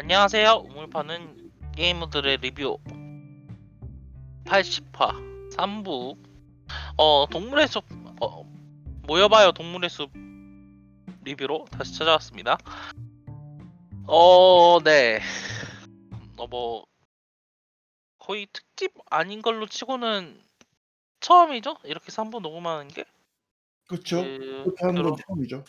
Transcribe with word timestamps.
안녕하세요. 0.00 0.62
우물파는 0.64 1.50
게이머들의 1.74 2.36
리뷰 2.36 2.78
80화 4.44 5.50
3부 5.56 6.16
어 6.96 7.26
동물의 7.28 7.66
숲 7.66 7.84
어, 8.20 8.44
모여봐요 9.08 9.50
동물의 9.50 9.90
숲 9.90 10.12
리뷰로 11.24 11.64
다시 11.72 11.98
찾아왔습니다. 11.98 12.58
어, 14.06 14.78
네. 14.84 15.18
어, 16.36 16.46
뭐 16.46 16.86
거의 18.18 18.46
특집 18.52 18.92
아닌 19.10 19.42
걸로 19.42 19.66
치고는 19.66 20.40
처음이죠? 21.18 21.76
이렇게 21.82 22.12
3부 22.12 22.40
녹음하는 22.40 22.86
게? 22.86 23.04
그렇죠. 23.88 24.22
그, 24.22 24.62
그렇게 24.62 24.86
하는 24.86 25.02
건 25.02 25.16
처음이죠. 25.26 25.64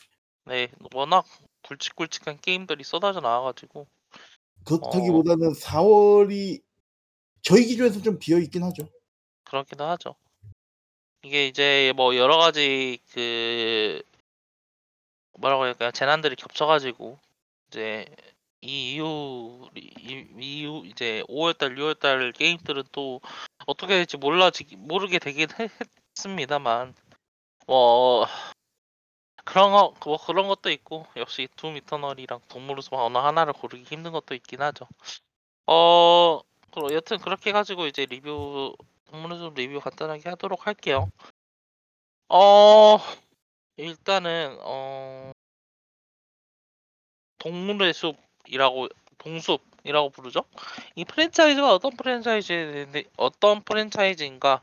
네, 0.46 0.68
워낙 0.94 1.26
굵직굵직한 1.64 2.38
게임들이 2.40 2.84
쏟아져 2.84 3.22
나와가지고 3.22 3.88
그렇다기보다는 4.66 5.54
4월이 5.54 6.62
저희 7.42 7.66
기준에서 7.66 8.02
좀 8.02 8.20
비어 8.20 8.38
있긴 8.38 8.64
하죠. 8.64 8.90
그렇기도 9.44 9.86
하죠. 9.86 10.16
이게 11.24 11.48
이제 11.48 11.94
뭐 11.96 12.16
여러 12.16 12.38
가지 12.38 13.00
그 13.14 14.02
뭐라고 15.38 15.66
될까요? 15.66 15.92
재난들이 15.92 16.36
겹쳐가지고 16.36 17.18
이제 17.68 18.06
이 18.62 18.94
이후 18.96 19.70
이, 19.76 20.28
이 20.40 20.60
이후 20.62 20.86
이제 20.86 21.24
5월달, 21.30 21.78
6월달 21.78 22.36
게임들은 22.36 22.84
또 22.92 23.22
어떻게 23.66 23.96
될지 23.96 24.18
몰라지 24.18 24.66
모르게 24.76 25.20
되긴 25.20 25.48
했, 25.60 25.72
했습니다만 26.18 26.94
뭐 27.68 28.26
그런 29.50 29.72
거 29.72 29.94
뭐 30.06 30.18
그런 30.18 30.48
것도 30.48 30.70
있고 30.72 31.08
역시 31.18 31.48
둠 31.56 31.76
이터널이랑 31.76 32.40
동물의 32.50 32.84
숲 32.84 32.94
어느 32.94 33.18
하나를 33.18 33.54
고르기 33.54 33.84
힘든 33.84 34.12
것도 34.12 34.36
있긴 34.36 34.62
하죠. 34.62 34.88
어 35.68 36.42
그럼 36.72 36.94
여튼 36.94 37.18
그렇게 37.20 37.50
해가지고 37.50 37.88
이제 37.88 38.06
리뷰 38.06 38.76
동물의 39.12 39.40
숲 39.40 39.56
리뷰 39.56 39.80
간단하게 39.80 40.30
하도록 40.30 40.68
할게요. 40.68 41.12
어 42.30 42.98
일단은 43.78 44.58
어 44.62 45.32
동물의 47.40 47.94
숲이라고 47.94 48.88
동숲이라고 49.18 50.10
부르죠. 50.12 50.44
이 50.96 51.06
프랜차이즈가 51.06 51.74
어떤 51.74 51.92
프랜차이즈인데 51.98 53.06
어떤 53.18 53.64
프랜차이즈인가 53.64 54.62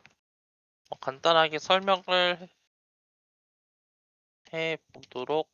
어, 0.90 0.96
간단하게 1.00 1.58
설명을 1.58 2.48
해 4.52 4.78
보도록 4.92 5.48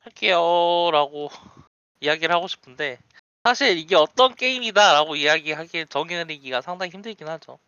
할게요 0.00 0.90
라고 0.92 1.28
이야기를 2.00 2.34
하고 2.34 2.48
싶은데 2.48 2.98
사실 3.44 3.76
이게 3.78 3.96
어떤 3.96 4.34
게임이다라고 4.34 5.16
이야기하기 5.16 5.86
정의내리기가 5.86 6.60
상당히 6.60 6.92
힘들긴 6.92 7.28
하죠. 7.28 7.58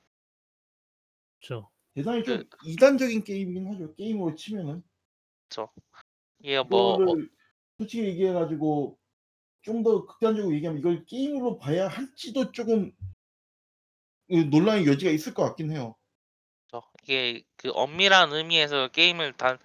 그렇죠. 1.40 1.70
대단히 1.94 2.22
좀 2.24 2.44
그- 2.48 2.70
이단적인 2.70 3.24
게임이긴 3.24 3.66
하죠. 3.72 3.94
게임으로 3.94 4.34
치면은 4.34 4.82
이게 6.40 6.60
뭐 6.62 6.94
어, 6.94 7.16
솔직히 7.78 8.04
얘기해 8.04 8.32
가지고 8.32 8.98
좀 9.62 9.82
더 9.82 10.04
극단적으로 10.04 10.54
얘기하면 10.54 10.78
이걸 10.80 11.04
게임으로 11.06 11.58
봐야 11.58 11.88
할지도 11.88 12.52
조금 12.52 12.92
그 14.28 14.34
논란의 14.34 14.86
여지가 14.86 15.10
있을 15.10 15.32
것 15.32 15.42
같긴 15.44 15.70
해요. 15.72 15.96
그렇죠. 16.68 16.86
이게 17.02 17.42
그 17.56 17.70
엄밀한 17.72 18.32
의미에서 18.32 18.88
게임을 18.88 19.32
단 19.34 19.58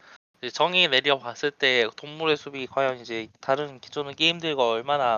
정의 0.53 0.87
내려 0.87 1.19
봤을 1.19 1.51
때 1.51 1.87
동물의 1.97 2.37
숲이 2.37 2.67
과연 2.67 2.99
이제 2.99 3.27
다른 3.41 3.79
기존의 3.79 4.15
게임들과 4.15 4.69
얼마나 4.69 5.17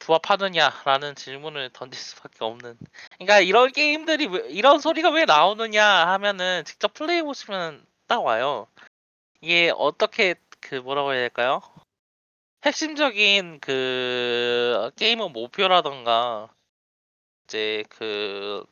부합하느냐라는 0.00 1.14
질문을 1.14 1.70
던질 1.72 2.00
수밖에 2.00 2.44
없는. 2.44 2.76
그러니까 3.18 3.40
이런 3.40 3.70
게임들이 3.70 4.26
왜, 4.26 4.48
이런 4.48 4.80
소리가 4.80 5.10
왜 5.10 5.24
나오느냐 5.24 5.84
하면은 5.84 6.64
직접 6.64 6.94
플레이 6.94 7.22
보시면 7.22 7.86
딱 8.06 8.24
와요. 8.24 8.66
이게 9.40 9.72
어떻게 9.76 10.34
그 10.60 10.76
뭐라고 10.76 11.12
해야 11.12 11.20
될까요? 11.20 11.62
핵심적인 12.64 13.60
그 13.60 14.90
게임의 14.96 15.30
목표라던가 15.30 16.48
이제 17.44 17.84
그 17.88 18.64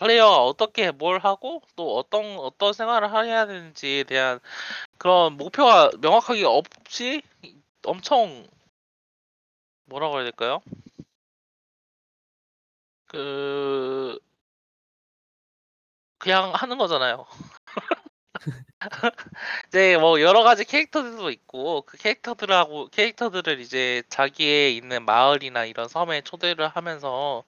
플레이어가 0.00 0.44
어떻게 0.44 0.90
뭘 0.90 1.18
하고 1.18 1.62
또 1.76 1.96
어떤 1.98 2.38
어떤 2.38 2.72
생활을 2.72 3.12
해야 3.26 3.46
되는지에 3.46 4.04
대한 4.04 4.40
그런 4.98 5.36
목표가 5.36 5.90
명확하게 6.00 6.44
없이 6.44 7.22
엄청 7.84 8.46
뭐라고 9.86 10.16
해야 10.16 10.24
될까요? 10.24 10.60
그 13.06 14.18
그냥 16.18 16.52
하는 16.54 16.78
거잖아요. 16.78 17.26
이제 19.68 19.96
뭐 19.98 20.20
여러 20.20 20.42
가지 20.42 20.64
캐릭터들도 20.64 21.30
있고 21.30 21.82
그 21.82 21.96
캐릭터들하고 21.98 22.88
캐릭터들을 22.88 23.60
이제 23.60 24.02
자기의 24.08 24.76
있는 24.76 25.04
마을이나 25.04 25.64
이런 25.66 25.88
섬에 25.88 26.22
초대를 26.22 26.68
하면서 26.68 27.44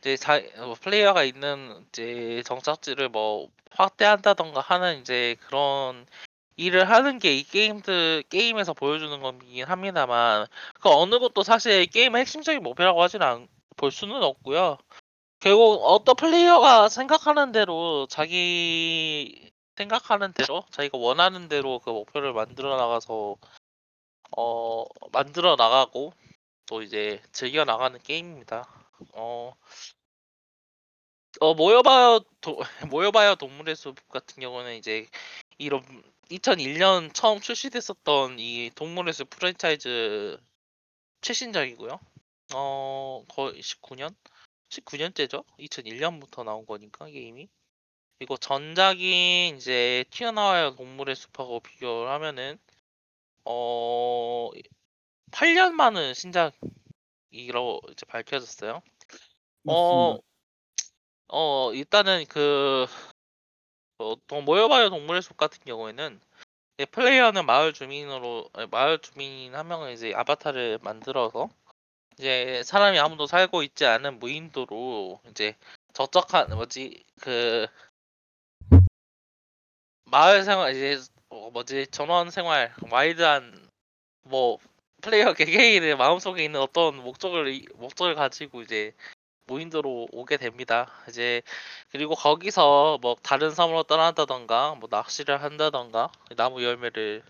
이제 0.00 0.16
자 0.16 0.40
어, 0.58 0.74
플레이어가 0.80 1.24
있는 1.24 1.84
이제 1.88 2.42
정착지를 2.46 3.08
뭐 3.10 3.48
확대한다던가 3.72 4.60
하는 4.60 5.00
이제 5.00 5.36
그런 5.46 6.06
일을 6.56 6.90
하는 6.90 7.18
게 7.18 7.34
이 7.34 7.42
게임들 7.44 8.24
게임에서 8.30 8.74
보여주는 8.74 9.20
거긴 9.20 9.64
합니다만 9.64 10.46
그 10.80 10.88
어느 10.90 11.18
것도 11.18 11.42
사실 11.42 11.86
게임의 11.86 12.20
핵심적인 12.22 12.62
목표라고 12.62 13.02
하지는 13.02 13.26
않, 13.26 13.48
볼 13.76 13.90
수는 13.90 14.22
없고요. 14.22 14.78
결국 15.40 15.82
어떤 15.84 16.16
플레이어가 16.16 16.88
생각하는 16.88 17.52
대로 17.52 18.06
자기 18.10 19.50
생각하는 19.76 20.32
대로 20.34 20.64
자기가 20.70 20.98
원하는 20.98 21.48
대로 21.48 21.78
그 21.80 21.90
목표를 21.90 22.32
만들어 22.34 22.76
나가서 22.76 23.36
어 24.36 24.84
만들어 25.12 25.56
나가고 25.56 26.12
또 26.66 26.82
이제 26.82 27.22
즐겨 27.32 27.64
나가는 27.64 27.98
게임입니다. 28.02 28.79
어, 29.14 29.54
어 31.40 31.54
모여봐요 31.54 32.20
도, 32.40 32.58
모여봐요 32.94 33.36
동물의 33.36 33.76
숲 33.76 33.96
같은 34.08 34.40
경우는 34.40 34.76
이제 34.76 35.06
이런 35.58 35.82
2001년 36.30 37.12
처음 37.12 37.40
출시됐었던 37.40 38.38
이 38.38 38.70
동물의 38.74 39.12
숲 39.12 39.30
프랜차이즈 39.30 40.38
최신작이고요. 41.20 42.00
어 42.54 43.24
거의 43.28 43.60
19년 43.60 44.14
19년째죠. 44.70 45.44
2001년부터 45.58 46.44
나온 46.44 46.66
거니까 46.66 47.06
게임이. 47.06 47.48
그리고 48.18 48.36
전작인 48.36 49.56
이제 49.56 50.04
튀어나와요 50.10 50.76
동물의 50.76 51.16
숲하고 51.16 51.60
비교를 51.60 52.10
하면은 52.12 52.58
어 53.44 54.50
8년 55.32 55.74
만은 55.74 56.14
신작 56.14 56.54
이라고 57.30 57.80
이제 57.90 58.06
밝혀졌어요. 58.06 58.82
어. 59.66 60.18
어 61.28 61.72
일단은 61.72 62.24
그 62.26 62.86
어, 63.98 64.14
동- 64.26 64.44
모여봐요 64.44 64.90
동물의 64.90 65.22
숲 65.22 65.36
같은 65.36 65.62
경우에는 65.64 66.20
이제 66.78 66.86
플레이어는 66.86 67.46
마을 67.46 67.72
주민으로 67.72 68.48
마을 68.70 68.98
주민 68.98 69.54
한 69.54 69.68
명을 69.68 69.92
이제 69.92 70.12
아바타를 70.14 70.78
만들어서 70.82 71.48
이제 72.18 72.62
사람이 72.64 72.98
아무도 72.98 73.26
살고 73.26 73.62
있지 73.62 73.86
않은 73.86 74.18
무인도로 74.18 75.20
이제 75.30 75.56
적적한 75.92 76.48
뭐지 76.50 77.04
그 77.20 77.66
마을 80.04 80.42
생활 80.44 80.74
이제 80.74 80.98
어, 81.28 81.50
뭐지 81.50 81.86
전원 81.88 82.30
생활 82.30 82.74
와일드한 82.90 83.68
뭐 84.22 84.58
플레이어 85.00 85.34
개개인의 85.34 85.96
마음속에 85.96 86.44
있는 86.44 86.60
어떤 86.60 86.96
목적을 86.96 87.48
이- 87.54 87.66
목적을 87.74 88.14
가지고 88.14 88.62
이제 88.62 88.94
무인도로 89.46 90.08
오게 90.12 90.36
됩니다. 90.38 90.88
이제 91.08 91.42
그리고 91.90 92.14
거기서 92.14 92.98
뭐 93.02 93.16
다른 93.22 93.50
섬으로 93.50 93.84
떠난다던가 93.84 94.76
뭐 94.76 94.88
낚시를 94.90 95.42
한다던가 95.42 96.10
나무 96.36 96.62
열매를 96.64 97.22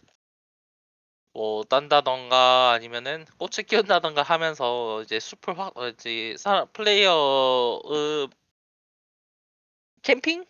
뭐 1.33 1.63
딴다던가 1.65 2.73
아니면은 2.73 3.25
꽃을 3.39 3.65
키운다던가 3.67 4.23
하면서 4.23 5.03
이제 5.03 5.19
숲을 5.21 5.59
확 5.59 5.77
어, 5.77 5.89
이제 5.89 6.37
사 6.39 6.65
플레이어의 6.73 8.29
캠핑을 10.03 10.47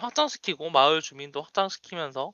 확장시키고 0.00 0.70
마을 0.70 1.00
주민도 1.00 1.42
확장시키면서 1.42 2.32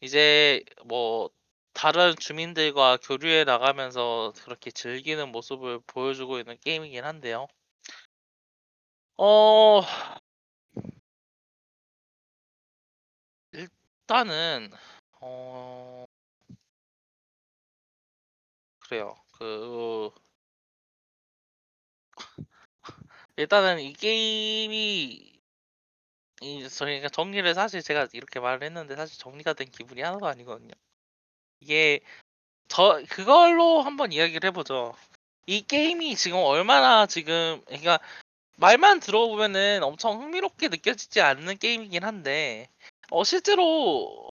이제 0.00 0.64
뭐 0.86 1.30
다른 1.76 2.16
주민들과 2.16 2.96
교류해 3.02 3.44
나가면서 3.44 4.32
그렇게 4.44 4.70
즐기는 4.70 5.28
모습을 5.30 5.80
보여주고 5.86 6.38
있는 6.38 6.56
게임이긴 6.64 7.04
한데요. 7.04 7.48
어 9.18 9.82
일단은 13.52 14.70
어 15.20 16.06
그래요. 18.80 19.14
그 19.38 20.10
일단은 23.36 23.80
이 23.80 23.92
게임이 23.92 25.40
이 26.40 26.68
저희가 26.68 27.08
정리를 27.10 27.54
사실 27.54 27.82
제가 27.82 28.08
이렇게 28.14 28.40
말을 28.40 28.62
했는데 28.62 28.96
사실 28.96 29.18
정리가 29.18 29.52
된 29.54 29.70
기분이 29.70 30.00
하나도 30.02 30.26
아니거든요. 30.26 30.72
이게 31.60 32.00
저 32.68 33.02
그걸로 33.08 33.82
한번 33.82 34.12
이야기를 34.12 34.48
해보죠. 34.48 34.94
이 35.46 35.62
게임이 35.62 36.16
지금 36.16 36.38
얼마나 36.38 37.06
지금 37.06 37.62
그러니까 37.66 38.00
말만 38.56 39.00
들어보면은 39.00 39.82
엄청 39.82 40.20
흥미롭게 40.20 40.68
느껴지지 40.68 41.20
않는 41.20 41.58
게임이긴 41.58 42.04
한데 42.04 42.68
어 43.10 43.24
실제로 43.24 44.28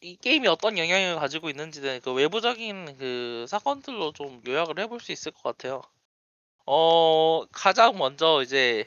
이 0.00 0.16
게임이 0.16 0.48
어떤 0.48 0.78
영향을 0.78 1.16
가지고 1.16 1.50
있는지는 1.50 2.00
그 2.02 2.12
외부적인 2.12 2.98
그 2.98 3.46
사건들로 3.48 4.12
좀 4.12 4.42
요약을 4.46 4.78
해볼 4.80 5.00
수 5.00 5.12
있을 5.12 5.32
것 5.32 5.42
같아요. 5.42 5.82
어 6.66 7.44
가장 7.52 7.98
먼저 7.98 8.42
이제 8.42 8.86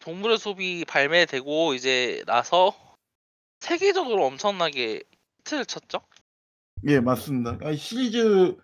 동물의 0.00 0.38
숲이 0.38 0.84
발매되고 0.86 1.74
이제 1.74 2.22
나서 2.26 2.74
세계적으로 3.60 4.26
엄청나게 4.26 5.02
히트를 5.40 5.66
쳤죠. 5.66 6.00
예 6.86 7.00
맞습니다. 7.00 7.58
아이 7.62 7.76
시리즈에서 7.76 8.56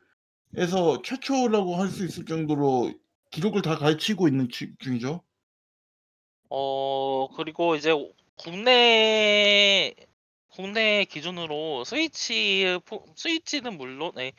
최초라고 1.04 1.76
할 1.76 1.88
수 1.88 2.04
있을 2.04 2.24
정도로 2.24 2.92
기록을 3.30 3.62
다 3.62 3.76
갈치고 3.76 4.28
있는 4.28 4.48
치 4.48 4.72
중이죠. 4.78 5.22
어 6.50 7.28
그리고 7.36 7.74
이제 7.74 7.90
국내 8.36 9.94
국내 10.48 11.04
기준으로 11.04 11.84
스위치 11.84 12.78
포 12.84 13.04
스위치는 13.16 13.76
물론 13.76 14.12
예 14.18 14.32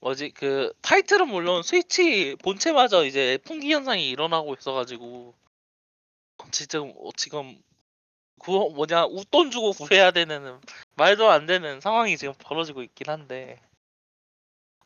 뭐지 0.00 0.30
그 0.30 0.72
타이틀은 0.82 1.28
물론 1.28 1.62
스위치 1.64 2.36
본체마저 2.42 3.04
이제 3.04 3.38
품귀 3.44 3.72
현상이 3.72 4.08
일어나고 4.10 4.54
있어 4.54 4.72
가지고 4.72 5.34
지금 6.52 6.92
어 6.96 7.10
지금 7.16 7.60
그 8.38 8.50
뭐냐 8.50 9.06
웃돈 9.06 9.50
주고 9.50 9.72
구해야 9.72 10.10
되는 10.10 10.60
말도 10.96 11.30
안 11.30 11.46
되는 11.46 11.80
상황이 11.80 12.16
지금 12.16 12.34
벌어지고 12.38 12.82
있긴 12.82 13.08
한데 13.08 13.60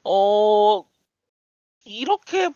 어 0.04 0.84
이렇게 1.84 2.50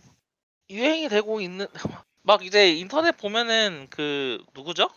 유행이 0.70 1.08
되고 1.08 1.40
있는 1.40 1.66
막 2.22 2.44
이제 2.44 2.72
인터넷 2.72 3.16
보면은 3.16 3.86
그 3.90 4.44
누구죠? 4.54 4.88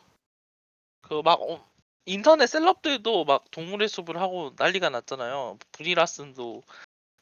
그막어 1.01 1.63
인터넷 2.06 2.48
셀럽들도 2.48 3.25
막 3.25 3.52
동물의 3.52 3.88
숲을 3.88 4.19
하고 4.19 4.54
난리가 4.57 4.90
났잖아요. 4.90 5.57
브리라슨도 5.72 6.63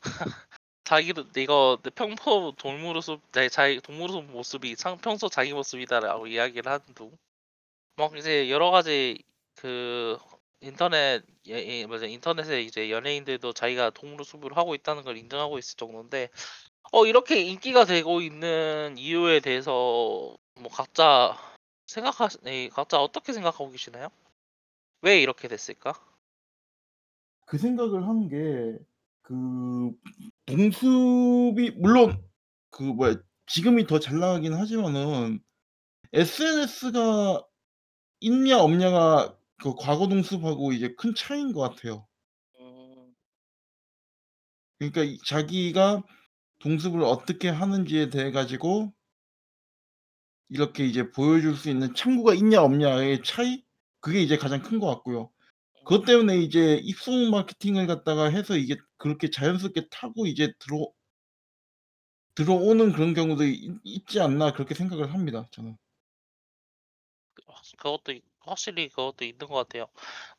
자기도 0.85 1.25
이거 1.35 1.77
평소 1.95 2.53
동물의 2.57 3.01
숲네 3.01 3.49
자기 3.49 3.81
동물의 3.81 4.13
숲 4.13 4.31
모습이 4.31 4.75
상 4.75 4.97
평소 4.97 5.27
자기 5.27 5.51
모습이다라고 5.53 6.27
이야기를 6.27 6.71
하는 6.71 6.85
둥. 6.95 7.11
막 7.97 8.15
이제 8.17 8.49
여러 8.49 8.71
가지 8.71 9.23
그 9.55 10.17
인터넷 10.61 11.23
예, 11.47 11.53
예 11.81 11.85
맞아 11.87 12.05
인터넷에 12.05 12.61
이제 12.61 12.91
연예인들도 12.91 13.53
자기가 13.53 13.91
동물의 13.91 14.25
숲을 14.25 14.55
하고 14.57 14.75
있다는 14.75 15.03
걸 15.03 15.17
인정하고 15.17 15.57
있을 15.57 15.77
정도인데 15.77 16.29
어 16.93 17.05
이렇게 17.05 17.41
인기가 17.41 17.85
되고 17.85 18.21
있는 18.21 18.97
이유에 18.97 19.39
대해서 19.41 19.71
뭐 20.55 20.71
각자 20.71 21.37
생각하 21.87 22.29
네 22.43 22.69
각자 22.69 23.01
어떻게 23.01 23.33
생각하고 23.33 23.71
계시나요? 23.71 24.09
왜 25.01 25.21
이렇게 25.21 25.47
됐을까? 25.47 25.93
그 27.45 27.57
생각을 27.57 28.07
한 28.07 28.29
게 28.29 28.77
그 29.23 29.91
동숲이 30.45 31.71
물론 31.77 32.23
그 32.69 32.83
뭐야 32.83 33.15
지금이 33.47 33.85
더 33.87 33.99
잘 33.99 34.19
나가긴 34.19 34.53
하지만은 34.53 35.41
SNS가 36.13 37.43
있냐 38.19 38.59
없냐가 38.59 39.35
그 39.61 39.73
과거 39.75 40.07
동숲하고 40.07 40.71
이제 40.73 40.93
큰 40.97 41.15
차이인 41.15 41.51
것 41.53 41.61
같아요. 41.61 42.07
음. 42.59 43.15
그러니까 44.79 45.03
이 45.03 45.17
자기가 45.25 46.03
동숲을 46.59 47.01
어떻게 47.03 47.49
하는지에 47.49 48.09
대해 48.09 48.31
가지고 48.31 48.93
이렇게 50.49 50.85
이제 50.85 51.09
보여줄 51.11 51.55
수 51.55 51.69
있는 51.69 51.93
창구가 51.93 52.33
있냐 52.35 52.61
없냐의 52.61 53.23
차이? 53.23 53.63
그게 54.01 54.21
이제 54.21 54.37
가장 54.37 54.61
큰 54.61 54.79
것 54.79 54.87
같고요. 54.87 55.31
그것 55.85 56.05
때문에 56.05 56.37
이제 56.39 56.75
입소문 56.83 57.31
마케팅을 57.31 57.87
갖다가 57.87 58.25
해서 58.29 58.57
이게 58.57 58.77
그렇게 58.97 59.29
자연스럽게 59.29 59.87
타고 59.91 60.27
이제 60.27 60.53
들어 60.59 60.87
들어오는 62.35 62.93
그런 62.93 63.13
경우도 63.13 63.43
있 63.43 63.69
있지 63.83 64.21
않나 64.21 64.53
그렇게 64.53 64.73
생각을 64.75 65.13
합니다 65.13 65.45
저는. 65.51 65.75
어 67.77 67.97
그것도 67.97 68.11
있 68.13 68.23
확실히 68.41 68.89
그것도 68.89 69.25
있는 69.25 69.47
것 69.47 69.53
같아요. 69.55 69.87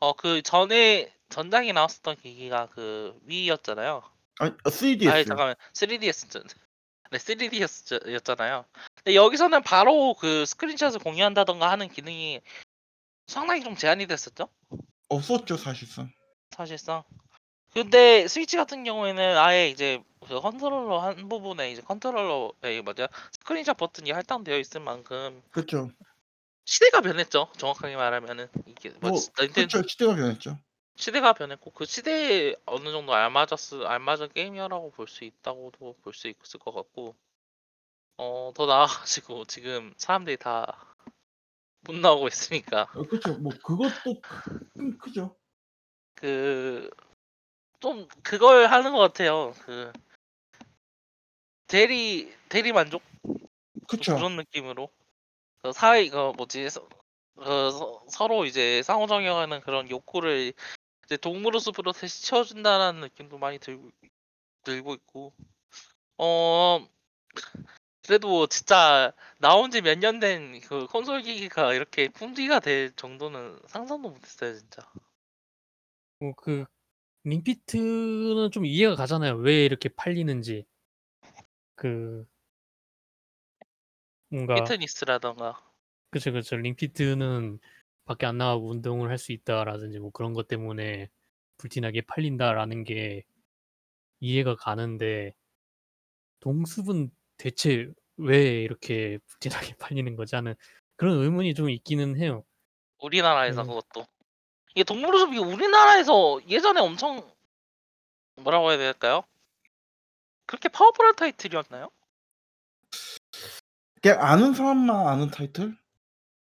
어 0.01 0.13
그 0.15 0.43
전에 0.43 1.13
전작이 1.29 1.73
나왔었던 1.73 2.17
기기가 2.17 2.67
그 2.67 3.19
위이였잖아요. 3.25 4.03
아니 4.41 4.51
아 4.51 4.55
아이 4.65 4.71
3DS. 4.73 5.27
잠깐만 5.27 5.55
3DS 5.73 6.31
전네 6.31 6.47
3DS 7.13 8.13
였잖아요. 8.15 8.65
근데 8.97 9.15
여기서는 9.15 9.63
바로 9.63 10.15
그 10.15 10.45
스크린샷을 10.47 11.01
공유한다든가 11.01 11.71
하는 11.71 11.89
기능이 11.89 12.41
상당히 13.27 13.63
좀 13.63 13.77
제한이 13.77 14.07
됐었죠? 14.07 14.49
없었죠 15.09 15.57
사실상. 15.57 16.11
사실상. 16.51 17.03
근데 17.75 18.27
스위치 18.27 18.57
같은 18.57 18.83
경우에는 18.85 19.37
아예 19.37 19.69
이제 19.69 20.03
그 20.27 20.41
컨트롤러 20.41 20.99
한 21.01 21.29
부분에 21.29 21.71
이제 21.71 21.83
컨트롤러에 21.83 22.81
뭐냐 22.83 23.09
스크린샷 23.33 23.77
버튼이 23.77 24.11
할당되어 24.11 24.59
있을 24.59 24.81
만큼 24.81 25.43
그쵸. 25.51 25.91
시대가 26.69 27.01
변했죠. 27.01 27.51
정확하게 27.57 27.97
말하면은 27.97 28.47
이게 28.67 28.91
뭐 29.01 29.11
뭐 29.11 29.21
닌텐 29.41 29.67
그쵸. 29.67 29.83
시대가 29.89 30.15
변했죠. 30.15 30.59
시대가 30.97 31.33
변했고 31.33 31.71
그 31.71 31.87
시대에 31.87 32.55
어느 32.67 32.91
정도 32.93 33.15
알맞았을 33.15 33.87
알맞은 33.87 34.35
게임이라고 34.35 34.91
볼 34.91 35.07
수 35.09 35.25
있다고도 35.25 35.97
볼 36.03 36.13
수 36.13 36.29
있을 36.29 36.61
것 36.61 36.73
같고 36.75 37.15
어 38.19 38.53
더 38.55 38.67
나아 38.67 38.87
가지고 38.87 39.45
지금 39.49 39.93
사람들이 39.97 40.37
다 40.37 40.67
못 41.81 41.97
나오고 41.97 42.29
있으니까 42.29 42.87
어 42.95 43.03
그쵸. 43.05 43.35
뭐 43.39 43.53
그것도 43.65 44.21
크 44.21 44.99
크죠. 44.99 45.37
그 46.15 46.91
좀 47.81 48.09
그걸 48.25 48.67
하는 48.67 48.93
것 48.93 48.99
같아요. 48.99 49.55
그 49.65 49.93
대리 51.67 52.33
대리 52.49 52.73
만족? 52.73 53.03
좀 53.23 53.81
그쵸. 53.89 54.17
그런 54.17 54.37
느낌으로 54.37 54.91
그 55.63 55.73
사회 55.73 56.09
그 56.09 56.33
뭐지 56.37 56.69
서그서 56.71 58.05
서로 58.11 58.45
이제 58.47 58.83
상호작용하는 58.83 59.61
그런 59.61 59.91
욕구를 59.91 60.53
이제 61.07 61.17
동물의 61.17 61.61
숲으로 61.61 61.93
다시 61.93 62.25
채워준다라는 62.27 63.01
느낌도 63.03 63.39
많이 63.39 63.59
들고 63.59 63.91
들고 64.65 64.95
있고 64.95 65.35
어 66.19 66.87
그래도 68.07 68.47
진짜 68.49 69.13
나온 69.39 69.71
지 69.71 69.81
몇 69.83 69.99
년 69.99 70.19
된 70.21 70.61
그 70.63 70.87
콘솔 70.89 71.23
기기가 71.23 71.75
이렇게 71.75 72.09
품귀가 72.09 72.61
될 72.61 72.93
정도는 72.97 73.61
상상도 73.69 74.09
못 74.11 74.23
했어요 74.25 74.55
진짜. 74.59 74.83
어 76.21 76.33
그 76.37 76.65
링피트는 77.25 78.51
좀 78.53 78.65
이해가 78.67 78.97
가잖아요. 78.97 79.37
왜 79.37 79.65
이렇게 79.65 79.89
팔리는지. 79.91 80.67
그 81.75 82.27
뭔가 84.31 84.77
피트니스라든가. 84.77 85.57
그쵸, 86.11 86.33
그쵸. 86.33 86.57
링피트는 86.57 87.59
밖에 88.05 88.27
안 88.27 88.39
나가고 88.39 88.71
운동을 88.71 89.11
할 89.11 89.19
수 89.19 89.33
있다라든지 89.33 89.99
뭐 89.99 90.11
그런 90.11 90.33
것 90.33 90.49
때문에 90.49 91.09
불티나게 91.59 92.03
팔린다라는 92.03 92.85
게 92.85 93.25
이해가 94.21 94.57
가는데 94.57 95.35
동숲은 96.41 97.11
대체 97.37 97.93
왜 98.17 98.63
이렇게 98.63 99.19
불티나게 99.27 99.75
팔리는 99.79 100.17
거지 100.17 100.35
하는 100.37 100.55
그런 100.97 101.19
의문이 101.23 101.55
좀 101.55 101.71
있기는 101.71 102.17
해요. 102.17 102.45
우리나라에서 103.01 103.65
그 103.65 103.67
그것도. 103.67 104.07
이게 104.75 104.85
동물의 104.85 105.21
숲이 105.21 105.39
우리나라에서 105.39 106.41
예전에 106.49 106.81
엄청 106.81 107.23
뭐라고 108.37 108.71
해야 108.71 108.79
될까요? 108.79 109.25
그렇게 110.47 110.69
파워풀한 110.69 111.15
타이틀이었나요? 111.15 111.91
그냥 114.09 114.23
아는 114.25 114.55
사람만 114.55 115.07
아는 115.07 115.31
타이틀? 115.31 115.77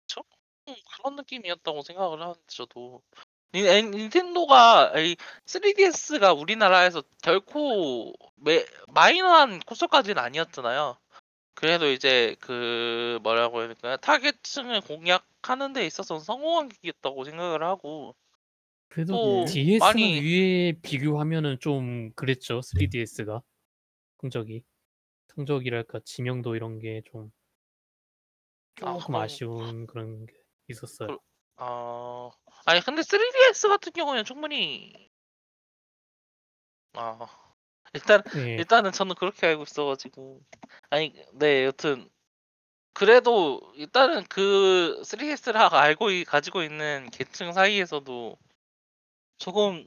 그쵸? 0.07 0.23
음 0.69 0.75
그런 0.97 1.17
느낌이었다고 1.17 1.83
생각을 1.83 2.21
하는데 2.23 2.41
저도. 2.47 3.03
닌 3.53 3.67
엔 3.67 3.91
닌텐도가 3.91 4.93
이 5.01 5.17
3DS가 5.45 6.39
우리나라에서 6.41 7.03
결코 7.23 8.15
매 8.37 8.65
마이너한 8.95 9.61
콘솔까지는 9.61 10.23
아니었잖아요. 10.23 10.97
그래도 11.55 11.91
이제 11.91 12.37
그 12.41 13.19
뭐라고 13.23 13.59
해야 13.61 13.67
될까요? 13.69 13.97
타겟층을 13.99 14.81
공략하는 14.83 15.73
데 15.75 15.85
있어서는 15.85 16.23
성공한 16.23 16.69
기기였다고 16.69 17.25
생각을 17.25 17.63
하고 17.65 18.15
그래도 18.89 19.13
또 19.15 19.45
DS는 19.47 19.79
많이 19.81 20.21
위에 20.21 20.73
비교하면은 20.81 21.59
좀 21.61 22.13
그랬죠. 22.15 22.61
3DS가 22.61 23.43
성적이. 24.21 24.63
성적이랄까 25.35 26.01
지명도 26.05 26.55
이런 26.57 26.79
게좀 26.79 27.27
아, 27.27 27.40
조금 28.81 28.99
그럼- 29.07 29.23
아쉬운 29.23 29.87
그런 29.87 30.27
게 30.27 30.35
있었어요. 30.69 31.09
그- 31.09 31.19
어 31.57 32.31
아니 32.65 32.81
근데 32.81 33.03
3DS 33.03 33.69
같은 33.69 33.93
경우는 33.93 34.25
충분히 34.25 35.11
아 36.95 37.19
일단 37.93 38.23
예. 38.37 38.55
일단은 38.57 38.93
저는 38.93 39.15
그렇게 39.17 39.47
알고 39.47 39.65
있어가지고 39.65 40.41
아니 40.91 41.15
네 41.35 41.65
여튼 41.67 42.09
그래도 42.93 43.61
일단은 43.77 44.25
그 44.25 45.01
3DS를 45.05 45.57
알고 45.73 46.11
이- 46.11 46.25
가지고 46.25 46.63
있는 46.63 47.09
계층 47.13 47.53
사이에서도 47.53 48.37
조금 49.39 49.87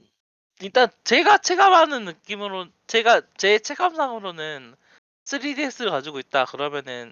일단 0.62 0.90
제가 1.04 1.40
체감하는 1.40 2.06
느낌으로 2.06 2.68
제가 2.88 3.22
제 3.38 3.60
체감상으로는 3.60 4.76
3DS를 5.26 5.90
가지고 5.90 6.20
있다 6.20 6.46
그러면은 6.46 7.12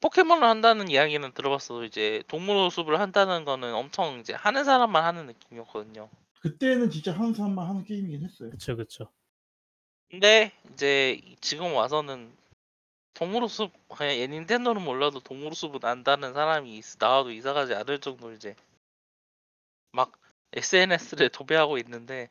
포켓몬을 0.00 0.48
한다는 0.48 0.88
이야기는 0.88 1.32
들어봤어도 1.32 1.84
이제 1.84 2.22
동물호수를 2.28 2.98
한다는 3.00 3.44
거는 3.44 3.74
엄청 3.74 4.18
이제 4.18 4.32
하는 4.32 4.64
사람만 4.64 5.04
하는 5.04 5.26
느낌이었거든요. 5.26 6.08
그때는 6.40 6.90
진짜 6.90 7.12
하는 7.12 7.34
사람만 7.34 7.68
하는 7.68 7.84
게임이긴 7.84 8.24
했어요. 8.24 8.50
그쵸 8.50 8.76
그쵸. 8.76 9.10
근데 10.10 10.52
이제 10.72 11.20
지금 11.40 11.74
와서는 11.74 12.32
동물호수 13.14 13.70
그냥 13.88 14.16
얘 14.16 14.26
닌텐도는 14.26 14.82
몰라도 14.82 15.20
동물호수는 15.20 15.80
안다는 15.82 16.32
사람이 16.32 16.76
있- 16.78 16.96
나와도 16.98 17.30
이상하지 17.30 17.74
않을 17.74 18.00
정도로 18.00 18.32
이제 18.34 18.56
막 19.92 20.12
SNS를 20.54 21.28
도배하고 21.28 21.76
있는데 21.78 22.30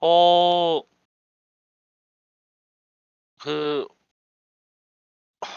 어 0.00 0.82
그, 3.38 3.86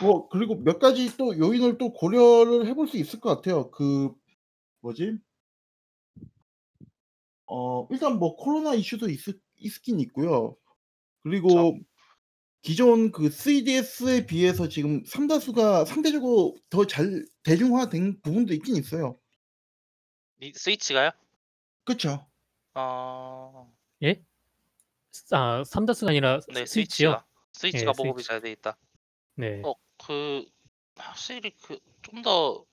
뭐 0.02 0.28
그리고 0.30 0.56
몇 0.56 0.80
가지 0.80 1.16
또 1.18 1.38
요인을 1.38 1.78
또 1.78 1.92
고려를 1.94 2.68
해 2.68 2.74
볼 2.74 2.88
수 2.88 2.98
있을 2.98 3.20
것 3.20 3.36
같아요. 3.36 3.72
그 3.72 4.14
뭐지? 4.82 5.18
어 7.48 7.88
일단 7.92 8.18
뭐 8.18 8.36
코로나 8.36 8.74
이슈도 8.74 9.10
있, 9.10 9.20
있긴 9.58 10.00
있고요. 10.02 10.56
그리고 11.24 11.78
기존 12.64 13.12
그 13.12 13.30
3DS에 13.30 14.28
비해서 14.28 14.70
지금 14.70 15.04
삼다수가 15.06 15.86
상대적으로 15.86 16.56
더 16.70 16.86
잘 16.88 17.26
대중화된 17.44 18.22
부분도 18.22 18.54
있긴 18.56 18.78
있어요. 18.78 19.20
이- 20.40 20.54
스위치가요? 20.54 21.12
그쵸? 21.86 22.28
어, 22.76 23.72
예? 24.04 24.24
아 25.32 25.64
삼다스가 25.64 26.12
아니라 26.12 26.40
네, 26.54 26.66
스위치요. 26.66 27.12
스위치가 27.12 27.26
스위치가 27.54 27.92
예, 27.92 27.96
보급이 27.96 28.24
스위치. 28.24 28.28
잘 28.30 28.42
돼 28.42 28.52
있다. 28.52 28.78
네. 29.42 29.62
어, 29.66 29.74
그 29.98 30.46
확실히 30.96 31.50
그좀더 31.58 32.64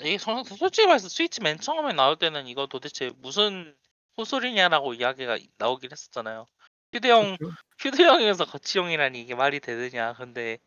이게 0.00 0.18
저- 0.18 0.42
솔직히 0.44 0.86
말해서 0.86 1.08
스위치 1.08 1.40
맨 1.40 1.58
처음에 1.58 1.92
나올 1.92 2.16
때는 2.16 2.48
이거 2.48 2.66
도대체 2.66 3.10
무슨 3.18 3.76
소설이냐라고 4.16 4.94
이야기가 4.94 5.38
나오긴 5.56 5.90
했었잖아요. 5.92 6.46
휴대용 6.92 7.36
그쵸? 7.36 7.50
휴대용에서 8.34 8.44
거치용이라니 8.44 9.20
이게 9.20 9.34
말이 9.36 9.60
되느냐. 9.60 10.14
근데 10.14 10.58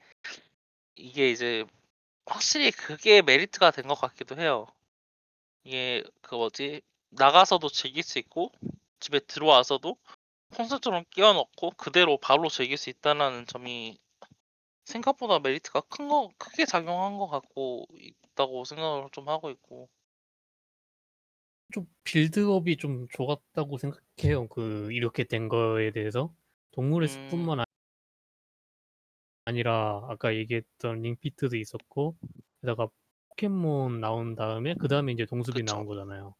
이게 0.95 1.29
이제 1.31 1.65
확실히 2.25 2.71
그게 2.71 3.21
메리트가 3.21 3.71
된 3.71 3.87
것 3.87 3.95
같기도 3.95 4.37
해요. 4.39 4.67
이게 5.65 6.03
그 6.21 6.35
뭐지 6.35 6.81
나가서도 7.09 7.67
즐길 7.69 8.03
수 8.03 8.17
있고 8.19 8.51
집에 9.01 9.19
들어와서도 9.19 9.97
콘솔처럼 10.55 11.03
끼워 11.09 11.33
넣고 11.33 11.71
그대로 11.71 12.17
바로 12.17 12.49
즐길 12.49 12.77
수 12.77 12.89
있다는 12.89 13.45
점이 13.47 13.97
생각보다 14.85 15.39
메리트가 15.39 15.81
큰 15.81 16.07
거 16.07 16.29
크게 16.37 16.65
작용한 16.65 17.17
것 17.17 17.27
같고 17.27 17.85
있다고 17.93 18.65
생각을 18.65 19.07
좀 19.11 19.29
하고 19.29 19.49
있고 19.51 19.89
좀 21.73 21.85
빌드업이 22.03 22.77
좀 22.77 23.07
좋았다고 23.09 23.77
생각해요. 23.77 24.47
그 24.49 24.91
이렇게 24.91 25.23
된 25.23 25.47
거에 25.47 25.91
대해서 25.91 26.33
동물의 26.71 27.07
음. 27.09 27.29
숲뿐만 27.29 27.61
아- 27.61 27.65
아니라 29.45 30.05
아까 30.09 30.35
얘기했던 30.35 31.01
링피트도 31.01 31.55
있었고 31.57 32.17
게다가 32.61 32.87
포켓몬 33.29 33.99
나온 34.01 34.35
다음에 34.35 34.75
그 34.75 34.87
다음에 34.87 35.13
이제 35.13 35.25
동숲이 35.25 35.61
그쵸. 35.61 35.75
나온 35.75 35.85
거잖아요. 35.87 36.35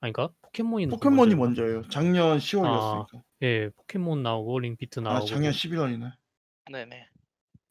아니 0.00 0.12
그러니까 0.12 0.34
포켓몬이 0.42 0.88
더 0.88 0.96
포켓몬이? 0.96 1.34
먼저예요. 1.34 1.82
작년 1.88 2.38
10월이었으니까. 2.38 3.22
예, 3.42 3.68
포켓몬 3.76 4.22
나오고 4.22 4.58
링피트 4.58 5.00
아, 5.00 5.02
나오고 5.02 5.26
작년 5.26 5.52
11월이네. 5.52 6.12
네네 6.72 7.08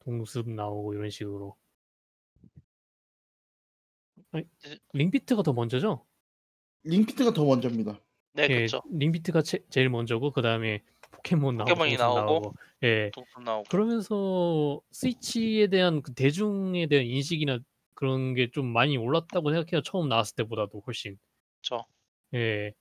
동숲 0.05 0.49
나오고 0.49 0.93
이런 0.93 1.09
식으로. 1.09 1.55
아니, 4.31 4.45
이제- 4.57 4.79
링피트가 4.93 5.43
더 5.43 5.53
먼저죠? 5.53 6.05
링피트가 6.83 7.33
더 7.33 7.45
먼저입니다. 7.45 7.99
네 8.33 8.47
예, 8.49 8.61
그쵸 8.61 8.81
링피트가 8.89 9.41
제, 9.41 9.59
제일 9.69 9.89
먼저고 9.89 10.31
그 10.31 10.41
다음에 10.41 10.81
포켓몬 11.11 11.57
나오고 11.57 11.69
포켓몬이 11.69 11.97
동숲 11.97 12.15
나오고, 12.15 12.31
나오고. 12.31 12.55
예. 12.83 13.11
동품 13.13 13.43
나오고 13.43 13.63
그러면서 13.69 14.81
스위치에 14.91 15.67
대한 15.67 16.01
그 16.01 16.13
대중에 16.13 16.87
대한 16.87 17.05
인식이나 17.05 17.59
그런 17.93 18.33
게 18.33 18.49
좀 18.51 18.67
많이 18.67 18.97
올랐다고 18.97 19.51
생각해요. 19.51 19.81
처음 19.83 20.07
나왔을 20.09 20.35
때보다도 20.37 20.81
훨씬. 20.87 21.19
그쵸 21.61 21.85
예. 22.33 22.73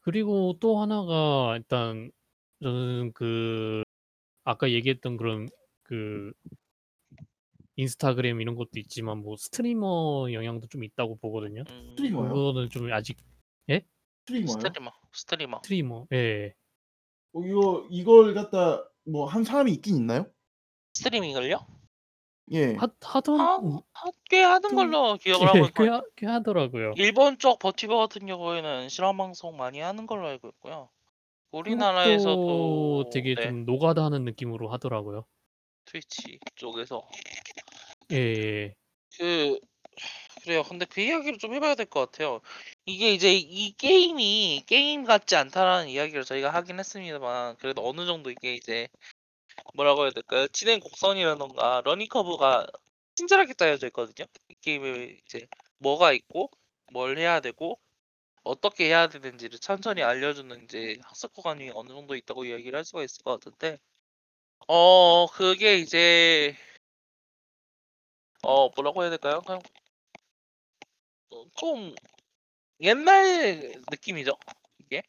그리고 0.00 0.56
또 0.60 0.78
하나가 0.80 1.56
일단 1.56 2.10
저는 2.62 3.12
그 3.14 3.82
아까 4.44 4.70
얘기했던 4.70 5.16
그런 5.16 5.48
그 5.88 6.32
인스타그램 7.76 8.40
이런 8.40 8.54
것도 8.56 8.70
있지만 8.76 9.18
뭐 9.18 9.36
스트리머 9.36 10.32
영향도 10.32 10.66
좀 10.68 10.84
있다고 10.84 11.16
보거든요. 11.16 11.62
음, 11.70 11.90
스트리머요? 11.96 12.28
그거는 12.34 12.68
좀 12.70 12.92
아직 12.92 13.16
스트리머요? 14.26 14.48
스트리머 14.58 14.92
스트리머 15.12 15.60
스트리머. 15.62 16.06
예. 16.12 16.54
어, 17.32 17.40
이거 17.40 17.86
이걸 17.90 18.34
갖다 18.34 18.84
뭐 19.06 19.26
한 19.26 19.44
사람이 19.44 19.72
있긴 19.72 19.96
있나요? 19.96 20.26
스트리밍을요? 20.94 21.66
예. 22.52 22.74
하, 22.74 22.88
하던 23.00 23.40
하, 23.40 23.56
하, 23.92 24.10
꽤 24.28 24.42
하는 24.42 24.68
좀- 24.70 24.76
걸로 24.76 25.16
기억을 25.16 25.42
예, 25.42 25.46
하고 25.46 25.58
꽤, 25.60 25.66
있거든요 25.68 25.92
하, 25.94 26.02
꽤 26.16 26.26
하더라고요. 26.26 26.92
일본 26.96 27.38
쪽 27.38 27.58
버튜버 27.58 27.96
같은 27.96 28.26
경우에는 28.26 28.88
실험 28.90 29.16
방송 29.16 29.56
많이 29.56 29.78
하는 29.80 30.06
걸로 30.06 30.26
알고 30.26 30.48
있고요. 30.48 30.90
우리나라에서도 31.52 32.30
한국도 32.30 33.10
되게 33.10 33.34
네, 33.34 33.42
좀 33.44 33.64
노가다 33.64 34.04
하는 34.04 34.24
느낌으로 34.24 34.68
하더라고요. 34.68 35.24
트위치 35.88 36.38
쪽에서 36.56 37.08
예, 38.12 38.16
예. 38.16 38.74
그 39.18 39.58
그래요. 40.44 40.62
근데 40.64 40.86
그 40.86 41.00
이야기를 41.00 41.38
좀 41.38 41.54
해봐야 41.54 41.74
될 41.74 41.86
것 41.86 42.10
같아요. 42.10 42.40
이게 42.86 43.12
이제 43.12 43.34
이 43.34 43.72
게임이 43.76 44.64
게임 44.66 45.04
같지 45.04 45.36
않다라는 45.36 45.88
이야기를 45.88 46.24
저희가 46.24 46.50
하긴 46.54 46.78
했습니다만 46.78 47.56
그래도 47.58 47.86
어느 47.88 48.06
정도 48.06 48.30
이게 48.30 48.54
이제 48.54 48.88
뭐라고 49.74 50.04
해야 50.04 50.10
될까요? 50.12 50.48
진행 50.48 50.80
곡선이라던가 50.80 51.82
learning 51.84 52.08
curve가 52.08 52.66
친절하게 53.16 53.54
짜여져 53.54 53.88
있거든요. 53.88 54.26
이 54.48 54.54
게임에 54.62 55.18
이제 55.26 55.46
뭐가 55.78 56.12
있고 56.12 56.50
뭘 56.92 57.18
해야 57.18 57.40
되고 57.40 57.80
어떻게 58.44 58.86
해야 58.86 59.08
되는지를 59.08 59.58
천천히 59.60 60.02
알려주는 60.02 60.64
이제 60.64 60.98
학습 61.04 61.32
구간이 61.34 61.70
어느 61.74 61.88
정도 61.90 62.16
있다고 62.16 62.44
이야기를 62.46 62.76
할 62.78 62.84
수가 62.84 63.04
있을 63.04 63.22
것 63.24 63.32
같은데 63.40 63.78
어 64.66 65.26
그게 65.26 65.78
이제 65.78 66.56
어 68.42 68.68
뭐라고 68.76 69.02
해야 69.02 69.10
될까요? 69.10 69.40
그냥 69.40 69.60
어, 71.30 71.44
좀 71.56 71.94
옛날 72.80 73.72
느낌이죠. 73.90 74.32
이게 74.80 75.02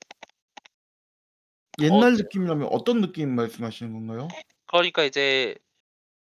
옛날 1.82 2.14
어, 2.14 2.16
느낌이라면 2.18 2.70
어떤 2.72 3.02
느낌 3.02 3.36
말씀하시는 3.36 3.92
건가요? 3.94 4.28
그러니까 4.68 5.04
이제 5.04 5.56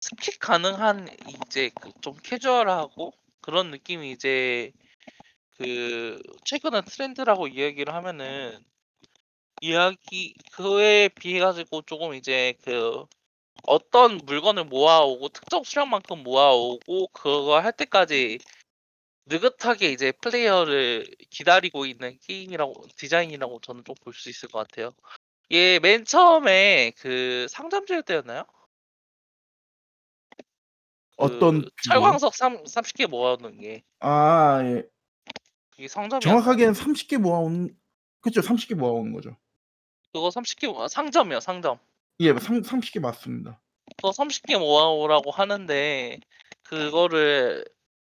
skip 0.02 0.38
가능한 0.40 1.08
이제 1.28 1.70
그좀 1.82 2.16
캐주얼하고 2.24 3.14
그런 3.42 3.72
느낌이 3.72 4.12
이제 4.12 4.72
그 5.58 6.22
최근의 6.44 6.84
트렌드라고 6.84 7.48
이야기를 7.48 7.94
하면은 7.94 8.64
이야기 9.62 10.34
그에 10.52 11.10
비해 11.10 11.40
가지고 11.40 11.82
조금 11.84 12.14
이제 12.14 12.54
그 12.64 13.06
어떤 13.64 14.18
물건을 14.26 14.66
모아오고 14.66 15.30
특정 15.30 15.64
수량만큼 15.64 16.24
모아오고 16.24 17.08
그거 17.14 17.60
할 17.60 17.72
때까지 17.74 18.40
느긋하게 19.28 19.92
이제 19.92 20.12
플레이어를 20.14 21.08
기다리고 21.32 21.86
있는 21.86 22.18
게임이라고 22.22 22.88
디자인이라고 22.98 23.60
저는 23.62 23.84
좀 23.86 23.96
볼 24.04 24.14
수 24.14 24.30
있을 24.30 24.50
것 24.50 24.60
같아요. 24.68 24.92
얘맨 25.52 26.06
처음에 26.06 26.92
그 26.98 27.48
상점지을 27.50 28.04
때였나요? 28.04 28.46
어떤 31.18 31.62
그? 31.62 31.70
철광석 31.90 32.36
3, 32.36 32.64
30개 32.64 33.08
모아놓은 33.08 33.60
게 33.62 33.84
아, 34.00 34.62
예. 34.64 34.84
그게 35.72 35.88
상점이었나? 35.88 36.20
정확하게는 36.20 36.74
30개 36.74 37.18
모아온 37.18 37.76
그쵸 38.22 38.42
30개 38.42 38.76
모아온 38.76 39.14
거죠. 39.14 39.36
그거 40.14 40.30
30개 40.30 40.68
모아 40.68 40.88
상점이요 40.88 41.40
상점. 41.40 41.80
예, 42.22 42.34
3 42.34 42.62
30개 42.62 43.00
맞습니다. 43.00 43.60
또 43.98 44.12
30개 44.12 44.58
모아오라고 44.58 45.32
하는데 45.32 46.20
그거를 46.64 47.66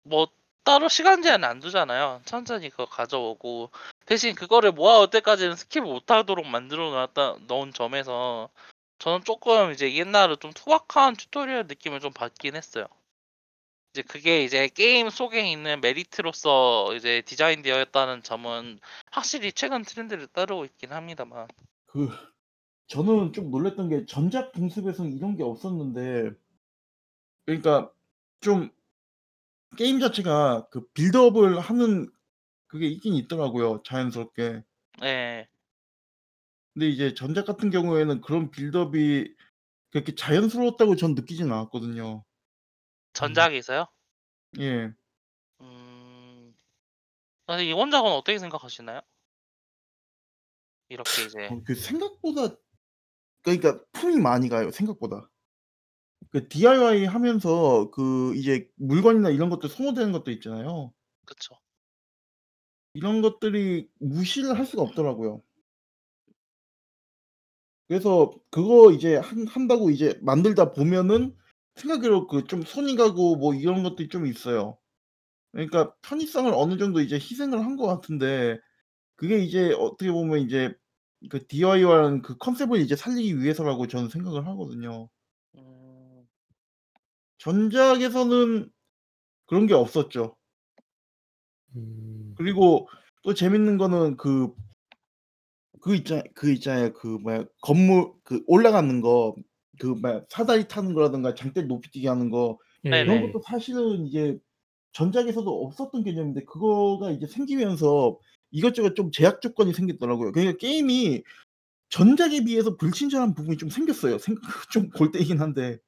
뭐 0.02 0.28
따로 0.64 0.88
시간 0.88 1.22
제한 1.22 1.44
안 1.44 1.60
두잖아요. 1.60 2.22
천천히 2.24 2.70
그거 2.70 2.86
가져오고 2.86 3.70
대신 4.06 4.34
그거를 4.34 4.72
모아올 4.72 5.08
때까지는 5.10 5.54
skip을 5.54 5.82
못하도록 5.82 6.46
만들어 6.46 6.90
놨다 6.90 7.36
넣은 7.46 7.72
점에서 7.72 8.50
저는 8.98 9.24
조금 9.24 9.72
이제 9.72 9.94
옛날에 9.94 10.36
좀 10.36 10.52
투박한 10.52 11.16
tutorial 11.16 11.66
느낌을 11.66 12.00
좀 12.00 12.12
받긴 12.12 12.56
했어요. 12.56 12.86
이제 13.92 14.02
그게 14.02 14.44
이제 14.44 14.68
게임 14.68 15.10
속에 15.10 15.50
있는 15.50 15.80
메리트로서 15.80 16.94
이제 16.94 17.22
디자인되었다는 17.22 18.22
점은 18.22 18.78
확실히 19.10 19.52
최근 19.52 19.82
트렌드를 19.82 20.26
따르고 20.28 20.64
있긴 20.66 20.92
합니다만. 20.92 21.48
그 21.86 22.08
저는 22.90 23.32
좀 23.32 23.52
놀랐던 23.52 23.88
게 23.88 24.04
전작 24.04 24.50
동숲에서는 24.50 25.16
이런 25.16 25.36
게 25.36 25.44
없었는데 25.44 26.32
그러니까 27.46 27.92
좀 28.40 28.70
게임 29.76 30.00
자체가 30.00 30.68
그 30.70 30.88
빌드업을 30.88 31.60
하는 31.60 32.10
그게 32.66 32.88
있긴 32.88 33.14
있더라고요, 33.14 33.82
자연스럽게. 33.84 34.64
예. 35.04 35.48
근데 36.74 36.88
이제 36.88 37.14
전작 37.14 37.46
같은 37.46 37.70
경우에는 37.70 38.20
그런 38.20 38.50
빌드업이 38.50 39.34
그렇게 39.90 40.14
자연스러웠다고 40.14 40.96
전 40.96 41.14
느끼진 41.14 41.52
않았거든요. 41.52 42.24
전작에서요? 43.12 43.86
예. 44.58 44.92
음. 45.60 46.54
아니 47.46 47.68
이 47.68 47.72
원작은 47.72 48.10
어떻게 48.10 48.38
생각하시나요? 48.38 49.00
이렇게 50.88 51.24
이제 51.24 51.46
어 51.50 51.62
그 51.64 51.74
생각보다 51.74 52.56
그러니까 53.42 53.80
품이 53.92 54.18
많이 54.20 54.48
가요, 54.48 54.70
생각보다. 54.70 55.30
그 56.30 56.48
DIY 56.48 57.04
하면서 57.06 57.90
그 57.92 58.34
이제 58.36 58.68
물건이나 58.76 59.30
이런 59.30 59.50
것들 59.50 59.68
소모되는 59.68 60.12
것도 60.12 60.30
있잖아요. 60.32 60.92
그쵸. 61.26 61.56
이런 62.94 63.20
것들이 63.20 63.88
무시를 63.98 64.56
할 64.58 64.64
수가 64.66 64.82
없더라고요. 64.82 65.42
그래서 67.88 68.30
그거 68.50 68.92
이제 68.92 69.16
한 69.16 69.46
한다고 69.46 69.90
이제 69.90 70.18
만들다 70.22 70.72
보면은 70.72 71.34
생각외로 71.76 72.26
그 72.26 72.44
좀 72.46 72.62
손이 72.62 72.96
가고 72.96 73.36
뭐 73.36 73.54
이런 73.54 73.82
것들이 73.82 74.08
좀 74.08 74.26
있어요. 74.26 74.78
그러니까 75.52 75.94
편의성을 76.02 76.52
어느 76.54 76.78
정도 76.78 77.00
이제 77.00 77.16
희생을 77.16 77.64
한 77.64 77.76
것 77.78 77.86
같은데 77.86 78.58
그게 79.16 79.38
이제 79.40 79.74
어떻게 79.78 80.12
보면 80.12 80.40
이제 80.40 80.74
그 81.28 81.46
DIY라는 81.46 82.22
그 82.22 82.36
컨셉을 82.38 82.80
이제 82.80 82.96
살리기 82.96 83.40
위해서라고 83.40 83.86
저는 83.86 84.08
생각을 84.08 84.46
하거든요. 84.46 85.08
음. 85.56 86.26
전작에서는 87.38 88.70
그런 89.46 89.66
게 89.66 89.74
없었죠. 89.74 90.36
음. 91.76 92.34
그리고 92.36 92.88
또 93.22 93.34
재밌는 93.34 93.78
거는 93.78 94.16
그 94.16 94.54
그 95.80 95.94
있잖 95.96 96.22
그 96.34 96.50
있잖아요. 96.52 96.92
그 96.92 97.06
뭐야 97.06 97.44
건물 97.62 98.12
그 98.24 98.42
올라가는 98.46 99.00
거 99.00 99.34
그 99.80 99.86
뭐야 99.86 100.22
사다리 100.28 100.68
타는 100.68 100.92
거라든가 100.94 101.34
장대 101.34 101.62
높이 101.62 101.90
뛰기 101.90 102.06
하는 102.06 102.28
거 102.30 102.58
예. 102.84 102.90
그런 103.04 103.06
네네. 103.06 103.32
것도 103.32 103.42
사실은 103.46 104.06
이제 104.06 104.38
전작에서도 104.92 105.64
없었던 105.66 106.02
개념인데 106.04 106.44
그거가 106.44 107.10
이제 107.12 107.26
생기면서 107.26 108.18
이것저것 108.50 108.94
좀 108.94 109.10
제약 109.12 109.40
조건이 109.40 109.72
생겼더라고요. 109.72 110.32
그러니까 110.32 110.56
게임이 110.58 111.22
전작에 111.90 112.44
비해서 112.44 112.76
불친절한 112.76 113.34
부분이 113.34 113.56
좀 113.58 113.68
생겼어요. 113.70 114.18
생 114.18 114.36
좀 114.72 114.90
골 114.90 115.10
때리긴 115.12 115.40
한데. 115.40 115.78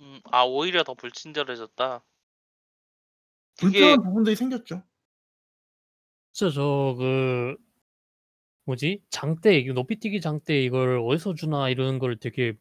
음. 0.00 0.20
아 0.30 0.44
오히려 0.44 0.82
더 0.84 0.94
불친절해졌다. 0.94 2.04
그게 3.58 3.70
불편한 3.80 4.02
부분들이 4.02 4.36
생겼죠. 4.36 4.82
진짜 6.32 6.52
저그 6.54 7.56
뭐지? 8.64 9.02
장대 9.10 9.58
이거 9.58 9.72
높이뛰기 9.72 10.20
장대 10.20 10.62
이걸 10.62 10.98
어디서 11.00 11.34
주나 11.34 11.68
이런 11.70 11.98
걸 11.98 12.16
되게 12.18 12.54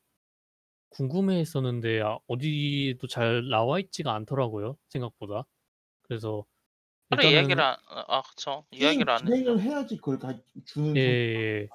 궁금해했었는데 0.89 2.01
아 2.01 2.17
어디도 2.27 3.07
잘 3.07 3.47
나와 3.49 3.79
있지가 3.79 4.13
않더라고요, 4.15 4.77
생각보다. 4.89 5.45
그래서 6.09 6.45
따로 7.09 7.23
이야기를 7.23 7.61
일단은 7.61 7.63
안 7.63 7.77
아 7.87 8.21
그쵸. 8.23 8.65
게임 8.79 9.05
이야기를 9.05 9.13
안 9.13 9.27
진행을 9.27 9.61
했죠. 9.61 9.61
해야지 9.61 9.97
그걸 9.97 10.17
다 10.19 10.33
주는 10.65 10.99
성 10.99 11.15
예예예. 11.35 11.69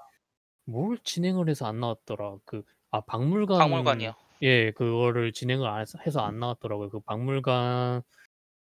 뭘 0.67 0.99
진행을 1.05 1.49
해서 1.51 1.67
안 1.67 1.81
나왔더라. 1.81 2.39
그 2.47 2.65
아 2.93 3.01
박물관 3.03 3.57
박물관이요. 3.57 4.15
예 4.43 4.73
그거를 4.73 5.33
진행을 5.33 5.67
안 5.69 5.81
해서 5.83 5.99
해서 6.07 6.21
안 6.23 6.39
나왔더라고요. 6.41 6.91
그 6.91 7.01
박물관 7.01 8.03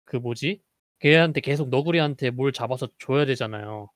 그 0.04 0.16
뭐지? 0.18 0.62
걔한테 1.00 1.40
계속 1.42 1.70
너구리한테 1.70 2.30
뭘 2.30 2.52
잡아서 2.52 2.88
줘야 2.98 3.26
되잖아요. 3.26 3.90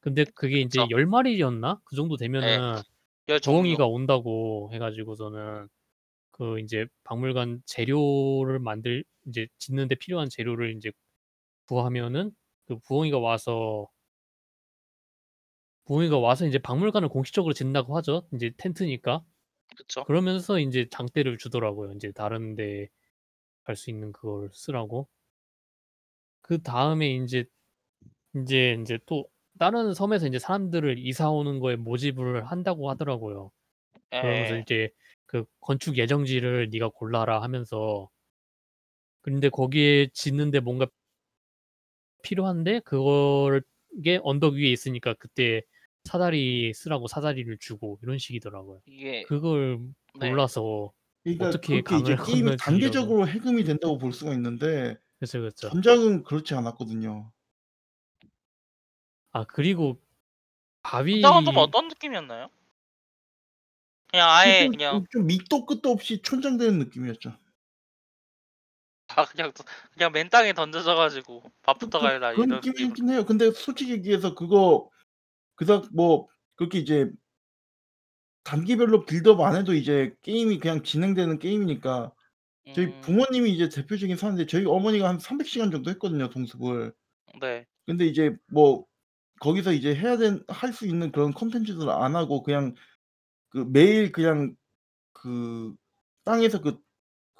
근데 0.00 0.24
그게 0.34 0.60
인제 0.60 0.86
그쵸. 0.86 0.90
10 0.90 1.06
마리였나? 1.06 1.80
그 1.84 1.96
정도 1.96 2.16
예. 2.42 2.60
되면은 2.66 2.82
열 3.28 3.40
종류. 3.40 3.78
부엉이가 3.78 3.86
온다고 3.86 4.70
해 4.72 4.78
가지고서는 4.80 5.68
그 6.32 6.58
인제 6.60 6.86
박물관 7.04 7.62
재료를 7.66 8.58
만들 8.60 9.04
인제 9.26 9.48
짓는 9.58 9.88
데 9.88 9.94
필요한 9.96 10.28
재료를 10.30 10.72
인제 10.72 10.92
구하면은 11.70 12.32
그 12.66 12.78
부엉이가 12.80 13.18
와서 13.20 13.88
부엉이가 15.86 16.18
와서 16.18 16.46
인제 16.46 16.58
박물관을 16.60 17.08
공식적으로 17.10 17.52
짓는다고 17.54 17.96
하죠, 17.98 18.26
인제 18.32 18.52
텐트니까. 18.56 19.24
그쵸. 19.76 20.04
그러면서 20.04 20.58
인제 20.60 20.88
장대를 20.90 21.38
주더라고요. 21.38 21.92
인제 21.92 22.12
다른 22.12 22.56
데 22.56 22.88
갈 23.64 23.76
수 23.76 23.90
있는 23.90 24.12
그걸 24.12 24.50
쓰라고. 24.54 25.08
그다음에 26.42 27.10
인제 27.10 27.44
인제 28.34 28.72
인제 28.74 29.00
또 29.06 29.26
다른 29.58 29.94
섬에서 29.94 30.26
인제 30.28 30.38
사람들을 30.40 30.98
이사 30.98 31.30
오는 31.30 31.60
거에 31.60 31.76
모집을 31.76 32.46
한다고 32.50 32.90
하더라고요. 32.90 33.52
그러면서 34.16 34.56
예. 34.56 34.64
이제 34.64 34.90
그 35.26 35.44
"건축 35.60 35.98
예정지를 35.98 36.70
네가 36.72 36.90
골라라." 36.90 37.42
하면서 37.42 38.10
근데 39.22 39.48
거기에 39.48 40.08
짓는데 40.12 40.60
뭔가 40.60 40.86
필요한데 42.22 42.80
그거를 42.80 43.62
게 44.04 44.20
언덕 44.22 44.54
위에 44.54 44.70
있으니까 44.70 45.14
그때 45.14 45.62
사다리 46.04 46.72
쓰라고 46.74 47.08
사다리를 47.08 47.56
주고 47.58 47.98
이런 48.02 48.18
식이더라고요. 48.18 48.80
이게 48.86 49.22
그걸 49.24 49.80
네. 50.18 50.28
몰라서 50.28 50.92
그러니까 51.24 51.48
어떻게 51.48 51.82
그렇게 51.82 51.96
이제 51.98 52.14
강을 52.16 52.34
게임이 52.34 52.56
단계적으로 52.56 53.28
해금이 53.28 53.64
된다고 53.64 53.98
볼 53.98 54.12
수가 54.12 54.32
있는데 54.34 54.96
그쵸, 55.18 55.42
그쵸. 55.42 55.68
전작은 55.68 56.22
그렇지 56.24 56.54
않았거든요. 56.54 57.30
아 59.32 59.44
그리고 59.44 60.00
바위 60.82 61.22
어떤 61.24 61.88
느낌이었나요? 61.88 62.48
그냥 64.08 64.28
그 64.28 64.32
아예 64.32 64.64
좀 64.64 64.72
그냥 64.72 65.04
좀좀 65.04 65.26
밑도 65.26 65.66
끝도 65.66 65.90
없이 65.90 66.20
촌장되는 66.22 66.78
느낌이었죠. 66.78 67.32
아 69.16 69.24
그냥 69.26 69.52
또 69.54 69.64
그냥 69.92 70.12
맨 70.12 70.28
땅에 70.30 70.52
던져져 70.52 70.94
가지고 70.94 71.42
그 71.42 71.50
밥부터 71.62 71.98
그 71.98 72.04
갈라 72.04 72.32
그런 72.32 72.48
이런 72.48 72.48
느낌으로 72.50 72.72
느낌이긴 72.72 73.10
해요. 73.10 73.24
근데 73.26 73.50
솔직히 73.52 73.92
얘기해서 73.92 74.34
그거 74.34 74.90
그닥 75.56 75.88
뭐 75.94 76.28
그렇게 76.56 76.78
이제 76.78 77.10
단계별로 78.44 79.04
빌드업 79.04 79.40
안 79.40 79.56
해도 79.56 79.74
이제 79.74 80.14
게임이 80.22 80.58
그냥 80.58 80.82
진행되는 80.82 81.38
게임이니까 81.38 82.12
저희 82.74 82.86
음. 82.86 83.00
부모님이 83.02 83.52
이제 83.52 83.68
대표적인 83.68 84.16
사례인데 84.16 84.46
저희 84.46 84.64
어머니가 84.66 85.08
한 85.08 85.18
300 85.18 85.46
시간 85.48 85.70
정도 85.70 85.90
했거든요, 85.90 86.30
동숲을. 86.30 86.92
네. 87.40 87.66
근데 87.86 88.06
이제 88.06 88.36
뭐 88.52 88.86
거기서 89.40 89.72
이제 89.72 89.94
해야 89.94 90.16
된 90.18 90.44
할 90.48 90.72
수 90.72 90.86
있는 90.86 91.12
그런 91.12 91.32
콘텐츠들을 91.32 91.90
안 91.90 92.16
하고 92.16 92.42
그냥 92.42 92.74
그 93.50 93.66
매일 93.70 94.12
그냥 94.12 94.56
그 95.12 95.74
땅에서 96.24 96.60
그 96.62 96.78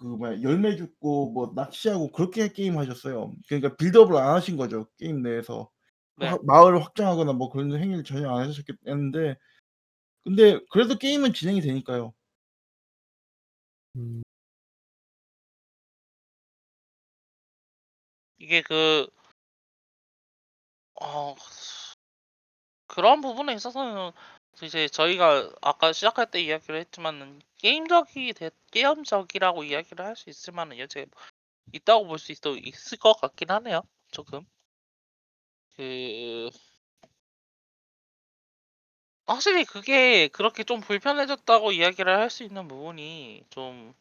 그 0.01 0.07
뭐야 0.07 0.43
열매 0.43 0.77
줍고 0.77 1.33
뭐 1.33 1.53
낚시하고 1.55 2.11
그렇게 2.13 2.49
게임 2.53 2.79
하셨어요. 2.79 3.33
그러니까 3.49 3.77
build-up을 3.77 4.17
안 4.17 4.35
하신 4.37 4.57
거죠, 4.57 4.87
게임 4.99 5.23
내에서. 5.23 5.71
그 6.19 6.25
네. 6.25 6.31
하 6.31 6.39
마을을 6.43 6.83
확장하거나 6.85 7.35
뭐 7.35 7.51
그런 7.51 7.73
행위를 7.79 8.05
전혀 8.05 8.31
안 8.31 8.49
하셨기 8.49 8.73
했는데 8.87 9.37
근데 10.25 10.61
그래도 10.73 10.97
게임은 10.99 11.35
진행이 11.35 11.61
되니까요. 11.63 12.15
음. 13.97 14.23
이게 18.39 18.63
그 18.63 19.09
어 21.01 21.35
그런 22.87 23.21
부분에 23.21 23.55
있어서는 23.55 24.13
이제 24.63 24.87
저희가 24.89 25.51
아까 25.61 25.93
시작할 25.93 26.31
때 26.31 26.41
이야기를 26.41 26.79
했지만은 26.81 27.41
게임적이 27.59 28.33
되 28.35 28.51
게임적이라고 28.71 29.65
이야기를 29.65 30.05
할 30.05 30.15
수 30.17 30.31
있을 30.31 30.53
만한 30.53 30.79
여지가 30.79 31.07
있다고 31.73 32.07
볼 32.09 32.19
수 32.19 32.33
있어 32.33 32.57
있을 32.57 32.99
것 32.99 33.15
같긴 33.15 33.51
하네요, 33.51 33.83
조금. 34.13 34.47
그 35.77 36.51
확실히 39.27 39.65
그게 39.65 40.29
그렇게 40.29 40.63
좀 40.65 40.81
불편해졌다고 40.81 41.73
이야기를 41.73 42.15
할 42.19 42.29
수 42.31 42.43
있는 42.45 42.69
부분이 42.69 43.45
좀 43.51 43.95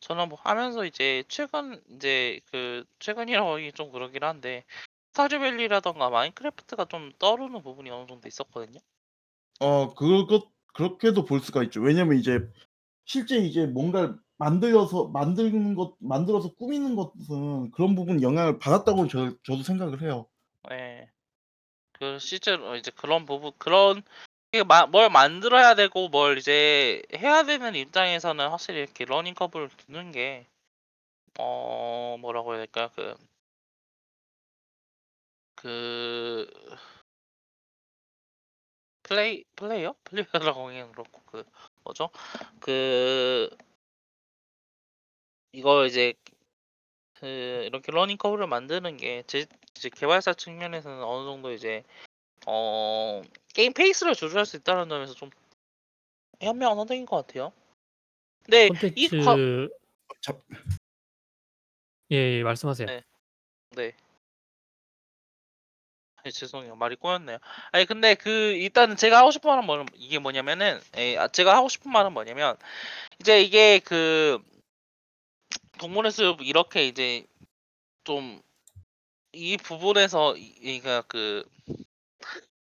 저는 0.00 0.28
뭐 0.30 0.38
하면서 0.42 0.84
이제 0.86 1.24
최근 1.28 1.82
이제 1.96 2.40
그 2.52 2.84
최근이라고 3.00 3.54
하기 3.56 3.72
좀 3.74 3.92
그러긴 3.92 4.24
한데 4.24 4.64
스타듀밸리라던가 5.12 6.10
마인크래프트가 6.10 6.86
좀 6.86 7.12
떠오르는 7.20 7.62
부분이 7.62 7.90
어느 7.90 8.06
정도 8.08 8.28
있었거든요. 8.28 8.80
어 9.60 9.94
그것 9.94 10.50
그렇게도 10.74 11.24
볼 11.24 11.40
수가 11.40 11.62
있죠. 11.64 11.80
왜냐면 11.80 12.18
이제 12.18 12.40
실제 13.04 13.38
이제 13.38 13.66
뭔가를 13.66 14.16
만들어서 14.38 15.08
만드는 15.08 15.74
것 15.74 15.94
만들어서 16.00 16.54
꾸미는 16.54 16.96
것은 16.96 17.70
그런 17.72 17.94
부분 17.94 18.22
영향을 18.22 18.58
받았다고 18.58 19.08
저 19.08 19.32
저도 19.44 19.62
생각을 19.62 20.02
해요. 20.02 20.26
예. 20.72 21.10
그 21.92 22.18
실제로 22.18 22.76
이제 22.76 22.90
그런 22.96 23.26
부분 23.26 23.52
그런 23.58 24.02
뭘 24.90 25.10
만들어야 25.10 25.74
되고 25.74 26.08
뭘 26.08 26.38
이제 26.38 27.02
해야 27.14 27.44
되는 27.44 27.74
입장에서는 27.74 28.48
확실히 28.48 28.80
이렇게 28.80 29.04
learning 29.04 29.34
curve를 29.34 29.68
두는 29.86 30.12
게 30.12 30.46
어 31.38 32.16
뭐라고 32.20 32.52
해야 32.54 32.58
될까 32.60 32.88
그 32.94 33.14
그 35.54 36.46
플레이 39.10 39.42
플레이어 39.56 39.94
플레이어라고 40.04 40.68
하기는 40.68 40.92
그렇고 40.92 41.20
그 41.26 41.44
뭐죠 41.82 42.10
그 42.60 43.50
이거 45.52 45.84
이제 45.84 46.14
그 47.14 47.26
이렇게 47.66 47.90
learning 47.90 48.16
curve를 48.16 48.46
만드는 48.46 48.96
게 48.96 49.24
제, 49.26 49.46
개발사 49.74 50.32
측면에서는 50.34 51.02
어느 51.02 51.26
정도 51.26 51.52
이제 51.52 51.82
어 52.46 53.20
게임 53.52 53.72
페이스를 53.72 54.14
조절할 54.14 54.46
수 54.46 54.56
있다는 54.56 54.88
점에서 54.88 55.12
좀 55.14 55.30
현명한 56.40 56.76
선택인 56.76 57.04
것 57.04 57.26
같아요. 57.26 57.52
이 58.48 58.68
콘텐츠 58.68 59.16
과... 59.24 59.36
자, 60.20 60.38
예, 62.12 62.16
예 62.16 62.42
말씀하세요. 62.44 62.86
네. 62.86 63.02
네. 63.70 63.96
아니, 66.24 66.32
죄송해요 66.32 66.76
말이 66.76 66.96
꼬였네요. 66.96 67.38
아니 67.72 67.86
근데 67.86 68.14
그 68.14 68.28
일단은 68.30 68.96
제가 68.96 69.18
하고 69.18 69.30
싶은 69.30 69.50
말은 69.50 69.66
뭐 69.66 69.84
이게 69.94 70.18
뭐냐면은 70.18 70.80
예, 70.98 71.16
아, 71.18 71.28
제가 71.28 71.56
하고 71.56 71.68
싶은 71.68 71.90
말은 71.92 72.12
뭐냐면 72.12 72.56
이제 73.20 73.42
이게 73.42 73.78
그 73.80 74.38
동물의 75.78 76.12
숲 76.12 76.42
이렇게 76.42 76.86
이제 76.86 77.24
좀 78.04 78.42
이 79.32 79.56
부분에서 79.56 80.36
이- 80.36 80.80
그러니까 80.80 81.02
그 81.02 81.44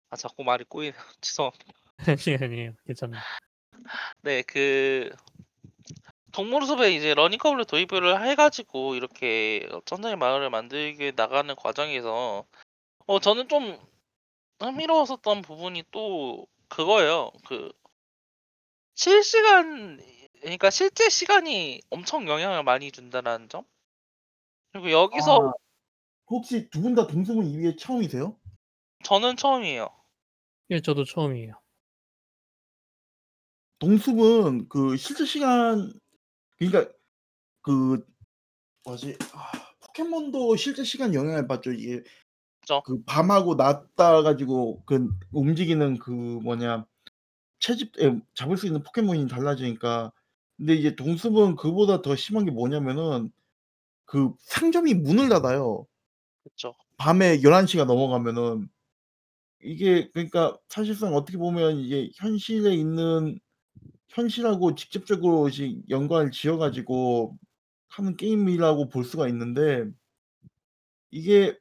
아 0.09 0.15
자꾸 0.15 0.43
말이 0.43 0.63
꼬이네요. 0.63 0.93
죄송합니다. 1.21 1.73
아니 2.07 2.35
아니에요. 2.41 2.73
괜찮아요. 2.85 3.21
네, 4.21 4.41
그 4.43 5.09
동물숲에 6.31 6.91
이제 6.91 7.13
러닝커브를 7.13 7.65
도입을 7.65 8.25
해가지고 8.29 8.95
이렇게 8.95 9.67
천장의 9.85 10.17
마을을 10.17 10.49
만들게 10.49 11.13
나가는 11.15 11.53
과정에서 11.55 12.45
어 13.07 13.19
저는 13.19 13.47
좀 13.49 13.79
흥미로웠었던 14.61 15.41
부분이 15.43 15.83
또 15.91 16.47
그거예요. 16.69 17.31
그 17.47 17.71
실시간 18.95 20.01
그러니까 20.41 20.69
실제 20.69 21.07
시간이 21.09 21.81
엄청 21.89 22.27
영향을 22.27 22.63
많이 22.63 22.91
준다는 22.91 23.47
점. 23.49 23.63
그리고 24.71 24.91
여기서 24.91 25.37
아, 25.37 25.53
혹시 26.27 26.69
두 26.69 26.81
분 26.81 26.95
다 26.95 27.07
동수문 27.07 27.47
2위에 27.47 27.75
처음이세요? 27.77 28.37
저는 29.03 29.37
처음이에요. 29.37 29.89
예, 30.69 30.79
저도 30.81 31.03
처음이에요. 31.05 31.53
동숲은 33.79 34.69
그 34.69 34.97
실제 34.97 35.25
시간 35.25 35.93
그러니까 36.57 36.91
그 37.63 38.05
뭐지 38.85 39.17
아, 39.33 39.51
포켓몬도 39.81 40.55
실제 40.57 40.83
시간 40.83 41.13
영향을 41.13 41.47
받죠. 41.47 41.73
이게 41.73 42.03
그죠. 42.67 42.83
그 42.85 43.01
밤하고 43.05 43.55
낮 43.55 43.95
따라 43.95 44.21
가지고 44.21 44.83
그 44.85 45.09
움직이는 45.31 45.97
그 45.99 46.11
뭐냐 46.11 46.85
채집 47.59 47.97
에, 48.01 48.19
잡을 48.35 48.57
수 48.57 48.67
있는 48.67 48.83
포켓몬이 48.83 49.27
달라지니까. 49.27 50.11
근데 50.57 50.75
이제 50.75 50.95
동숲은 50.95 51.55
그보다 51.55 52.01
더 52.01 52.15
심한 52.15 52.43
게 52.45 52.51
뭐냐면은 52.51 53.31
그 54.05 54.33
상점이 54.39 54.95
문을 54.95 55.29
닫아요. 55.29 55.87
그렇죠. 56.43 56.75
밤에 56.97 57.41
11 57.41 57.67
시가 57.67 57.85
넘어가면은 57.85 58.69
이게 59.63 60.09
그러니까 60.11 60.57
사실상 60.67 61.15
어떻게 61.15 61.37
보면 61.37 61.77
이게 61.77 62.09
현실에 62.15 62.73
있는 62.75 63.39
현실하고 64.09 64.75
직접적으로 64.75 65.49
지 65.49 65.81
연관을 65.89 66.31
지어 66.31 66.57
가지고 66.57 67.37
하는 67.89 68.17
게임이라고 68.17 68.89
볼 68.89 69.03
수가 69.05 69.27
있는데 69.29 69.85
이게 71.11 71.57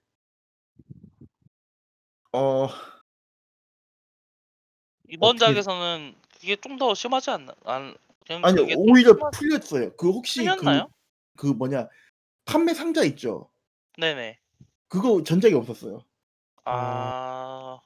어 2.32 2.68
이번 5.08 5.30
어떻게 5.30 5.38
작에서는 5.46 6.14
그게 6.40 6.56
좀 6.56 6.78
더 6.78 6.94
심하지 6.94 7.30
않나? 7.30 7.54
안 7.64 7.94
그냥 8.26 8.42
아니요. 8.44 8.62
그게 8.62 8.74
좀 8.74 8.82
오히려 8.88 9.14
심하... 9.14 9.30
풀렸어요. 9.30 9.96
그 9.96 10.10
혹시 10.10 10.40
그 10.40 10.44
풀렸나요? 10.44 10.88
그 11.36 11.46
뭐냐 11.46 11.88
판매 12.44 12.74
상자 12.74 13.02
있죠? 13.04 13.50
네네. 13.98 14.38
그거 14.88 15.22
전작에 15.22 15.54
없었어요. 15.54 16.04
아 16.64 17.80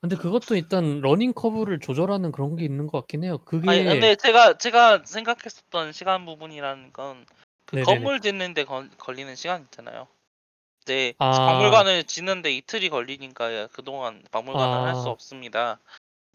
근데 0.00 0.16
그것도 0.16 0.54
일단 0.54 1.00
learning 1.00 1.32
curve를 1.32 1.80
조절하는 1.80 2.30
그런 2.30 2.56
게 2.56 2.64
있는 2.64 2.86
것 2.86 3.00
같긴 3.00 3.24
해요. 3.24 3.38
그게 3.44 3.68
아니 3.68 3.84
근데 3.84 4.14
제가 4.14 4.58
제가 4.58 5.02
생각했었던 5.04 5.92
시간 5.92 6.26
부분이라는 6.26 6.92
건 6.92 7.24
그 7.66 7.74
네네네. 7.76 7.84
건물 7.84 8.20
짓는데 8.20 8.64
걸, 8.64 8.88
걸리는 8.96 9.34
시간 9.34 9.62
있잖아요. 9.62 10.06
이제 10.86 11.14
아. 11.18 11.26
박물관을 11.42 12.04
짓는데 12.04 12.52
이틀이 12.52 12.90
걸리니까 12.90 13.66
그동안 13.68 14.22
박물관을 14.30 14.82
할수 14.84 15.08
아. 15.08 15.10
없습니다. 15.10 15.80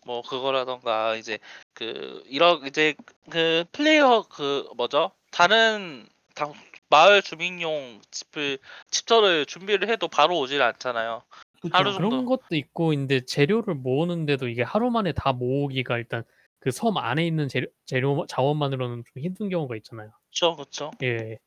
뭐 0.06 0.22
그거라던가 0.24 1.16
이제 1.18 1.40
그 1.74 2.24
이런 2.28 2.66
이제 2.68 2.96
그 3.32 3.66
플레이어 3.74 4.24
그 4.30 4.70
뭐죠? 4.78 5.12
다른 5.32 6.08
당, 6.36 6.54
마을 6.90 7.22
주민용 7.24 8.02
집을 8.12 8.60
집터를 8.92 9.46
준비를 9.48 9.90
해도 9.90 10.08
바로 10.10 10.40
오질 10.40 10.62
않잖아요. 10.62 11.24
하루 11.70 11.92
그쵸. 11.92 11.94
정도. 11.94 12.10
그런 12.10 12.26
것도 12.26 12.56
있고 12.56 12.88
근데 12.90 13.22
재료를 13.26 13.76
모으는데도 13.76 14.48
이게 14.48 14.64
하루 14.64 14.90
만에 14.92 15.12
다 15.14 15.32
모으기가 15.34 15.98
일단 15.98 16.24
그 16.60 16.70
섬 16.72 16.98
안에 16.98 17.26
있는 17.26 17.48
재료, 17.48 17.68
재료 17.86 18.26
자원만으로는 18.28 19.04
좀 19.14 19.24
힘든 19.24 19.50
경우가 19.50 19.76
있잖아요. 19.78 20.12
그쵸 20.32 20.56
그쵸. 20.56 20.92
예. 21.04 21.38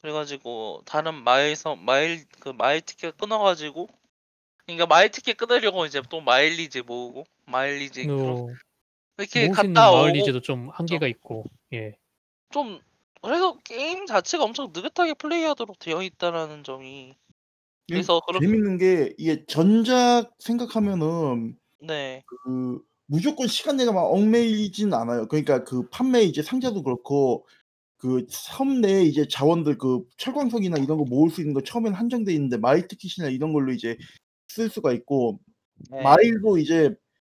그래가지고 0.00 0.82
다른 0.84 1.14
마일서 1.14 1.76
마일 1.76 2.24
그 2.40 2.50
마일 2.50 2.80
티켓 2.80 3.16
끊어가지고 3.16 3.88
그러니까 4.66 4.86
마일 4.86 5.10
티켓 5.10 5.36
끊으려고 5.36 5.86
이제 5.86 6.02
또 6.08 6.20
마일리지 6.20 6.82
모으고 6.82 7.24
마일리지 7.46 8.06
그런 8.06 8.36
또 8.36 8.54
이렇게 9.18 9.48
갔다 9.48 9.90
오고 9.90 9.98
마을리지도 9.98 10.40
좀 10.40 10.68
한계가 10.70 11.06
있고 11.08 11.44
예. 11.72 11.96
좀 12.50 12.80
그래서 13.22 13.58
게임 13.64 14.06
자체가 14.06 14.44
엄청 14.44 14.72
느긋하게 14.72 15.14
플레이하도록 15.14 15.78
되어 15.78 16.02
있다라는 16.02 16.64
점이 16.64 17.14
그래서 17.88 18.20
그렇게 18.20 18.46
재밌는 18.46 18.78
게 18.78 19.14
이게 19.18 19.44
전작 19.46 20.32
생각하면은 20.38 21.58
네 21.80 22.22
그 22.26 22.80
무조건 23.06 23.46
시간 23.46 23.76
내가 23.76 23.92
막 23.92 24.02
얽매이진 24.12 24.92
않아요. 24.92 25.28
그러니까 25.28 25.64
그 25.64 25.88
판매 25.90 26.22
이제 26.22 26.42
상자도 26.42 26.82
그렇고 26.82 27.46
그 27.98 28.26
섬 28.30 28.80
내에 28.80 29.04
이제 29.04 29.26
자원들 29.28 29.78
그 29.78 30.04
철광석이나 30.18 30.78
이런 30.78 30.98
거 30.98 31.04
모을 31.04 31.30
수 31.30 31.40
있는 31.40 31.54
거 31.54 31.62
처음에는 31.62 31.96
한정돼 31.96 32.32
있는데 32.34 32.58
마일 32.58 32.88
티켓이나 32.88 33.28
이런 33.28 33.52
걸로 33.52 33.72
이제 33.72 33.96
쓸 34.48 34.68
수가 34.70 34.92
있고 34.92 35.40
네. 35.90 36.02
마일도 36.02 36.58
이제 36.58 36.94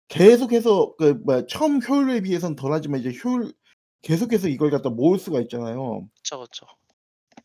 계속해서 0.09 0.95
그 0.99 1.21
뭐야 1.25 1.47
처음 1.47 1.81
효율에 1.83 2.21
비해서는 2.23 2.57
덜하지만 2.57 3.01
이제 3.01 3.13
효율 3.25 3.53
계속해서 4.03 4.49
이걸 4.49 4.71
갖다 4.71 4.91
모을 4.91 5.19
수가 5.19 5.41
있잖아요. 5.43 6.09
그쵸 6.23 6.41
그쵸. 6.41 6.67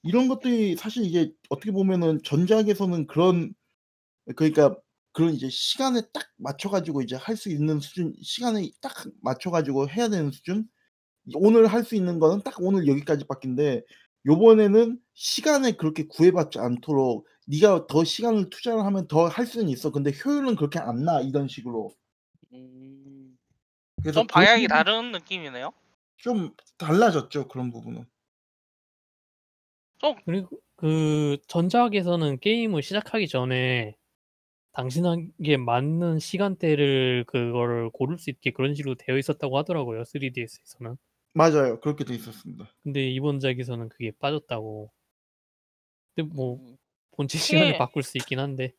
이런 0.03 0.27
것들이 0.27 0.75
사실 0.75 1.05
이게 1.05 1.31
어떻게 1.49 1.71
보면은 1.71 2.19
전작에서는 2.23 3.07
그런 3.07 3.53
그러니까 4.35 4.75
그런 5.13 5.33
이제 5.33 5.49
시간에 5.49 6.01
딱 6.13 6.27
맞춰 6.37 6.69
가지고 6.69 7.01
이제 7.01 7.15
할 7.15 7.35
수 7.37 7.49
있는 7.49 7.79
수준 7.79 8.13
시간에 8.21 8.69
딱 8.81 8.93
맞춰 9.21 9.51
가지고 9.51 9.89
해야 9.89 10.09
되는 10.09 10.31
수준 10.31 10.67
오늘 11.35 11.67
할 11.67 11.83
수 11.83 11.95
있는 11.95 12.19
거는 12.19 12.43
딱 12.43 12.55
오늘 12.61 12.87
여기까지밖인데 12.87 13.83
요번에는 14.25 14.99
시간을 15.13 15.77
그렇게 15.77 16.05
구애받지 16.07 16.59
않도록 16.59 17.27
네가 17.47 17.87
더 17.87 18.03
시간을 18.03 18.49
투자를 18.49 18.85
하면 18.85 19.07
더 19.07 19.27
할 19.27 19.45
수는 19.45 19.69
있어. 19.69 19.91
근데 19.91 20.11
효율은 20.25 20.55
그렇게 20.55 20.79
안 20.79 21.03
나. 21.05 21.21
이런 21.21 21.47
식으로. 21.47 21.91
음, 22.53 23.37
그래서 24.01 24.21
좀 24.21 24.27
방향이 24.27 24.67
다른 24.67 25.11
느낌이네요. 25.11 25.73
좀 26.17 26.55
달라졌죠, 26.77 27.47
그런 27.49 27.69
부분은. 27.71 28.05
좀 29.99 30.15
그리고 30.25 30.59
그 30.75 31.37
전작에서는 31.47 32.39
게임을 32.39 32.81
시작하기 32.81 33.27
전에 33.27 33.95
당신에게 34.73 35.57
맞는 35.57 36.19
시간대를 36.19 37.25
그거를 37.27 37.91
고를 37.91 38.17
수 38.19 38.29
있게 38.29 38.51
그런 38.51 38.75
식으로 38.75 38.95
되어 38.95 39.17
있었다고 39.17 39.57
하더라고요 39.59 40.03
3DS에서는. 40.05 40.97
맞아요. 41.33 41.79
그렇게 41.79 42.03
돼 42.03 42.13
있었습니다. 42.15 42.69
근데 42.83 43.09
이번작에서는 43.11 43.89
그게 43.89 44.11
빠졌다고. 44.11 44.91
근데 46.15 46.33
뭐 46.33 46.55
음. 46.57 46.77
본체 47.11 47.37
시간을 47.37 47.77
바꿀 47.77 48.03
수 48.03 48.17
있긴 48.17 48.39
한데. 48.39 48.73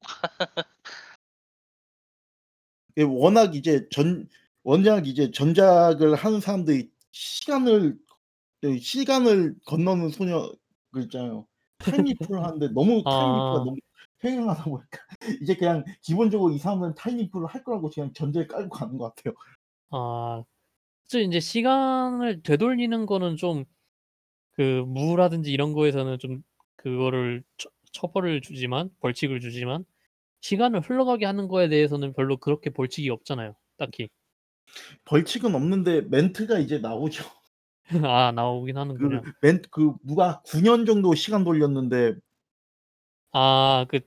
예 2.96 3.02
워낙 3.02 3.54
이제 3.54 3.86
전 3.90 4.28
원작 4.64 5.06
이제 5.06 5.30
전작을 5.30 6.14
하는 6.14 6.40
사람들이 6.40 6.90
시간을 7.12 7.98
그 8.60 8.78
시간을 8.78 9.56
건너는 9.66 10.10
소녀 10.10 10.52
그 10.90 11.02
있잖아요. 11.02 11.46
time 11.78 12.01
leap을 12.01 12.42
하는데 12.44 12.68
너무 12.68 13.02
time 13.04 13.28
leap이 13.28 13.58
아. 13.58 13.64
너무 13.64 13.76
횡행하다 14.24 14.64
보니까 14.64 14.98
이제 15.42 15.54
그냥 15.54 15.84
기본적으로 16.02 16.52
이 16.52 16.58
사람들은 16.58 16.94
time 16.96 17.14
leap을 17.14 17.46
할 17.46 17.62
거라고 17.62 17.90
그냥 17.90 18.12
전제를 18.12 18.48
깔고 18.48 18.70
가는 18.70 18.98
것 18.98 19.14
같아요. 19.14 19.34
아. 19.90 20.44
그쵸 21.08 21.18
인제 21.20 21.40
시간을 21.40 22.42
되돌리는 22.42 23.06
거는 23.06 23.36
좀 23.36 23.64
그 24.54 24.84
무라든지 24.86 25.52
이런 25.52 25.72
거에서는 25.72 26.18
좀 26.18 26.42
그거를 26.76 27.44
처 27.58 27.70
처벌을 27.92 28.40
주지만 28.42 28.90
벌칙을 29.00 29.40
주지만 29.40 29.84
시간을 30.42 30.80
흘러가게 30.80 31.26
하는 31.26 31.48
거에 31.48 31.68
대해서는 31.68 32.14
별로 32.14 32.38
그렇게 32.38 32.70
벌칙이 32.70 33.10
없잖아요 33.10 33.56
딱히. 33.78 34.10
벌칙은 35.04 35.54
없는데 35.54 36.02
멘트가 36.02 36.58
이제 36.58 36.78
나오죠. 36.78 37.24
아 38.04 38.32
나오긴 38.32 38.76
그 38.94 39.08
하는군요. 39.08 39.28
멘트 39.40 39.68
그 39.70 39.94
누가 40.04 40.42
9 40.42 40.60
년 40.60 40.84
정도 40.86 41.14
시간 41.14 41.44
돌렸는데 41.44 42.16
아 43.32 43.86
그 43.88 44.00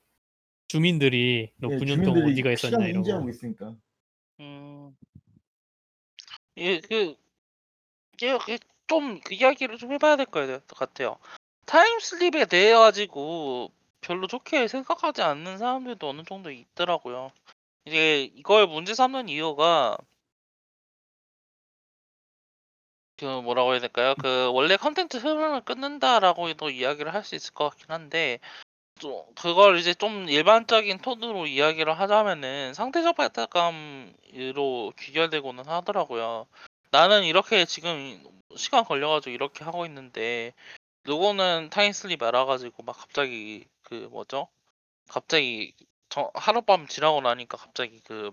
주민들이 0.68 1.54
"너 1.62 1.70
예 1.70 1.76
9 1.76 1.86
년 1.86 2.04
동안 2.04 2.24
어디 2.24 2.42
주민들이 2.42 2.44
가 2.44 2.52
있었냐." 2.52 2.86
시간을 2.86 2.88
이러고. 2.88 3.24
인지하고 3.24 3.30
있으니까. 3.30 3.76
음. 6.62 6.66
예그 6.66 7.16
예 8.24 8.38
그 8.38 8.58
좀 8.88 9.20
그 9.22 9.34
이야기를 9.34 9.78
좀 9.78 9.92
해 9.92 9.98
봐야 9.98 10.16
될 10.16 10.26
것 10.26 10.48
같아요. 10.78 11.18
time 11.66 12.01
slip에 12.01 12.46
대해 12.46 12.74
가지고 12.74 13.72
별로 14.02 14.28
좋게 14.28 14.68
생각하지 14.68 15.22
않는 15.24 15.58
사람들도 15.60 16.10
어느 16.10 16.24
정도 16.24 16.52
있더라고요. 16.52 17.32
이제 17.86 18.24
이걸 18.36 18.68
문제 18.68 18.94
삼는 18.96 19.30
이유가 19.30 19.98
그 23.18 23.26
뭐라고 23.42 23.72
해야 23.74 23.80
될까요? 23.80 24.16
그 24.20 24.50
원래 24.54 24.78
컨텐츠 24.78 25.18
흐름을 25.18 25.62
끊는다라고도 25.62 26.70
이야기를 26.72 27.14
할 27.14 27.24
수 27.24 27.36
있을 27.36 27.54
것 27.54 27.70
같긴 27.70 27.92
한데 27.92 28.40
좀 29.02 29.26
그걸 29.36 29.80
이제 29.80 29.96
좀 29.96 30.30
일반적인 30.30 31.00
톤으로 31.00 31.48
이야기를 31.48 32.00
하자면은 32.00 32.76
상대적 32.76 33.16
박탈감으로 33.18 34.94
귀결되고는 35.00 35.66
하더라고요. 35.66 36.46
나는 36.92 37.24
이렇게 37.24 37.66
지금 37.66 38.24
시간 38.56 38.86
걸려 38.86 39.10
가지고 39.10 39.32
이렇게 39.32 39.64
하고 39.64 39.88
있는데 39.88 40.54
누구는 41.06 41.72
time 41.72 41.97
slip 41.97 42.22
알아 42.22 42.46
가지고 42.46 42.84
막 42.84 42.96
갑자기 42.96 43.66
그 43.82 44.08
뭐죠? 44.12 44.48
갑자기 45.10 45.74
저 46.10 46.30
하룻밤 46.36 46.86
지나고 46.88 47.22
나니까 47.22 47.58
갑자기 47.58 48.02
그 48.04 48.32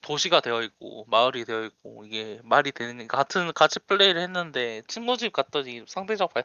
도시가 0.00 0.40
되어 0.40 0.62
있고 0.62 1.04
마을이 1.08 1.44
되어 1.44 1.64
있고 1.64 2.06
이게 2.06 2.40
말이 2.44 2.72
되는 2.72 3.06
같은 3.08 3.52
같이 3.52 3.78
플레이를 3.80 4.22
했는데 4.22 4.82
친구 4.88 5.18
집 5.18 5.34
갔더니 5.34 5.84
상대적 5.86 6.32
발 6.32 6.44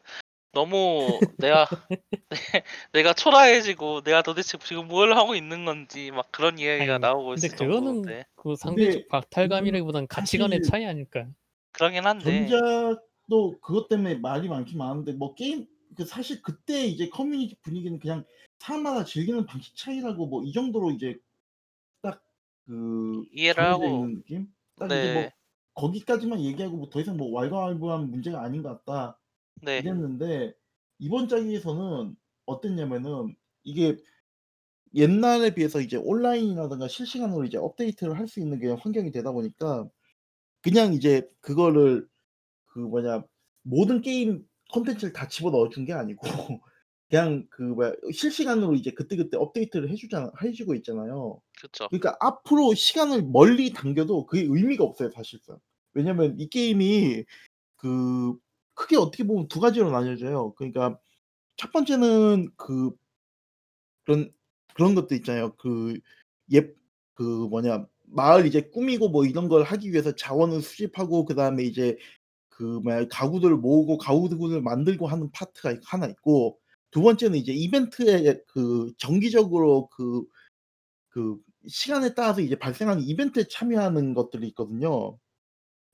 너무 0.53 1.21
내가 1.37 1.65
내 2.29 2.37
내가 2.93 3.13
초라해지고 3.13 4.01
내가 4.03 4.21
도대체 4.21 4.57
지금 4.59 4.87
뭘 4.87 5.13
하고 5.17 5.35
있는 5.35 5.65
건지 5.65 6.11
막 6.11 6.31
그런 6.31 6.59
이야기가 6.59 6.93
아이 6.93 6.99
나오고 6.99 7.33
근데 7.33 7.47
있을 7.47 7.57
그거는 7.57 8.03
정도인데. 8.03 8.25
그 8.35 8.55
근데 8.61 8.85
상대적 8.85 9.07
그건 9.07 9.21
박탈감이라기보다는 9.21 10.07
가치관의 10.07 10.59
사실 10.59 10.63
차이 10.63 10.85
아닐까요? 10.85 11.33
그러긴 11.71 12.05
한데. 12.05 12.47
전작도 12.49 13.59
그것 13.61 13.87
때문에 13.89 14.15
말이 14.15 14.47
많긴 14.47 14.77
많은데 14.77 15.13
뭐 15.13 15.35
게임 15.35 15.67
그 15.95 16.05
사실 16.05 16.41
그때 16.41 16.85
이제 16.85 17.09
커뮤니티 17.09 17.55
분위기는 17.61 17.99
그냥 17.99 18.25
사람마다 18.59 19.05
즐기는 19.05 19.45
방식 19.45 19.75
차이라고 19.75 20.27
뭐 20.27 20.43
이 20.43 20.51
정도로 20.53 20.91
이제 20.91 21.17
딱그 22.01 23.25
이해를 23.33 23.63
하고 23.63 23.85
있는 23.85 24.15
느낌? 24.15 24.47
딱 24.77 24.93
이제 24.93 25.07
뭐 25.07 25.23
네. 25.23 25.33
거기까지만 25.75 26.41
얘기하고 26.41 26.77
뭐더 26.77 27.01
이상 27.01 27.17
뭐 27.17 27.31
왈가왈부하면 27.31 28.11
문제가 28.11 28.41
아닌 28.43 28.63
것 28.63 28.85
같다 28.85 29.19
네. 29.61 29.79
이랬는데 29.79 30.53
이번 30.99 31.27
작에서는 31.27 32.15
어땠냐면은 32.45 33.35
이게 33.63 33.97
옛날에 34.95 35.53
비해서 35.55 35.81
이제 35.81 35.97
온라인이라든가 35.97 36.87
실시간으로 36.87 37.45
이제 37.45 37.57
업데이트를 37.57 38.17
할 38.19 38.27
수 38.27 38.39
있는 38.39 38.59
그냥 38.59 38.77
환경이 38.79 39.11
되다 39.11 39.31
보니까 39.31 39.87
그냥 40.63 40.93
이제 40.93 41.29
그거를 41.41 42.07
그 42.67 42.79
뭐냐 42.79 43.25
모든 43.63 44.01
게임 44.01 44.45
콘텐츠를 44.73 45.13
다 45.13 45.27
집어 45.29 45.51
넣어 45.51 45.69
준 45.69 45.85
게 45.85 45.93
아니고 45.93 46.21
그냥 47.09 47.47
그 47.51 47.63
뭐야 47.63 47.93
실시간으로 48.13 48.75
이제 48.75 48.91
그때그때 48.91 49.37
업데이트를 49.37 49.89
해 49.91 49.95
주잖아 49.95 50.31
해 50.43 50.51
주고 50.53 50.75
있잖아요. 50.75 51.41
그쵸. 51.59 51.89
그러니까 51.89 52.17
앞으로 52.21 52.73
시간을 52.75 53.23
멀리 53.23 53.71
당겨도 53.73 54.25
그게 54.27 54.43
의미가 54.43 54.83
없어요 54.85 55.11
사실상. 55.11 55.59
왜냐면 55.93 56.35
이 56.39 56.49
게임이 56.49 57.25
그 57.77 58.35
크게 58.75 58.97
어떻게 58.97 59.23
보면 59.25 59.47
두 59.47 59.59
가지로 59.59 59.91
나뉘어져요. 59.91 60.53
그러니까 60.55 60.99
첫 61.57 61.71
번째는 61.71 62.49
그 62.57 62.91
그런 64.05 64.31
그런 64.75 64.95
것도 64.95 65.15
있잖아요. 65.15 65.55
그 65.57 65.99
예 66.53 66.73
그 67.15 67.23
뭐냐 67.23 67.85
마을 68.05 68.45
이제 68.47 68.61
꾸미고 68.61 69.09
뭐 69.09 69.25
이런 69.25 69.47
걸 69.49 69.63
하기 69.63 69.91
위해서 69.91 70.15
자원을 70.15 70.61
수집하고 70.61 71.25
그다음에 71.25 71.63
이제 71.63 71.97
그 72.49 72.63
뭐야 72.83 73.07
가구들을 73.09 73.57
모으고 73.57 73.97
가구들을 73.99 74.61
만들고 74.61 75.07
하는 75.07 75.31
파트가 75.31 75.75
하나 75.85 76.07
있고 76.07 76.59
두 76.91 77.01
번째는 77.01 77.37
이제 77.39 77.53
이벤트에 77.53 78.41
그 78.47 78.93
정기적으로 78.97 79.89
그 79.89 80.25
그 81.09 81.37
시간에 81.67 82.13
따라서 82.13 82.41
이제 82.41 82.57
발생하는 82.57 83.03
이벤트에 83.03 83.45
참여하는 83.49 84.13
것들이 84.13 84.47
있거든요. 84.49 85.17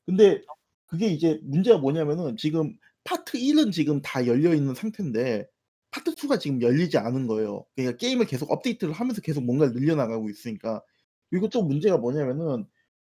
근데 0.05 0.41
그게 0.89 1.07
이제 1.07 1.39
문제가 1.43 1.77
뭐냐면은 1.79 2.37
지금 2.37 2.75
파트 3.03 3.37
1 3.37 3.57
은 3.59 3.71
지금 3.71 4.01
다 4.01 4.25
열려 4.27 4.53
있는 4.55 4.75
상태인데 4.75 5.47
파트 5.91 6.11
2 6.11 6.27
가 6.29 6.39
지금 6.39 6.61
열리지 6.61 6.97
않은 6.97 7.27
거예요. 7.27 7.65
그러니까 7.75 7.97
게임을 7.97 8.25
계속 8.27 8.51
업데이트를 8.51 8.93
하면서 8.93 9.21
계속 9.21 9.43
뭔가를 9.45 9.73
늘려 9.73 9.95
나가고 9.95 10.29
있으니까. 10.29 10.81
그리고 11.29 11.49
또 11.49 11.63
문제가 11.63 11.97
뭐냐면은 11.97 12.65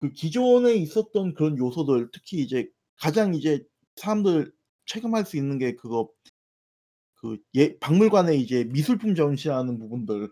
그 0.00 0.10
기존에 0.12 0.74
있었던 0.74 1.34
그런 1.34 1.58
요소들 1.58 2.10
특히 2.12 2.38
이제 2.42 2.68
가장 3.00 3.34
이제 3.34 3.64
사람들 3.96 4.52
체감할 4.86 5.24
수 5.26 5.36
있는 5.36 5.58
게 5.58 5.74
그거 5.76 6.10
그 7.16 7.38
예 7.56 7.78
박물관에 7.78 8.36
이제 8.36 8.64
미술품 8.64 9.14
전시하는 9.14 9.78
부분들 9.78 10.28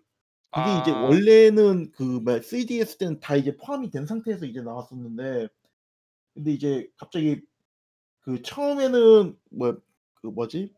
그게 0.52 0.80
이제 0.82 0.90
아. 0.92 1.04
원래는 1.04 1.92
그 1.92 2.02
뭐야 2.02 2.40
3DS 2.40 2.98
때는 2.98 3.20
다 3.20 3.36
이제 3.36 3.56
포함이 3.56 3.90
된 3.90 4.06
상태에서 4.06 4.46
이제 4.46 4.60
나왔었는데 4.62 5.48
근데 6.34 6.52
이제 6.52 6.88
갑자기 6.96 7.40
그 8.20 8.42
처음에는 8.42 9.36
뭐야 9.50 9.76
그 10.14 10.26
뭐지? 10.28 10.72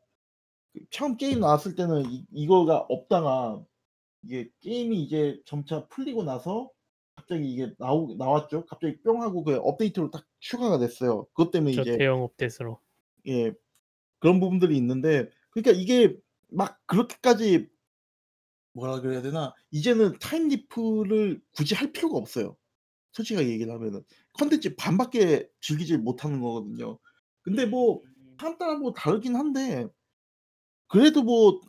그 0.73 0.81
처음 0.91 1.17
게임 1.17 1.41
나왔을 1.41 1.75
때는 1.75 2.11
이 2.11 2.25
이거가 2.33 2.79
없다가 2.89 3.65
이게 4.23 4.51
게임이 4.61 5.03
이제 5.03 5.41
점차 5.45 5.87
풀리고 5.89 6.25
나서 6.25 6.71
갑자기 7.15 7.53
이게 7.53 7.73
나오 7.79 8.15
나왔죠. 8.17 8.67
갑자기 8.67 9.01
뿅 9.03 9.23
하고 9.23 9.45
그 9.45 9.57
업데이트로 9.57 10.11
딱 10.11 10.27
추가가 10.41 10.79
됐어요. 10.79 11.27
그것 11.35 11.51
때문에 11.51 11.75
저 11.75 11.83
이제 11.83 11.97
대형 11.97 12.23
업데이트로. 12.23 12.81
예. 13.29 13.53
그런 14.19 14.41
부분들이 14.41 14.77
있는데 14.77 15.31
그러니까 15.51 15.73
이게 15.73 16.17
막 16.49 16.81
그렇게까지 16.87 17.69
뭐라 18.73 19.01
그래야 19.01 19.23
되나? 19.23 19.55
이제는 19.71 20.19
time 20.19 20.63
leap을 20.63 21.41
굳이 21.53 21.75
할 21.75 21.93
필요가 21.93 22.19
없어요. 22.19 22.57
솔직하게 23.13 23.49
얘기를 23.49 23.73
하면은. 23.73 24.03
콘텐츠 24.39 24.75
반밖에 24.77 25.49
즐기질 25.61 25.99
못하는 25.99 26.41
거거든요. 26.41 26.99
근데 27.43 27.67
뭐 27.67 28.03
음. 28.05 28.37
사람 28.41 28.59
따라 28.59 28.77
뭐 28.77 28.93
다르긴 28.93 29.37
한데 29.37 29.87
그래도 30.89 31.23
뭐 31.23 31.61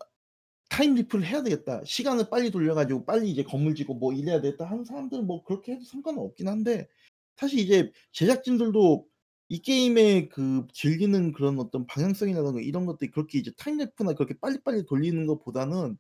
'time 0.75 0.96
leap을 0.96 1.26
해야 1.26 1.44
되겠다. 1.44 1.84
시간을 1.86 2.30
빨리 2.30 2.52
돌려 2.52 2.76
가지고 2.76 3.06
빨리 3.06 3.32
이제 3.32 3.44
건물 3.44 3.76
짓고 3.76 3.96
뭐 3.96 4.14
이래야 4.14 4.42
되겠다.' 4.42 4.66
하는 4.66 4.86
사람들은 4.86 5.28
뭐 5.28 5.44
그렇게 5.44 5.74
해도 5.74 5.86
상관은 5.86 6.20
없긴 6.22 6.48
한데 6.50 6.88
사실 7.38 7.60
이제 7.60 7.92
제작진들도 8.14 9.08
이 9.50 9.60
게임의 9.62 10.30
그 10.30 10.68
즐기는 10.74 11.34
그런 11.34 11.60
어떤 11.60 11.86
방향성이라든가 11.88 12.62
이런 12.62 12.86
것들이 12.88 13.12
그렇게 13.12 13.40
이제 13.40 13.52
time 13.58 13.78
leap이나 13.78 14.14
그렇게 14.14 14.36
빨리빨리 14.42 14.86
돌리는 14.88 15.26
것보다는 15.28 15.98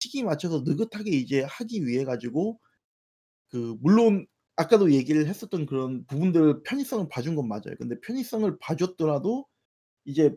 시기에 0.00 0.24
맞춰서 0.24 0.62
느긋하게 0.66 1.10
이제 1.12 1.42
하기 1.44 1.86
위해 1.86 2.04
가지고 2.04 2.60
그 3.50 3.76
물론 3.80 4.26
아까도 4.58 4.92
얘기를 4.92 5.28
했었던 5.28 5.66
그런 5.66 6.06
부분들 6.06 6.64
편의성을 6.64 7.08
봐준 7.10 7.36
건 7.36 7.48
맞아요. 7.48 7.76
근데 7.78 8.00
편의성을 8.00 8.58
봐줬더라도 8.60 9.46
이제 10.06 10.34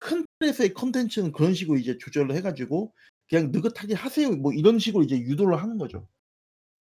큰 0.00 0.26
틀에서의 0.40 0.74
콘텐츠는 0.74 1.32
그런 1.32 1.54
식으로 1.54 1.78
이제 1.78 1.98
조절을 1.98 2.34
해 2.36 2.42
가지고 2.42 2.94
그냥 3.28 3.52
"느긋하게 3.52 3.94
하세요." 3.94 4.30
뭐 4.36 4.52
이런 4.54 4.78
식으로 4.80 5.04
이제 5.04 5.18
유도를 5.18 5.58
하는 5.62 5.78
거죠. 5.78 6.08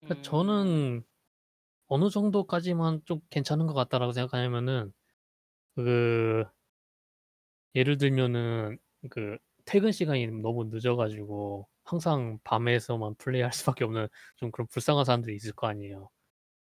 그러니까 0.08 0.22
음. 0.22 0.24
저는 0.24 1.04
어느 1.88 2.10
정도까지만 2.10 3.02
좀 3.06 3.22
괜찮은 3.32 3.68
것 3.68 3.74
같다라고 3.76 4.14
생각하냐면은 4.14 4.94
그 5.76 6.46
예를 7.76 7.98
들면은 7.98 8.78
그 9.10 9.38
퇴근 9.66 9.92
시간이 9.92 10.28
너무 10.42 10.66
늦어 10.72 10.96
가지고 10.96 11.68
항상 11.84 12.40
밤에서만 12.44 13.16
플레이할 13.16 13.54
수밖에 13.54 13.84
없는 13.86 14.08
좀 14.38 14.52
그런 14.52 14.68
불쌍한 14.68 15.06
사람들이 15.06 15.36
있을 15.36 15.54
거 15.54 15.68
아니에요. 15.68 16.10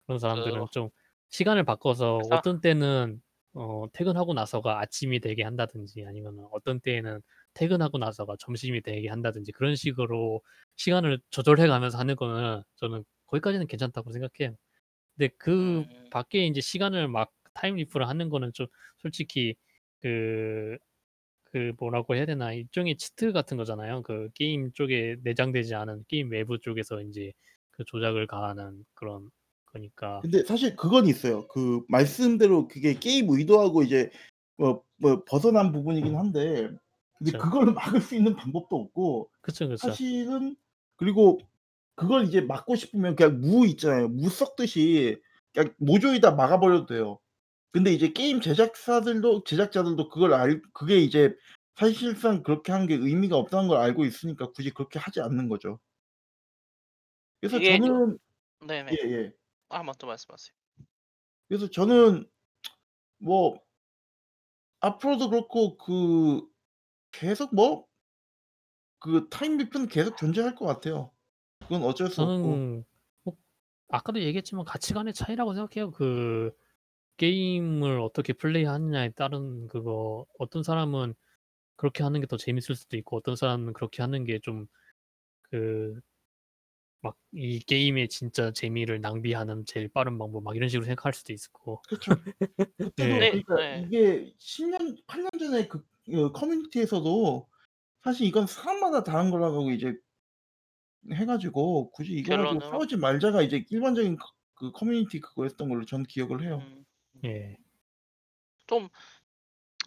그런 0.06 0.18
사람들은 0.18 0.66
그 0.66 0.72
좀 0.72 0.90
시간을 1.30 1.64
바꿔서 1.64 2.18
그래서 2.18 2.30
어떤 2.30 2.60
때는 2.60 3.20
어 3.54 3.86
퇴근하고 3.92 4.34
나서가 4.34 4.80
아침이 4.80 5.20
되게 5.20 5.42
한다든지 5.44 6.04
아니면은 6.06 6.46
어떤 6.52 6.80
때에는 6.80 7.20
퇴근하고 7.54 7.98
나서가 7.98 8.36
점심이 8.38 8.82
되게 8.82 9.08
한다든지 9.08 9.52
그런 9.52 9.76
식으로 9.76 10.42
시간을 10.76 11.20
조절해 11.30 11.66
가면서 11.68 11.98
하는 11.98 12.16
거는 12.16 12.62
저는 12.76 13.04
거기까지는 13.26 13.66
괜찮다고 13.68 14.10
생각해요. 14.12 14.56
근데 15.16 15.34
그 15.38 15.84
음. 15.90 16.10
밖에 16.10 16.46
인제 16.46 16.60
시간을 16.60 17.08
막 17.08 17.32
time 17.54 17.76
leap를 17.76 18.08
하는 18.08 18.28
거는 18.30 18.52
좀 18.54 18.66
솔직히 18.98 19.54
그 20.02 20.78
그 21.44 21.72
뭐라고 21.78 22.14
해야 22.16 22.26
되나 22.26 22.52
일종의 22.52 22.96
치트 22.96 23.32
같은 23.32 23.56
거잖아요. 23.56 24.02
그 24.02 24.28
게임 24.34 24.72
쪽에 24.72 25.16
내장되지 25.22 25.74
않은 25.74 26.04
게임 26.08 26.30
외부 26.30 26.58
쪽에서 26.60 27.00
인제 27.00 27.32
그 27.70 27.84
조작을 27.84 28.26
가하는 28.26 28.84
그런 28.94 29.30
거니까. 29.74 30.22
근데 30.22 30.42
사실 30.44 30.76
그건 30.76 31.06
있어요. 31.06 31.46
그 31.48 31.82
말씀대로 31.88 32.68
그게 32.68 32.94
게임 32.94 33.28
의도하고 33.30 33.82
이제 33.82 34.10
뭐 34.56 34.84
뭐 34.96 35.22
벗어난 35.24 35.72
부분이긴 35.72 36.16
한데 36.16 36.70
근데 37.18 37.32
그쵸. 37.32 37.38
그거를 37.38 37.72
막을 37.74 38.00
수 38.00 38.14
있는 38.14 38.34
방법도 38.36 38.74
없고 38.76 39.30
그쵸, 39.42 39.68
그쵸. 39.68 39.88
사실은 39.88 40.56
그리고 40.96 41.38
그걸 41.96 42.24
이제 42.24 42.40
막고 42.40 42.76
싶으면 42.76 43.16
그냥 43.16 43.40
무 43.40 43.66
있잖아요. 43.66 44.08
무 44.08 44.28
섞듯이 44.30 45.20
그냥 45.52 45.74
모조리 45.78 46.20
다 46.20 46.32
막아 46.32 46.58
버려도 46.58 46.86
돼요. 46.86 47.18
근데 47.72 47.92
이제 47.92 48.12
게임 48.12 48.40
제작사들도 48.40 49.44
제작자들도 49.44 50.08
그걸 50.08 50.34
알 50.34 50.62
그게 50.72 50.98
이제 50.98 51.34
사실상 51.76 52.42
그렇게 52.42 52.72
하는 52.72 52.86
게 52.86 52.94
의미가 52.94 53.36
없다는 53.36 53.68
걸 53.68 53.78
알고 53.78 54.04
있으니까 54.06 54.52
굳이 54.52 54.70
그렇게 54.70 54.98
하지 54.98 55.20
않는 55.20 55.48
거죠. 55.48 55.80
그래서 57.40 57.60
이게 57.60 57.78
저는 57.78 58.18
네네. 58.66 58.92
예예. 58.92 59.32
아 59.74 59.82
먼저 59.82 60.06
말씀하세요. 60.06 60.54
그래서 61.48 61.68
저는 61.68 62.28
뭐 63.18 63.60
앞으로도 64.80 65.30
그렇고 65.30 65.76
그 65.76 66.46
계속 67.10 67.54
뭐 67.54 67.86
그 69.00 69.28
time 69.28 69.58
leap는 69.58 69.88
계속 69.88 70.16
존재할 70.16 70.54
것 70.54 70.64
같아요. 70.64 71.10
그건 71.60 71.82
어쩔 71.82 72.08
수 72.08 72.22
없고. 72.22 72.32
저는 72.32 72.84
뭐 73.24 73.34
아까도 73.90 74.18
얘기했지만 74.18 74.64
가치관의 74.64 75.12
차이라고 75.12 75.52
생각해요. 75.52 75.90
그 75.90 76.50
게임을 77.18 78.00
어떻게 78.00 78.32
플레이하느냐에 78.32 79.10
따른 79.10 79.68
그거 79.68 80.24
어떤 80.38 80.62
사람은 80.62 81.14
그렇게 81.76 82.02
하는 82.02 82.22
게 82.22 82.26
더 82.26 82.38
재밌을 82.38 82.74
수도 82.76 82.96
있고 82.96 83.18
어떤 83.18 83.36
사람은 83.36 83.74
그렇게 83.74 84.00
하는 84.00 84.24
게 84.24 84.38
좀 84.40 84.66
그 85.50 86.00
막 87.04 87.16
이 87.36 87.58
게임의 87.58 88.08
진짜 88.08 88.52
재미를 88.52 89.00
낭비하는 89.00 89.64
제일 89.66 89.88
빠른 89.88 90.18
방법 90.18 90.44
막 90.44 90.54
이런 90.54 90.68
식으로 90.68 90.86
생각할 90.86 91.12
수도 91.12 91.32
있고. 91.32 91.82
그때도 91.88 92.20
예. 93.00 93.18
네. 93.18 93.42
그러니까 93.42 93.54
네. 93.56 93.84
이게 93.86 94.32
10년 94.38 95.04
8년 95.06 95.38
전에 95.38 95.68
그 95.68 95.84
그 96.04 96.32
커뮤니티에서도 96.32 97.48
사실 98.02 98.26
이건 98.26 98.46
사람마다 98.46 99.04
다른 99.04 99.30
거라고 99.30 99.70
이제 99.70 99.94
해 101.12 101.24
가지고 101.24 101.90
굳이 101.90 102.12
이거 102.12 102.36
가지고 102.36 102.58
결론으로 102.58 102.70
싸우지 102.70 102.96
말자가 102.96 103.42
이제 103.42 103.64
일반적인 103.70 104.16
커그 104.16 104.72
커뮤니티 104.72 105.20
그거였던 105.20 105.68
걸로 105.68 105.84
저는 105.84 106.04
기억을 106.04 106.42
해요. 106.42 106.62
음. 106.62 106.84
예. 107.24 107.56
좀 108.66 108.88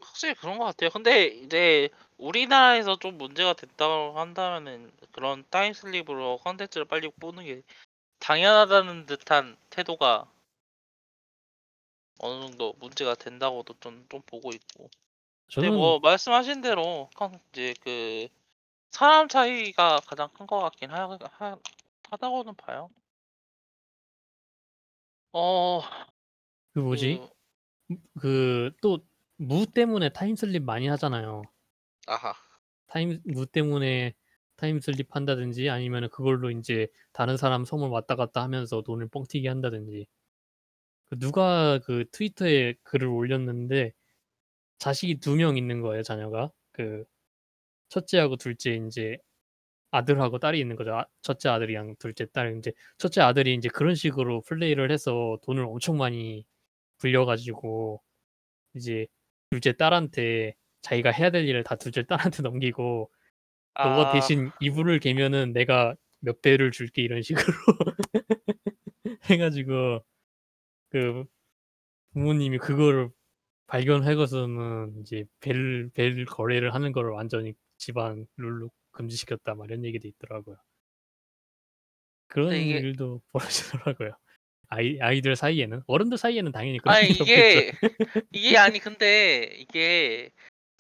확실히 0.08 0.34
그런 0.36 0.58
것 0.58 0.65
같아요. 0.65 0.89
근데 0.91 1.28
이제 1.28 1.89
우리나라에서 2.17 2.98
좀 3.00 3.17
문제가 3.17 3.54
됐다고 3.54 4.20
한다면은 4.20 4.91
그런 5.12 5.43
time 5.50 5.74
slip으로 5.74 6.40
콘텐츠를 6.43 6.86
빨리 6.86 7.10
보는 7.20 7.46
게 7.46 7.62
당연하다는 8.20 9.08
듯한 9.08 9.58
태도가 9.72 10.28
어느 12.20 12.41
정도 12.48 12.74
문제가 12.80 13.15
된다고도 13.15 13.76
좀 13.80 14.06
좀 14.10 14.22
보고 14.26 14.52
있고. 14.52 14.89
근데 15.56 15.67
저는 15.67 15.74
뭐 15.74 16.00
말씀하신 16.00 16.62
대로 16.62 17.10
컨 17.15 17.39
이제 17.52 17.74
그 17.82 18.28
사람 18.91 19.28
차이가 19.30 20.00
가장 20.08 20.30
큰 20.34 20.48
것 20.48 20.60
같긴 20.60 20.91
하 20.91 21.08
하 21.32 21.58
하다고는 22.12 22.56
봐요. 22.56 22.89
어. 25.34 25.82
그 26.74 26.80
뭐지? 26.80 27.22
그음그또 28.20 29.07
무 29.39 29.65
때문에 29.65 30.10
time 30.10 30.36
slip 30.36 30.63
많이 30.63 30.88
하잖아요. 30.88 31.41
아하. 32.08 32.34
타임 32.88 33.19
무 33.26 33.45
때문에 33.45 34.13
time 34.56 34.80
slip 34.80 35.16
한다든지 35.15 35.69
아니면은 35.69 36.10
그걸로 36.10 36.50
인제 36.50 36.88
다른 37.13 37.38
사람 37.38 37.63
섬을 37.65 37.89
왔다 37.89 38.15
갔다 38.15 38.41
하면서 38.43 38.82
돈을 38.82 39.10
뻥튀기 39.10 39.47
한다든지. 39.47 40.08
그 41.10 41.17
누가 41.19 41.80
그 41.80 42.06
트위터에 42.12 42.76
글을 42.84 43.08
올렸는데 43.08 43.93
자식이 44.80 45.19
2명 45.21 45.58
있는 45.58 45.82
거예요, 45.82 46.04
자녀가. 46.04 46.52
그 46.71 47.06
첫째하고 47.89 48.38
둘째 48.38 48.73
인제 48.76 49.17
아들하고 49.91 50.39
딸이 50.39 50.60
있는 50.60 50.76
거죠. 50.78 50.95
아 50.95 51.06
첫째 51.23 51.50
아들이랑 51.50 51.95
둘째 52.00 52.28
딸 52.34 52.54
인제 52.54 52.73
첫째 53.00 53.21
아들이 53.21 53.54
인제 53.56 53.69
그런 53.69 53.95
식으로 53.95 54.41
플레이를 54.43 54.91
해서 54.91 55.39
돈을 55.43 55.65
엄청 55.65 55.97
많이 55.97 56.45
불려 57.00 57.26
가지고 57.26 58.02
이제 58.76 59.08
둘째 59.52 59.74
딸한테 59.74 60.56
자기가 60.82 61.12
해야 61.12 61.30
될 61.32 61.48
일을 61.48 61.64
다 61.64 61.76
둘째 61.76 62.04
딸한테 62.04 62.44
넘기고 62.44 63.12
"너가 63.84 64.10
아. 64.10 64.14
대신 64.14 64.52
이불을 64.62 65.00
개면은 65.02 65.54
내가 65.54 65.96
몇 66.22 66.42
배를 66.42 66.72
줄게." 66.72 67.02
이런 67.04 67.22
식으로 67.22 67.46
해 69.30 69.38
가지고 69.38 70.04
그 70.92 71.26
부모님이 72.14 72.60
그거를 72.60 73.12
발견하고서는 73.68 75.02
이제 75.02 75.26
벨 75.42 75.92
벨 75.94 76.26
거래를 76.26 76.74
하는 76.76 76.92
거를 76.94 77.12
완전히 77.12 77.56
집안 77.78 78.28
룰로 78.38 78.72
금지시켰다 78.94 79.56
막 79.56 79.66
이런 79.68 79.86
얘기도 79.86 80.08
있더라고요. 80.10 80.58
그런 82.28 82.56
이게 82.58 82.78
일도 82.78 83.22
벌어지더라고요. 83.32 84.12
아이 84.70 84.98
아이들 85.02 85.36
사이에는. 85.36 85.84
어른들 85.88 86.18
사이에는 86.18 86.52
당연히 86.52 86.80
그런 86.80 86.96
아니 86.96 87.10
일이 87.10 87.18
없겠죠. 87.22 87.32
이게 87.32 87.72
이게 88.32 88.58
아니 88.58 88.80
근데 88.80 89.44
이게 89.58 90.32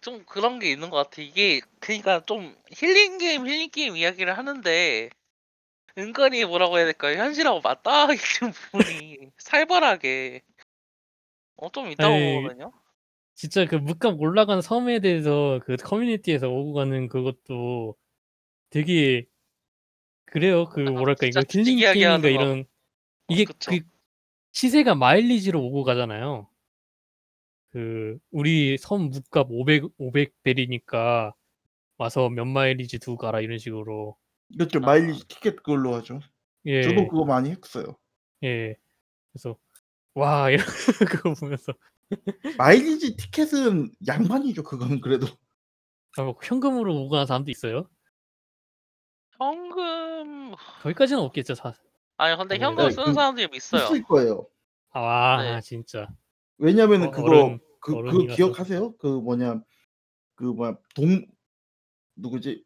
좀 0.01 0.25
그런 0.25 0.59
게 0.59 0.71
있는 0.71 0.89
것 0.89 0.97
같아. 0.97 1.21
이게 1.21 1.61
그니까 1.79 2.21
좀 2.25 2.55
힐링 2.71 3.17
게임, 3.17 3.47
힐링 3.47 3.69
게임 3.71 3.97
이야기를 3.97 4.37
하는데 4.37 5.09
은근히 5.97 6.45
뭐라고 6.45 6.77
해야 6.77 6.85
될까요? 6.85 7.17
현실하고 7.17 7.61
맞닿아 7.61 8.13
있는 8.13 8.53
부분이 8.71 9.31
살벌하게 9.37 10.41
어 11.57 11.69
좀 11.71 11.89
있다고 11.91 12.13
아이 12.13 12.35
보거든요. 12.35 12.71
진짜 13.35 13.65
그 13.65 13.75
물감 13.75 14.19
올라간 14.19 14.61
섬에 14.61 14.99
대해서 14.99 15.59
그 15.65 15.75
커뮤니티에서 15.77 16.49
오고 16.49 16.73
가는 16.73 17.07
그것도 17.07 17.95
되게 18.69 19.25
그래요. 20.25 20.69
그 20.69 20.81
아 20.87 20.91
뭐랄까 20.91 21.27
진짜 21.27 21.41
이거 21.41 21.41
힐링 21.49 21.77
게임인가 21.79 22.13
하는 22.13 22.21
거. 22.21 22.27
이런 22.29 22.59
어 22.61 22.76
이게 23.29 23.45
그쵸. 23.45 23.71
그 23.71 23.79
시세가 24.53 24.95
마일리지로 24.95 25.61
오고 25.63 25.83
가잖아요. 25.83 26.49
그 27.71 28.17
우리 28.31 28.77
섬 28.77 29.09
묵값 29.09 29.47
500 29.51 29.83
500 29.97 30.33
벨이니까 30.43 31.33
와서 31.97 32.29
몇 32.29 32.45
마일리지 32.45 32.99
두고 32.99 33.17
가라 33.17 33.41
이런 33.41 33.57
식으로. 33.59 34.17
그렇죠. 34.57 34.79
아. 34.79 34.81
마일리지 34.81 35.27
티켓 35.27 35.57
그걸로 35.57 35.95
하죠. 35.95 36.19
저도 36.81 37.01
예. 37.01 37.07
그거 37.09 37.25
많이 37.25 37.51
했어요. 37.51 37.97
예. 38.43 38.75
그래서 39.33 39.57
와 40.15 40.49
이런 40.51 40.65
그거 41.09 41.33
보면서 41.35 41.73
마일리지 42.57 43.17
티켓은 43.17 43.91
양반이죠, 44.07 44.63
그거는 44.63 45.01
그래도. 45.01 45.27
아 46.17 46.23
뭐 46.23 46.35
현금으로 46.43 46.95
오고 46.95 47.09
가는 47.09 47.25
사람도 47.25 47.51
있어요? 47.51 47.89
현금 49.37 50.53
거기까지는 50.81 51.21
없겠죠. 51.23 51.55
사 51.55 51.73
아니 52.17 52.35
근데 52.37 52.57
당연히. 52.57 52.63
현금 52.63 52.85
예 52.85 52.91
쓰는 52.91 53.05
그 53.07 53.13
사람들이 53.13 53.49
있어요. 53.53 53.83
있을 53.83 54.03
거예요. 54.03 54.47
아 54.91 55.41
네. 55.41 55.61
진짜. 55.61 56.07
왜냐면은 56.57 57.07
어 57.07 57.11
그거 57.11 57.23
어른 57.27 57.59
그 57.79 57.95
어른이라서. 57.95 58.35
기억하세요? 58.35 58.97
그 58.97 59.07
뭐냐 59.07 59.61
그 60.35 60.43
뭐야 60.45 60.77
동 60.95 61.25
누구지? 62.15 62.63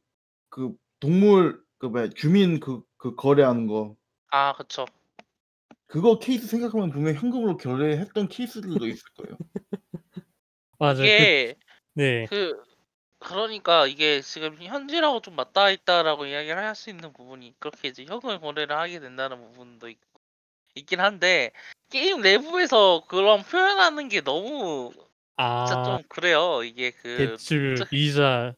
그 0.50 0.74
동물 1.00 1.64
그 1.78 1.86
뭐야 1.88 2.10
주민 2.10 2.60
그 2.60 2.84
그 3.02 3.16
거래하는 3.16 3.66
거. 3.66 3.96
아 4.30 4.54
그쵸. 4.54 4.86
그거 5.88 6.20
케이스 6.20 6.46
생각하면 6.46 6.92
분명히 6.92 7.18
현금으로 7.18 7.58
거래했던 7.58 8.28
케이스들도 8.28 8.86
있을 8.88 9.04
거예요. 9.18 9.38
맞아요. 10.78 10.98
그 10.98 11.04
이게 11.04 11.56
네. 11.96 12.26
그 12.28 12.62
그러니까 13.22 13.86
이게 13.88 14.22
지금 14.22 14.56
현질하고 14.62 15.22
좀 15.22 15.36
맞닿아 15.36 15.70
있다라고 15.70 16.26
이야기를 16.26 16.58
할 16.58 16.76
수 16.76 16.90
있는 16.90 17.14
부분이 17.14 17.54
그렇게 17.60 17.90
이제 17.90 18.04
현금 18.06 18.40
거래를 18.40 18.76
하게 18.78 19.00
된다는 19.00 19.40
부분도 19.42 19.90
있, 19.90 19.98
있긴 20.76 21.00
한데 21.00 21.52
게임 21.90 22.22
내부에서 22.22 23.04
그런 23.08 23.44
표현하는 23.44 24.08
게 24.10 24.22
너무 24.22 24.92
진짜 24.96 25.80
아좀 25.82 26.04
그래요. 26.10 26.64
이게 26.64 26.92
그 26.92 27.18
대출 27.38 27.76
저- 27.78 27.86
이자. 27.92 28.54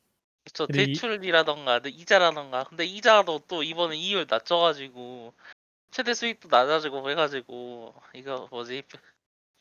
그쵸. 0.45 0.67
근데 0.67 0.83
이- 0.83 0.85
대출이라던가 0.87 1.79
네, 1.79 1.89
이자라던가. 1.89 2.63
근데 2.65 2.85
이자도 2.85 3.43
또 3.47 3.63
이번에 3.63 3.95
이율 3.97 4.25
낮춰가지고 4.29 5.33
최대 5.91 6.13
수익도 6.13 6.49
낮아지고 6.49 7.09
해가지고 7.09 7.95
이거 8.13 8.47
뭐지 8.51 8.83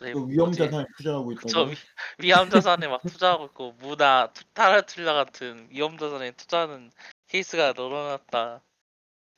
네, 0.01 0.13
그 0.13 0.29
위험 0.29 0.49
뭐지? 0.49 0.59
자산에 0.59 0.85
투자하고 0.97 1.29
그쵸 1.35 1.49
있다고. 1.49 1.71
위, 1.71 1.77
위험 2.19 2.51
자산에 2.51 2.89
막 2.89 3.03
투자하고 3.03 3.47
있고 3.47 3.73
무나 3.79 4.33
투- 4.33 4.45
타란툴라 4.55 5.15
같은 5.15 5.69
위험 5.71 5.97
자산에 5.99 6.33
투자하는 6.33 6.91
케이스가 7.29 7.73
늘어났다. 7.75 8.63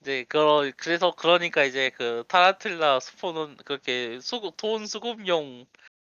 이제 0.00 0.24
그러 0.28 0.70
그래서 0.76 1.14
그러니까 1.16 1.64
이제 1.64 1.90
그 1.90 2.24
타란툴라 2.28 3.00
spawn은 3.00 3.56
그렇게 3.64 4.20
수급 4.20 4.56
돈 4.56 4.86
수급용 4.86 5.66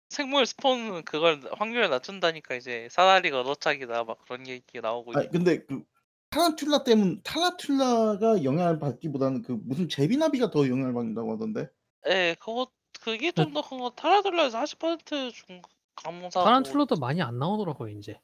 생물 0.09 0.45
spawn은 0.45 1.03
그걸 1.03 1.41
확률을 1.57 1.89
낮춘다니까 1.89 2.55
이제 2.55 2.87
사다리가 2.91 3.41
걷어차기다 3.41 4.03
막 4.03 4.19
그런 4.25 4.47
얘기 4.47 4.79
나오고 4.81 5.13
아니 5.13 5.25
있고. 5.25 5.31
근데 5.33 5.63
그 5.65 5.83
타란툴라 6.29 6.83
때문 6.83 7.21
타란툴라가 7.23 8.43
영향을 8.43 8.79
받기보다는 8.79 9.41
그 9.41 9.53
무슨 9.63 9.89
제비나비가 9.89 10.51
더 10.51 10.67
영향을 10.67 10.93
받는다고 10.93 11.33
하던데. 11.33 11.69
예, 12.07 12.35
그거 12.39 12.71
그게 13.01 13.31
그좀더 13.31 13.61
큰 13.61 13.79
거 13.79 13.89
타라툴라에서 13.91 14.57
40%준 14.57 15.61
감사고 15.95 16.29
타란툴라도 16.45 16.95
많이 16.97 17.21
안 17.21 17.37
나오더라고요 17.39 17.89
이제. 17.97 18.19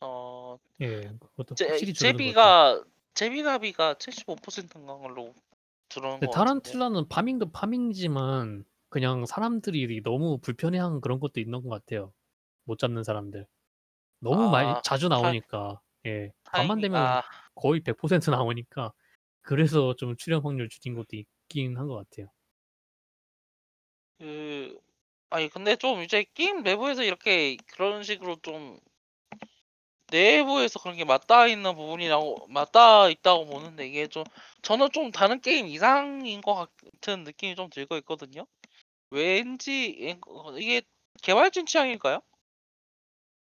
어 0.00 0.58
예, 0.80 1.00
그것도 1.20 1.54
제, 1.56 1.68
확실히 1.68 1.92
줄어든 1.92 2.18
것 2.18 2.34
같아요. 2.34 2.54
제비가 2.54 2.84
제비나비가 3.14 3.94
75%인가 3.94 4.96
걸로 4.98 5.34
들어온 5.88 6.14
근데 6.20 6.26
거 6.26 6.32
같은데. 6.32 6.38
타란툴라는 6.70 7.08
파밍도 7.08 7.52
파밍이지만 7.52 8.64
그냥 8.88 9.26
사람들이 9.26 10.02
너무 10.02 10.38
불편해하는 10.38 11.00
그런 11.00 11.20
것도 11.20 11.40
있는 11.40 11.62
것 11.62 11.68
같아요. 11.68 12.12
못 12.64 12.78
잡는 12.78 13.04
사람들. 13.04 13.46
너무 14.20 14.48
많이 14.50 14.68
아, 14.70 14.80
자주 14.82 15.08
타- 15.08 15.16
나오니까 15.16 15.80
예 16.06 16.32
밤만 16.52 16.80
타이밍- 16.80 16.82
되면 16.82 17.02
아, 17.06 17.22
거의 17.54 17.82
100% 17.82 18.30
나오니까 18.30 18.92
그래서 19.42 19.94
좀 19.96 20.16
출연 20.16 20.42
확률 20.42 20.68
줄인 20.68 20.94
것도 20.96 21.16
있긴 21.16 21.76
한 21.78 21.88
것 21.88 21.96
같아요. 21.96 22.28
그 24.20 24.78
아니 25.30 25.48
근데 25.48 25.76
좀 25.76 26.02
이제 26.02 26.26
게임 26.34 26.62
내부에서 26.62 27.02
이렇게 27.02 27.56
그런 27.72 28.02
식으로 28.02 28.36
좀 28.42 28.78
내부에서 30.10 30.78
그런 30.78 30.96
게 30.96 31.04
맞닿아 31.04 31.46
있는 31.46 31.74
부분이라고 31.74 32.48
맞닿아 32.48 33.08
있다고 33.08 33.46
보는데 33.46 33.86
이게 33.86 34.08
좀 34.08 34.24
저는 34.60 34.90
좀 34.92 35.10
다른 35.10 35.40
게임 35.40 35.66
이상인 35.66 36.42
것 36.42 36.54
같은 36.54 37.24
느낌이 37.24 37.54
좀 37.54 37.70
들고 37.70 37.96
있거든요. 37.98 38.46
왠지 39.10 40.14
이게 40.58 40.82
개발진 41.22 41.64
취향일까요? 41.64 42.20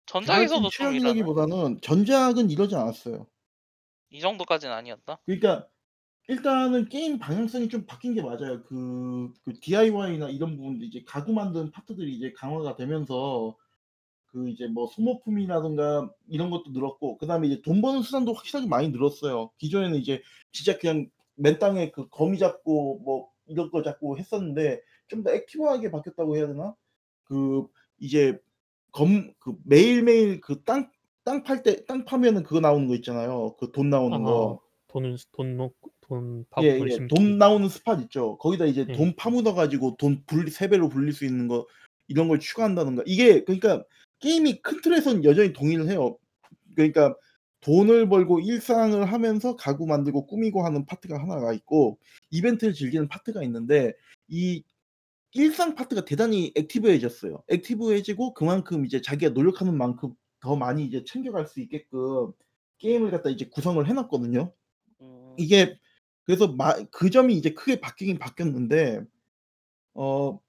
전작에서도? 0.06 0.70
취향이라기보다는 0.70 1.82
전작은 1.82 2.50
이러지 2.52 2.76
않았어요. 2.76 3.28
이 4.12 4.22
정도까지는 4.22 4.74
아니었다. 4.74 5.20
그러니까 5.26 5.68
일단은 6.30 6.90
게임 6.90 7.18
방향성이 7.20 7.70
좀 7.70 7.86
바뀐 7.88 8.14
게 8.14 8.22
맞아요. 8.22 8.64
그, 8.66 9.34
그 9.44 9.54
DIY나 9.60 10.30
이런 10.30 10.56
부분도 10.58 10.86
이제 10.86 11.04
가구 11.08 11.34
만드는 11.34 11.72
파트들이 11.72 12.14
이제 12.16 12.34
강화가 12.38 12.76
되면서 12.76 13.58
그 14.28 14.48
이제 14.50 14.68
뭐 14.68 14.88
소모품이라든가 14.88 16.12
이런 16.28 16.52
것도 16.52 16.72
늘었고 16.72 17.18
그다음에 17.18 17.48
이제 17.48 17.62
돈 17.64 17.82
버는 17.82 18.04
수단도 18.04 18.34
확실하게 18.34 18.68
많이 18.68 18.90
늘었어요. 18.90 19.52
기존에는 19.58 19.98
이제 19.98 20.22
진짜 20.52 20.78
그냥 20.78 21.10
맨 21.36 21.58
땅에 21.60 21.90
그 21.92 22.08
거미 22.10 22.38
잡고 22.38 23.00
뭐 23.04 23.30
이런 23.48 23.72
거 23.72 23.82
잡고 23.84 24.20
했었는데 24.20 24.82
좀 25.08 25.24
더 25.24 25.32
액티브하게 25.34 25.90
바뀌었다고 25.92 26.38
해야 26.38 26.46
되나? 26.48 26.76
그 27.24 27.68
이제 28.00 28.38
검 28.92 29.34
그 29.40 29.56
매일매일 29.66 30.42
그 30.42 30.64
땅 30.64 30.92
땅 31.26 31.44
팔 31.44 31.64
때 31.64 31.86
땅 31.88 32.06
파면은 32.06 32.44
그거 32.44 32.60
나오는 32.60 32.88
거 32.88 32.96
있잖아요. 32.96 33.56
그 33.60 33.72
돈 33.72 33.90
나오는 33.90 34.24
거. 34.24 34.62
아, 34.64 34.68
돈을 34.90 35.18
돈 35.32 35.58
놓고 35.58 35.92
돈 36.10 36.44
파고 36.50 36.66
예, 36.68 36.78
돈 36.80 36.90
예. 36.90 37.08
돈 37.08 37.38
나오는 37.38 37.70
스팟 37.70 38.02
있죠. 38.02 38.38
거기다 38.40 38.66
이제 38.66 38.86
예. 38.90 38.94
돈 38.94 39.16
파묻어 39.16 39.54
가지고 39.54 39.96
돈 39.98 40.24
분리 40.26 40.50
세 40.50 40.68
배로 40.68 40.90
불릴 40.90 41.14
수 41.14 41.24
있는 41.24 41.48
거 41.48 41.68
이런 42.08 42.28
걸 42.28 42.40
추가한다든가. 42.40 43.04
이게 43.06 43.44
그러니까 43.44 43.86
게임이 44.20 44.62
큰 44.62 44.82
틀에서는 44.82 45.24
여전히 45.24 45.54
동의를 45.54 45.88
해요. 45.88 46.18
그러니까 46.76 47.16
돈을 47.62 48.10
벌고 48.10 48.40
일상을 48.40 49.06
하면서 49.06 49.56
가구 49.56 49.86
만들고 49.86 50.26
꾸미고 50.26 50.66
하는 50.66 50.86
파트가 50.86 51.22
하나가 51.22 51.54
있고 51.54 52.00
이벤트를 52.32 52.74
즐기는 52.74 53.08
파트가 53.08 53.44
있는데 53.44 53.94
이 54.28 54.64
일상 55.34 55.76
파트가 55.76 56.06
대단히 56.06 56.52
액티브해졌어요. 56.56 57.44
액티브해지고 57.48 58.34
그만큼 58.34 58.86
이제 58.86 59.00
자기가 59.00 59.34
노력하는 59.34 59.78
만큼 59.78 60.16
더 60.40 60.56
많이 60.56 60.86
이제 60.86 61.04
챙겨갈 61.06 61.46
수 61.46 61.60
있게끔 61.60 62.32
게임을 62.80 63.12
갖다 63.12 63.30
이제 63.30 63.46
구성을 63.46 63.86
해 63.86 63.94
놨거든요. 63.94 64.52
음, 65.02 65.36
이게 65.38 65.78
그래서 66.30 66.48
마 66.48 66.76
그 66.92 67.10
점이 67.10 67.34
이제 67.36 67.54
크게 67.56 67.80
바뀌긴 67.80 68.20
바뀌었는데 68.20 69.02
어 69.96 70.40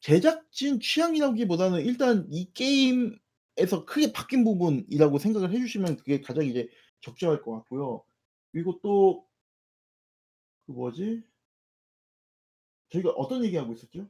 제작진 0.00 0.80
취향이라기보다는 0.80 1.80
일단 1.84 2.26
이 2.30 2.52
게임에서 2.52 3.84
크게 3.86 4.12
바뀐 4.12 4.44
부분이라고 4.44 5.18
생각을 5.18 5.52
해 5.52 5.58
주시면 5.58 5.96
그게 5.98 6.20
가장 6.20 6.44
이제 6.46 6.68
적절할 7.00 7.42
것 7.42 7.52
같고요. 7.52 8.04
그리고 8.52 8.80
또 8.82 9.26
그 10.66 10.72
뭐지? 10.72 11.22
저희가 12.90 13.10
어떤 13.10 13.44
얘기하고 13.44 13.72
있었죠? 13.72 14.08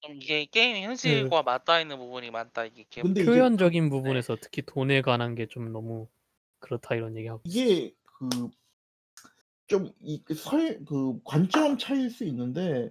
좀 0.00 0.16
이게 0.16 0.44
게임 0.46 0.84
현실과 0.84 1.42
맞닿아 1.42 1.80
있는 1.80 1.96
부분이 1.98 2.30
많다 2.30 2.64
이게 2.64 2.84
개- 2.90 3.02
근데 3.02 3.20
이제 3.22 3.30
표현적인 3.30 3.88
부분에서 3.90 4.36
특히 4.40 4.62
돈에 4.62 5.00
관한 5.02 5.34
게 5.34 5.46
좀 5.46 5.72
너무 5.72 6.08
그렇다 6.60 6.94
이런 6.94 7.16
얘기하고 7.16 7.42
있어요. 7.46 7.62
이게 7.64 7.94
그 8.04 8.50
좀이그설그 9.72 11.20
관점 11.24 11.78
차이일 11.78 12.10
수 12.10 12.24
있는데 12.24 12.90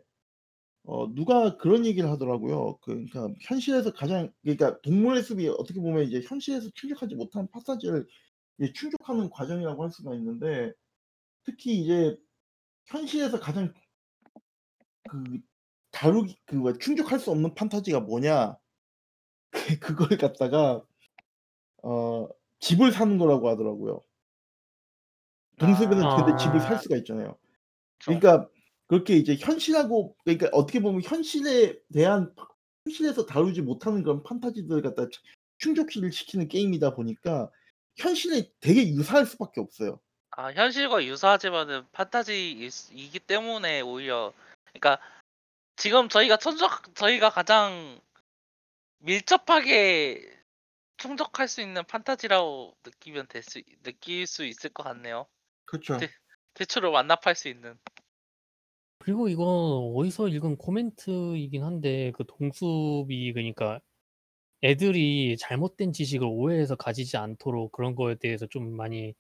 어 0.84 1.14
누가 1.14 1.58
그런 1.58 1.86
얘기를 1.86 2.10
하더라고요. 2.10 2.78
그 2.82 3.06
그러니까 3.12 3.30
현실에서 3.42 3.94
가장 3.94 4.32
그러니까 4.42 4.82
동물의 4.82 5.24
숲이 5.24 5.48
어떻게 5.50 5.80
보면 5.80 6.06
이제 6.06 6.22
현실에서 6.28 6.70
충족하지 6.76 7.16
못한 7.16 7.48
파사지를 7.52 8.08
충족하는 8.74 9.30
과정이라고 9.30 9.84
할 9.84 9.92
수가 9.92 10.16
있는데 10.16 10.74
특히 11.44 11.82
이제 11.82 12.18
현실에서 12.88 13.40
가장 13.40 13.74
그 15.10 15.40
다루기 15.92 16.38
그 16.46 16.78
충족할 16.80 17.20
수 17.20 17.32
없는 17.32 17.56
판타지가 17.56 18.02
뭐냐 18.02 18.58
그 19.52 19.52
그걸 19.80 20.18
갖다가 20.18 20.84
어 21.84 22.28
집을 22.60 22.92
사는 22.92 23.18
거라고 23.18 23.50
하더라고요. 23.50 24.04
동숲에는 25.62 26.04
아, 26.04 26.16
근데 26.26 26.44
집을 26.44 26.60
살 26.60 26.74
아. 26.74 26.78
수가 26.78 26.98
있잖아요. 26.98 27.38
그쵸. 28.00 28.20
그러니까 28.20 28.50
그렇게 28.88 29.16
이제 29.16 29.36
현실하고 29.36 30.16
그러니까 30.24 30.50
어떻게 30.52 30.80
보면 30.82 31.02
현실에 31.04 31.80
대한 31.94 32.34
파 32.36 32.48
현실에서 32.86 33.26
다루지 33.26 33.62
못하는 33.62 34.02
그런 34.04 34.24
판타지들을 34.24 34.82
갖다 34.82 35.04
차 35.04 35.22
충족시를 35.60 36.12
시키는 36.12 36.48
게임이다 36.48 36.96
보니까 36.96 37.50
현실에 37.96 38.50
되게 38.60 38.88
유사할 38.88 39.26
수밖에 39.28 39.62
없어요. 39.62 40.00
아 40.32 40.52
현실과 40.52 41.06
유사하지만은 41.06 41.84
판타지 41.92 42.70
이기 42.94 43.20
때문에 43.20 43.82
오히려 43.82 44.34
그러니까 44.66 45.00
지금 45.76 46.10
저희가 46.10 46.38
천적 46.38 46.96
저희가 46.96 47.30
가장 47.30 48.00
밀접하게 49.00 50.28
충족할 50.98 51.48
수 51.48 51.62
있는 51.62 51.84
판타지라고 51.86 52.76
느끼면 52.86 53.28
될 53.28 53.44
수 53.44 53.62
느낄 53.84 54.26
수 54.28 54.44
있을 54.46 54.70
것 54.72 54.84
같네요. 54.84 55.28
그쵸. 55.72 56.00
네. 56.00 56.10
대출을 56.54 56.90
완납할 56.90 57.36
수 57.36 57.48
있는. 57.48 57.80
그리고 59.00 59.28
이거 59.30 59.44
어디서 59.96 60.28
읽은 60.30 60.58
코멘트이긴 60.58 61.64
한데 61.64 62.12
그 62.16 62.24
동숲이 62.26 63.34
그러니까 63.34 63.80
애들이 64.64 65.38
잘못된 65.38 65.94
지식을 65.94 66.28
오해해서 66.28 66.76
가지지 66.76 67.18
않도록 67.18 67.72
그런 67.74 67.96
거에 67.96 68.16
대해서 68.16 68.48
좀 68.48 68.76
많이 68.76 69.14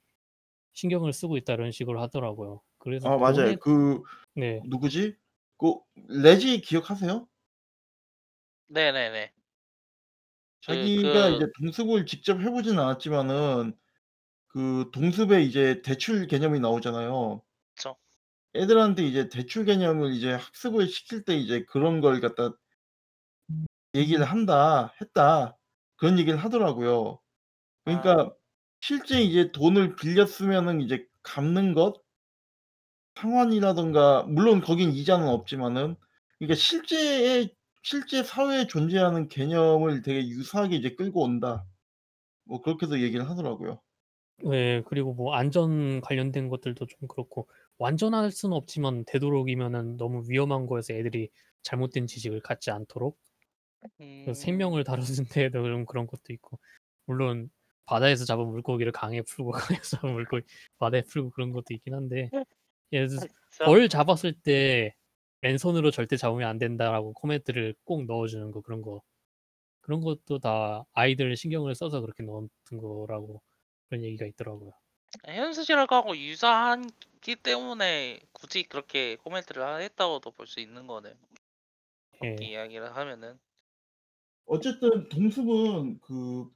신경을 0.73 1.13
쓰고 1.13 1.37
있다 1.37 1.53
이런 1.55 1.71
식으로 1.71 2.01
하더라고요. 2.01 2.61
그래서 2.79 3.09
아 3.09 3.17
맞아요. 3.17 3.53
돈에 3.53 3.57
그 3.59 4.01
네. 4.35 4.65
누구지? 4.65 5.17
그 5.57 5.75
레지 6.09 6.61
기억하세요? 6.61 7.27
네네네. 8.69 9.33
그 10.65 11.01
자기가 11.01 11.29
그 11.29 11.31
이제 11.31 11.45
동숲을 11.59 12.05
직접 12.05 12.39
해 12.41 12.49
보진 12.51 12.77
않았지만은 12.79 13.73
그 14.53 14.89
동숲에 14.93 15.43
이제 15.43 15.81
대출 15.81 16.27
개념이 16.27 16.59
나오잖아요. 16.59 17.41
그쵸. 17.75 17.97
애들한테 18.55 19.03
이제 19.05 19.29
대출 19.29 19.65
개념을 19.65 20.13
이제 20.13 20.31
학습을 20.33 20.87
시킬 20.87 21.23
때 21.23 21.35
이제 21.37 21.65
그런 21.65 22.01
걸 22.01 22.19
갖다 22.21 22.51
얘기를 23.95 24.25
한다 24.25 24.93
했다. 25.01 25.57
그런 25.97 26.17
얘기를 26.19 26.37
하더라고요. 26.37 27.19
그러니까 27.85 28.33
실제 28.81 29.21
이제 29.21 29.51
돈을 29.51 29.95
빌렸으면은 29.95 30.81
이제 30.81 31.07
갚는 31.23 31.73
것 31.73 32.01
상환이라든가 33.15 34.23
물론 34.23 34.61
거긴 34.61 34.91
이자는 34.91 35.27
없지만은 35.27 35.95
그러니까 36.39 36.55
실제의 36.55 37.55
실제 37.83 38.23
사회에 38.23 38.67
존재하는 38.67 39.27
개념을 39.27 40.01
되게 40.01 40.27
유사하게 40.27 40.75
이제 40.77 40.95
끌고 40.95 41.23
온다. 41.23 41.65
뭐 42.45 42.61
그렇게도 42.61 43.01
얘기를 43.01 43.29
하더라고요. 43.29 43.81
네. 44.49 44.81
그리고 44.87 45.13
뭐 45.13 45.33
안전 45.35 46.01
관련된 46.01 46.49
것들도 46.49 46.85
좀 46.87 47.07
그렇고 47.07 47.47
완전할 47.77 48.31
수는 48.31 48.55
없지만 48.55 49.05
되도록이면은 49.05 49.97
너무 49.97 50.23
위험한 50.27 50.65
거에서 50.67 50.93
애들이 50.93 51.29
잘못된 51.63 52.07
지식을 52.07 52.41
갖지 52.41 52.71
않도록 52.71 53.17
그 54.25 54.31
음. 54.31 54.33
생명을 54.33 54.83
다루는 54.83 55.05
데에도 55.31 55.65
좀 55.67 55.85
그런 55.85 56.07
것도 56.07 56.33
있고 56.33 56.59
물론 57.05 57.49
바다에서 57.85 58.25
잡은 58.25 58.47
물고기를 58.47 58.91
강에 58.91 59.21
풀고 59.21 59.51
강에서 59.83 59.97
잡은 59.97 60.13
물고기 60.13 60.45
바다에 60.77 61.01
풀고 61.03 61.31
그런 61.31 61.51
것도 61.51 61.73
있긴 61.73 61.93
한데 61.95 62.31
예를 62.91 63.07
들어서 63.09 63.27
진짜? 63.49 63.65
벌 63.65 63.89
잡았을 63.89 64.33
때 64.41 64.95
맨손으로 65.41 65.91
절대 65.91 66.17
잡으면 66.17 66.47
안 66.49 66.57
된다라고 66.59 67.13
코멘트를 67.13 67.75
꼭 67.85 68.05
넣어주는 68.05 68.51
거 68.51 68.61
그런 68.61 68.81
거 68.81 69.01
그런 69.81 70.01
것도 70.01 70.39
다 70.39 70.85
아이들 70.93 71.35
신경을 71.37 71.75
써서 71.75 72.01
그렇게 72.01 72.23
넣은 72.23 72.49
거라고 72.79 73.41
그런 73.91 74.05
얘기가 74.05 74.25
있더라고요. 74.25 74.71
현실하고 75.25 76.15
유사하기 76.15 77.35
때문에 77.43 78.19
굳이 78.33 78.63
그렇게 78.63 79.15
코멘트를 79.17 79.81
했다고도 79.81 80.31
볼 80.31 80.47
수 80.47 80.59
있는 80.59 80.87
거네요. 80.87 81.15
예. 82.23 82.35
이 82.39 82.51
이야기를 82.51 82.95
하면은. 82.95 83.39
어쨌든 84.45 85.07
동숲은 85.09 85.99
그 86.01 86.49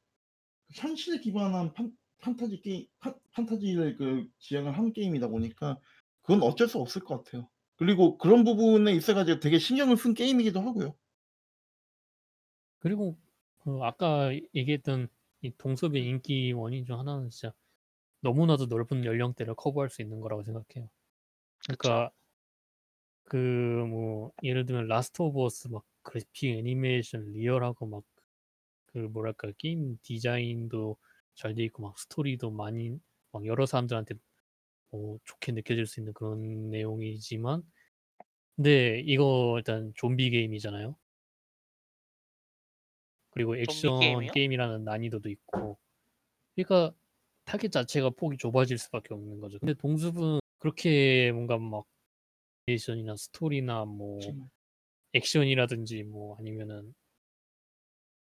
현실 0.76 1.22
기반한 1.22 1.74
판 1.74 1.92
판타지 2.22 2.62
게임 2.62 2.88
판 3.00 3.16
판타지를 3.34 3.98
그 3.98 4.28
지향을 4.40 4.78
한 4.78 4.94
게임이다 4.94 5.28
보니까 5.30 5.80
그건 6.22 6.44
어쩔 6.44 6.68
수 6.68 6.80
없을 6.80 7.04
것 7.04 7.24
같아요. 7.24 7.50
그리고 7.78 8.18
그런 8.18 8.44
부분에 8.44 8.94
있어 8.94 9.14
가지고 9.14 9.40
되게 9.40 9.60
신경을 9.60 9.98
쓴 9.98 10.14
게임이기도 10.14 10.62
하고요. 10.62 10.96
그리고 12.80 13.18
그 13.64 13.80
아까 13.84 14.32
얘기했던 14.54 15.08
이 15.42 15.52
동숲의 15.58 16.06
인기 16.06 16.52
원인 16.54 16.86
중 16.86 17.00
하나는 17.00 17.30
진짜 17.30 17.54
너무나도 18.22 18.68
넓은 18.68 19.06
연령대를 19.06 19.56
커버할 19.56 19.90
수 19.92 20.02
있는 20.04 20.22
거라고 20.22 20.44
생각해요. 20.44 20.90
그러니까 21.68 22.12
그 23.24 23.38
뭐 23.90 24.32
예를 24.44 24.66
들면 24.66 24.88
라스트 24.88 25.22
오브 25.22 25.42
어스 25.44 25.68
막 25.70 25.84
그래픽 26.04 26.52
애니메이션 26.58 27.32
리얼하고 27.34 27.86
막 27.88 28.04
그 28.88 29.00
뭐랄까 29.00 29.52
게임 29.60 29.98
디자인도 30.04 30.98
잘 31.36 31.56
돼 31.56 31.64
있고 31.66 31.84
막 31.84 32.00
스토리도 32.00 32.52
많이 32.52 33.00
막 33.34 33.46
여러 33.46 33.66
사람들한테 33.68 34.16
뭐 34.92 35.20
좋게 35.26 35.54
느껴질 35.54 35.88
수 35.88 36.00
있는 36.02 36.14
그런 36.14 36.70
내용이지만 36.72 37.64
근데 38.58 39.02
이거 39.06 39.56
일단 39.58 39.94
좀비 39.96 40.32
게임이잖아요. 40.32 40.98
그리고 43.36 43.56
액션 43.58 44.00
게임이요? 44.00 44.32
게임이라는 44.32 44.84
난이도도 44.84 45.30
있고 45.30 45.78
그러니까 46.56 46.96
타겟 47.44 47.70
자체가 47.70 48.10
폭이 48.12 48.38
좁아질 48.38 48.78
수밖에 48.80 49.14
없는 49.14 49.40
거죠. 49.40 49.60
근데 49.60 49.76
동숲은 49.76 50.40
그렇게 50.58 51.32
뭔가 51.32 51.60
막 51.60 51.86
애니메이션이나 52.68 53.16
스토리나 53.16 53.86
뭐. 53.86 54.20
액션이라든지 55.14 56.04
뭐 56.04 56.36
아니면은 56.38 56.94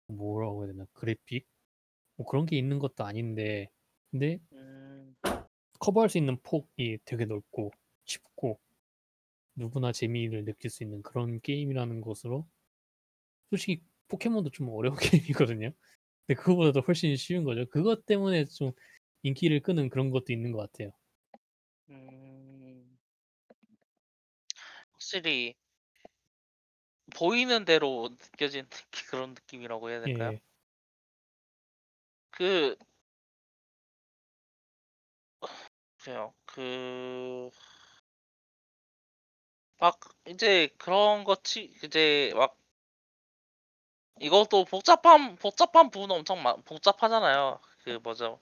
뭐라고 0.09 0.65
해야 0.65 0.73
되나 0.73 0.87
그래픽 0.93 1.47
뭐 2.17 2.27
그런 2.27 2.47
게 2.47 2.59
있는 2.59 2.79
것도 2.79 3.05
아닌데 3.05 3.71
근데 4.11 4.39
음. 4.53 5.17
커버할 5.81 6.11
수 6.11 6.19
있는 6.19 6.37
폭이 6.43 6.99
되게 7.05 7.25
넓고 7.25 7.71
쉽고 8.05 8.61
누구나 9.55 9.93
재미를 9.93 10.45
느낄 10.45 10.71
수 10.71 10.83
있는 10.83 11.03
그런 11.03 11.41
게임이라는 11.41 12.01
것으로 12.03 12.47
솔직히 13.51 13.83
포켓몬도 14.09 14.51
좀 14.51 14.69
어려운 14.71 14.97
게임이거든요. 15.51 15.73
근데 16.27 16.41
그거보다도 16.41 16.83
훨씬 16.83 17.17
쉬운 17.17 17.45
거죠. 17.45 17.67
그것 17.71 18.07
때문에 18.07 18.47
좀 18.47 18.73
인기를 19.25 19.63
끄는 19.63 19.91
그런 19.91 20.11
것도 20.11 20.33
있는 20.33 20.53
것 20.53 20.59
같아요. 20.73 20.93
음. 21.89 22.99
확실히 24.93 25.55
보이는 27.17 27.65
대로 27.65 28.11
느낌 28.19 28.69
그런 29.11 29.31
느낌이라고 29.31 29.89
해야 29.91 30.01
될까요? 30.01 30.33
예. 30.33 30.41
그 32.31 32.77
글쎄요. 35.97 36.35
그 36.47 37.51
막 39.79 40.01
이제 40.27 40.69
그런 40.79 41.25
거치 41.25 41.75
이제 41.85 42.33
막 42.35 42.59
이것도 44.21 44.65
복잡한 44.67 45.37
복잡한 45.37 45.91
부분은 45.91 46.17
엄청 46.17 46.43
많 46.43 46.63
복잡하잖아요. 46.65 47.61
그 47.85 47.99
뭐죠? 48.03 48.41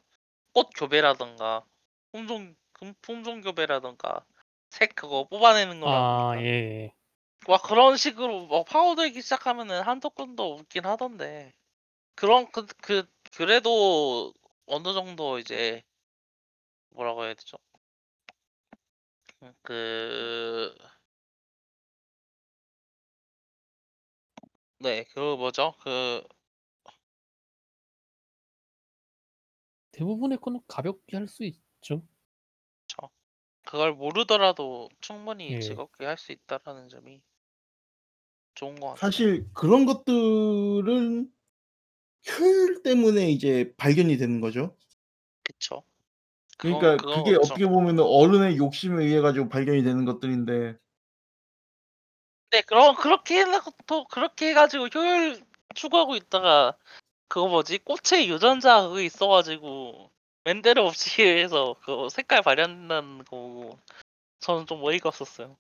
꽃 0.55 0.71
교배라든가 0.77 1.65
품종 2.13 2.55
금 2.75 2.95
품종 3.03 3.41
교배라든가 3.43 4.25
색 4.71 4.95
그거 4.97 5.27
뽑아내는 5.29 5.81
아 5.85 6.35
거라든가 6.35 6.43
예. 6.43 6.93
막 7.49 7.63
그런 7.63 7.97
식으로 7.97 8.47
뭐 8.47 8.65
파고들기 8.65 9.23
시작하면은 9.23 9.83
한도 9.83 10.11
끝도 10.11 10.55
없긴 10.55 10.87
하던데 10.87 11.53
그런 12.17 12.51
그 12.53 12.67
그 12.83 13.05
그래도 13.37 14.33
어느 14.67 14.93
정도 14.95 15.39
이제 15.39 15.83
뭐라고 16.91 17.25
해야 17.25 17.35
되죠? 17.35 17.59
음그 19.43 20.75
네. 24.83 25.05
그 25.15 25.37
뭐죠? 25.37 25.75
그 25.83 26.23
대부분의 29.93 30.39
거는 30.39 30.61
가볍게 30.69 31.17
할 31.17 31.27
수 31.29 31.45
있죠. 31.45 32.07
그쵸. 32.87 33.11
그걸 33.65 33.95
모르더라도 33.95 34.89
충분히 35.01 35.51
예. 35.51 35.59
즐겁게 35.59 36.07
할 36.07 36.19
수 36.19 36.33
있다라는 36.33 36.89
점이 36.91 37.23
좋은 38.55 38.77
것 38.81 38.89
같아요. 38.89 39.01
사실 39.01 39.47
그런 39.55 39.85
것들은 39.87 41.31
효율 42.39 42.83
때문에 42.83 43.31
이제 43.31 43.75
발견이 43.77 44.17
되는 44.17 44.41
거죠. 44.41 44.77
그쵸. 45.45 45.85
그건 46.59 46.85
그러니까 46.85 46.97
그건 46.97 47.25
그게 47.25 47.35
그렇죠. 47.35 47.41
어떻게 47.41 47.67
보면은 47.67 48.05
어른의 48.05 48.57
욕심에 48.57 49.05
의해 49.05 49.21
가지고 49.21 49.49
발견이 49.49 49.83
되는 49.83 50.05
것들인데 50.05 50.77
네. 52.53 52.61
그럼 52.61 52.95
그렇게 52.97 53.41
해 53.41 53.45
놓고 53.45 54.05
그렇게 54.09 54.51
해 54.51 54.53
가지고 54.55 54.89
효율 54.89 55.41
추구하고 55.75 56.17
있다가 56.17 56.77
그거 57.29 57.49
뭐지? 57.49 57.79
꽃의 57.79 58.29
유전자 58.29 58.83
그거 58.89 59.01
있어 59.01 59.27
가지고 59.29 60.11
멘데르 60.45 60.83
없이 60.83 61.23
해서 61.23 61.75
그 61.83 62.09
색깔 62.11 62.43
발현한다는 62.43 63.19
거 63.19 63.25
보고 63.25 63.79
저는 64.41 64.67
좀 64.67 64.85
어이가 64.85 65.09
없었어요. 65.09 65.57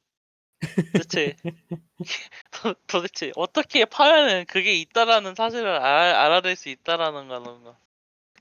도대체 0.92 1.34
도 2.50 2.74
도대체 2.86 3.32
어떻게 3.36 3.86
파면은 3.86 4.44
그게 4.46 4.74
있다라는 4.74 5.34
사실을 5.34 5.68
알 5.76 6.14
알아낼 6.14 6.56
수 6.56 6.68
있다라는 6.68 7.28
거는 7.28 7.72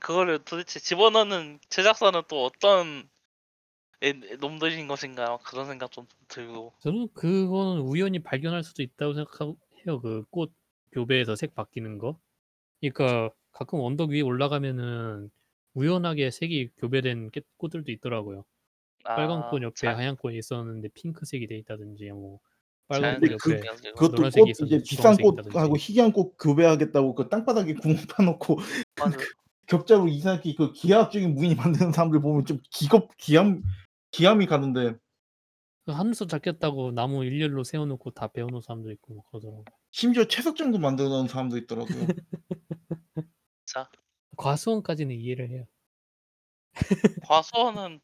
그거를 0.00 0.40
도대체 0.44 0.78
집어넣는 0.78 1.58
제작사는 1.70 2.22
또 2.28 2.44
어떤 2.44 2.98
애 2.98 3.08
놈들인 4.40 4.88
것인가 4.88 5.38
그런 5.44 5.66
생각 5.66 5.92
좀 5.92 6.06
들고. 6.28 6.72
저는 6.80 7.08
그거는 7.14 7.82
우연히 7.82 8.18
발견할 8.20 8.64
수도 8.64 8.82
있다고 8.82 9.14
생각하고 9.14 9.58
해요. 9.86 10.00
그 10.00 10.24
꽃 10.30 10.52
교배에서 10.92 11.36
색 11.36 11.54
바뀌는 11.54 11.98
거. 11.98 12.18
그러니까 12.80 13.30
가끔 13.52 13.80
언덕 13.80 14.10
위에 14.10 14.20
올라가면은 14.22 15.30
우연하게 15.74 16.30
색이 16.30 16.70
교배된 16.78 17.30
깨 17.32 17.42
꽃들도 17.58 17.92
있더라고요. 17.92 18.44
빨간 19.04 19.42
아 19.42 19.50
꽃 19.50 19.62
옆에 19.62 19.74
자 19.74 19.96
하얀 19.96 20.16
꽃이 20.16 20.38
있었는데 20.38 20.88
핑크색이 20.94 21.46
돼 21.48 21.56
있다든지 21.58 22.10
뭐 22.12 22.40
빨간 22.88 23.20
꽃 23.20 23.20
근데 23.20 23.36
그 23.40 23.52
옆에 23.52 23.60
가지고. 23.60 23.94
그것도 23.96 24.16
노란색이 24.16 24.44
꽃 24.44 24.50
있었는데 24.50 24.76
이제 24.76 24.84
비싼. 24.84 25.16
꽃하고 25.16 25.76
희귀한 25.78 26.12
꽃 26.12 26.36
교배하겠다고 26.38 27.14
그 27.14 27.28
땅바닥에 27.28 27.74
구멍 27.74 27.96
파 28.16 28.22
놓고 28.24 28.58
맞아요. 28.98 29.16
그 29.18 29.24
격자로 29.66 30.08
이상하게 30.08 30.54
그 30.56 30.72
기하학적인 30.72 31.34
무늬 31.34 31.54
만드는 31.54 31.92
사람들 31.92 32.20
보면 32.20 32.44
좀 32.46 32.58
기겁 32.70 33.10
기함 33.18 33.62
기함이 34.12 34.46
가는데 34.46 34.94
그 35.84 35.92
하늘서 35.92 36.26
잡겠다고 36.26 36.92
나무 36.92 37.24
일렬로 37.24 37.64
세워 37.64 37.86
놓고 37.86 38.12
다 38.12 38.28
베어 38.28 38.46
놓은 38.46 38.60
사람도 38.62 38.90
있고 38.92 39.14
뭐 39.14 39.24
그러더라고요. 39.30 39.64
심지어 39.90 40.26
채석장도 40.26 40.78
만들어 40.78 41.08
놓은 41.08 41.28
사람도 41.28 41.56
있더라고요. 41.58 42.06
자. 43.66 43.90
과수원까지는 44.36 45.14
이해를 45.14 45.50
해요. 45.50 45.66
과수원은 47.28 48.00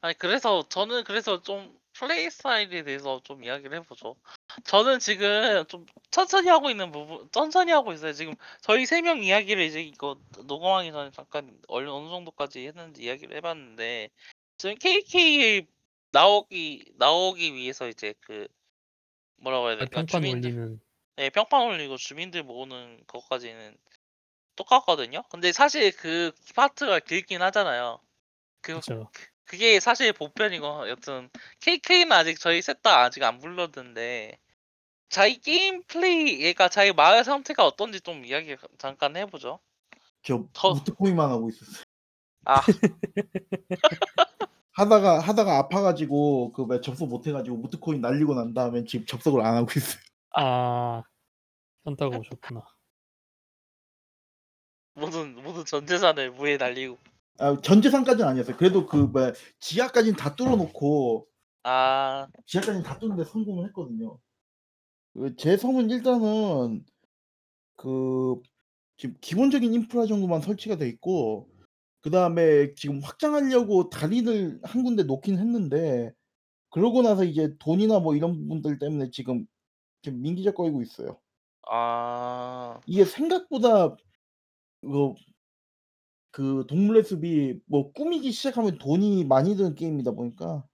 아니 0.00 0.14
그래서 0.18 0.68
저는 0.68 1.04
그래서 1.04 1.42
좀 1.42 1.78
플레이 1.94 2.30
스타일에 2.30 2.84
대해서 2.84 3.20
좀 3.24 3.44
이야기를 3.44 3.78
해 3.78 3.82
보죠. 3.82 4.16
저는 4.64 4.98
지금 5.00 5.64
좀 5.68 5.86
천천히 6.10 6.48
하고 6.48 6.70
있는 6.70 6.92
부분 6.92 7.28
천천히 7.32 7.72
하고 7.72 7.92
있어요. 7.92 8.12
지금 8.14 8.34
저희 8.62 8.86
세 8.86 9.02
명 9.02 9.22
이야기를 9.24 9.64
이제 9.64 9.82
이거 9.82 10.18
녹음하기 10.46 10.92
전에 10.92 11.10
잠깐 11.12 11.58
얼 11.68 11.86
어느 11.88 12.08
정도까지 12.10 12.66
했는지 12.68 13.04
이야기를 13.04 13.36
해 13.36 13.40
봤는데 13.42 14.10
지금 14.58 14.76
KK 14.76 15.66
나오기 16.12 16.92
나오기 16.96 17.54
위해서 17.54 17.88
이제 17.88 18.14
그 18.20 18.46
뭐라고 19.36 19.68
해야 19.68 19.76
될까? 19.78 19.90
평판 20.02 20.22
주민들 20.22 20.50
올리는 20.50 20.80
네, 21.16 21.30
평판 21.30 21.62
올리고 21.62 21.96
주민들 21.96 22.42
모으는 22.42 23.02
것까지는 23.06 23.76
똑같거든요. 24.56 25.22
근데 25.30 25.52
사실 25.52 25.90
그 25.96 26.32
파트가 26.54 27.00
길긴 27.00 27.42
하잖아요. 27.42 28.00
그 28.60 28.74
그쵸. 28.74 29.10
그게 29.44 29.80
사실 29.80 30.12
본편이고 30.12 30.88
여튼 30.88 31.28
KK는 31.60 32.12
아직 32.12 32.38
저희 32.38 32.62
셋 32.62 32.80
다 32.82 33.00
아직 33.02 33.22
안 33.22 33.38
불렀는데 33.38 34.38
자기 35.08 35.38
게임 35.40 35.82
플레이 35.84 36.40
얘가 36.42 36.68
자기 36.68 36.92
마을 36.92 37.24
상태가 37.24 37.66
어떤지 37.66 38.00
좀 38.00 38.24
이야기 38.24 38.56
잠깐 38.78 39.16
해보죠. 39.16 39.60
저 40.22 40.46
저- 40.52 40.70
무트코인만 40.70 41.28
하고 41.30 41.48
있었어요. 41.50 41.82
아 42.44 42.60
하다가 44.72 45.20
하다가 45.20 45.58
아파가지고 45.58 46.52
그 46.52 46.64
왜 46.64 46.80
접속 46.80 47.08
못해가지고 47.08 47.56
무트코인 47.58 48.00
날리고 48.00 48.34
난 48.34 48.54
다음에 48.54 48.84
지금 48.84 49.06
접속을 49.06 49.42
안 49.42 49.56
하고 49.56 49.68
있어요. 49.76 50.00
아 50.36 51.02
현타가 51.84 52.18
오셨구나. 52.18 52.62
모든 54.94 55.34
모든 55.42 55.64
전 55.64 55.86
재산을 55.86 56.30
무에 56.32 56.56
날리고 56.56 56.98
아, 57.38 57.56
전 57.62 57.80
재산까지는 57.82 58.28
아니었어요. 58.28 58.56
그래도 58.56 58.86
그 58.86 58.96
뭐 59.08 59.32
지하까지는 59.60 60.16
다 60.16 60.34
뚫어놓고 60.36 61.26
아 61.64 62.26
지하까지는 62.46 62.82
다 62.82 62.98
뚫는데 62.98 63.24
성공을 63.24 63.66
했거든요. 63.68 64.18
그제 65.14 65.56
섬은 65.56 65.90
일단은 65.90 66.84
그 67.76 68.36
지금 68.96 69.16
기본적인 69.20 69.72
인프라 69.74 70.06
정도만 70.06 70.40
설치가 70.42 70.76
돼 70.76 70.88
있고 70.88 71.48
그 72.02 72.10
다음에 72.10 72.74
지금 72.74 73.00
확장하려고 73.00 73.88
다리를 73.90 74.60
한 74.64 74.82
군데 74.84 75.04
놓긴 75.04 75.38
했는데 75.38 76.12
그러고 76.70 77.02
나서 77.02 77.24
이제 77.24 77.54
돈이나 77.60 78.00
뭐 78.00 78.16
이런 78.16 78.34
부분들 78.34 78.78
때문에 78.78 79.10
지금 79.10 79.46
지금 80.02 80.22
민기적거리고 80.22 80.82
있어요. 80.82 81.20
아, 81.70 82.80
이게 82.86 83.04
생각보다 83.04 83.96
그, 84.82 85.14
그 86.30 86.64
동물의 86.68 87.04
숲이 87.04 87.60
뭐 87.66 87.92
꾸미기 87.92 88.32
시작하면 88.32 88.78
돈이 88.78 89.24
많이 89.24 89.54
드는 89.56 89.74
게임이다 89.74 90.12
보니까 90.12 90.66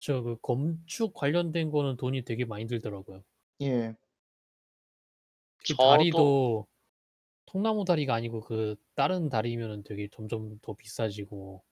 저그 0.00 0.38
건축 0.42 1.14
관련된 1.14 1.70
거는 1.70 1.96
돈이 1.96 2.24
되게 2.24 2.44
많이 2.44 2.66
들더라고요. 2.66 3.22
예 3.62 3.94
특히 5.58 5.74
저도- 5.74 5.78
다리도 5.90 6.66
통나무 7.54 7.86
다리가 7.86 8.14
아니고 8.14 8.42
그 8.42 8.76
다른 8.94 9.30
다리면은 9.30 9.82
되게 9.82 10.08
점점 10.12 10.58
더 10.60 10.74
비싸지고 10.74 11.64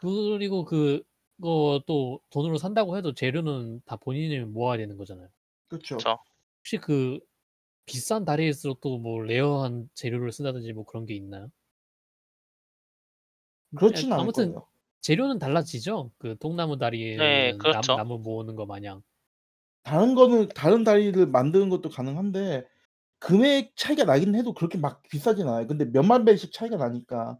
그리고 0.00 0.64
그거 0.64 1.82
또 1.86 2.20
돈으로 2.30 2.58
산다고 2.58 2.96
해도 2.96 3.14
재료는 3.14 3.82
다 3.84 3.96
본인이 3.96 4.38
모아야 4.40 4.78
되는 4.78 4.96
거잖아요. 4.96 5.28
그렇죠. 5.68 5.96
그쵸. 5.96 6.18
혹시 6.60 6.78
그 6.78 7.20
비싼 7.86 8.24
다리일수록 8.26 8.80
또 8.82 8.98
뭐 8.98 9.22
rare한 9.22 9.90
재료를 9.94 10.32
쓴다든지 10.32 10.72
뭐 10.74 10.84
그런 10.86 11.06
게 11.06 11.14
있나요? 11.16 11.50
그렇진 13.74 14.12
않을 14.12 14.30
아무튼 14.30 14.32
거예요. 14.32 14.66
재료는 15.00 15.38
달라지죠. 15.38 16.12
그 16.18 16.36
통나무 16.38 16.78
다리에는 16.78 17.26
네, 17.26 17.52
그렇죠. 17.58 17.92
나무 17.94 18.18
모으는 18.18 18.54
거 18.56 18.66
마냥. 18.66 19.02
다른 19.82 20.14
거는 20.14 20.48
다른 20.54 20.84
다리를 20.84 21.26
만드는 21.26 21.68
것도 21.68 21.88
가능한데 21.90 22.66
금액 23.22 23.76
차이가 23.76 24.04
나긴 24.04 24.34
해도 24.34 24.52
그렇게 24.52 24.78
막 24.78 25.00
비싸진 25.08 25.46
않아요. 25.46 25.66
근데 25.68 25.84
몇만 25.84 26.24
배씩 26.24 26.52
차이가 26.52 26.76
나니까 26.76 27.38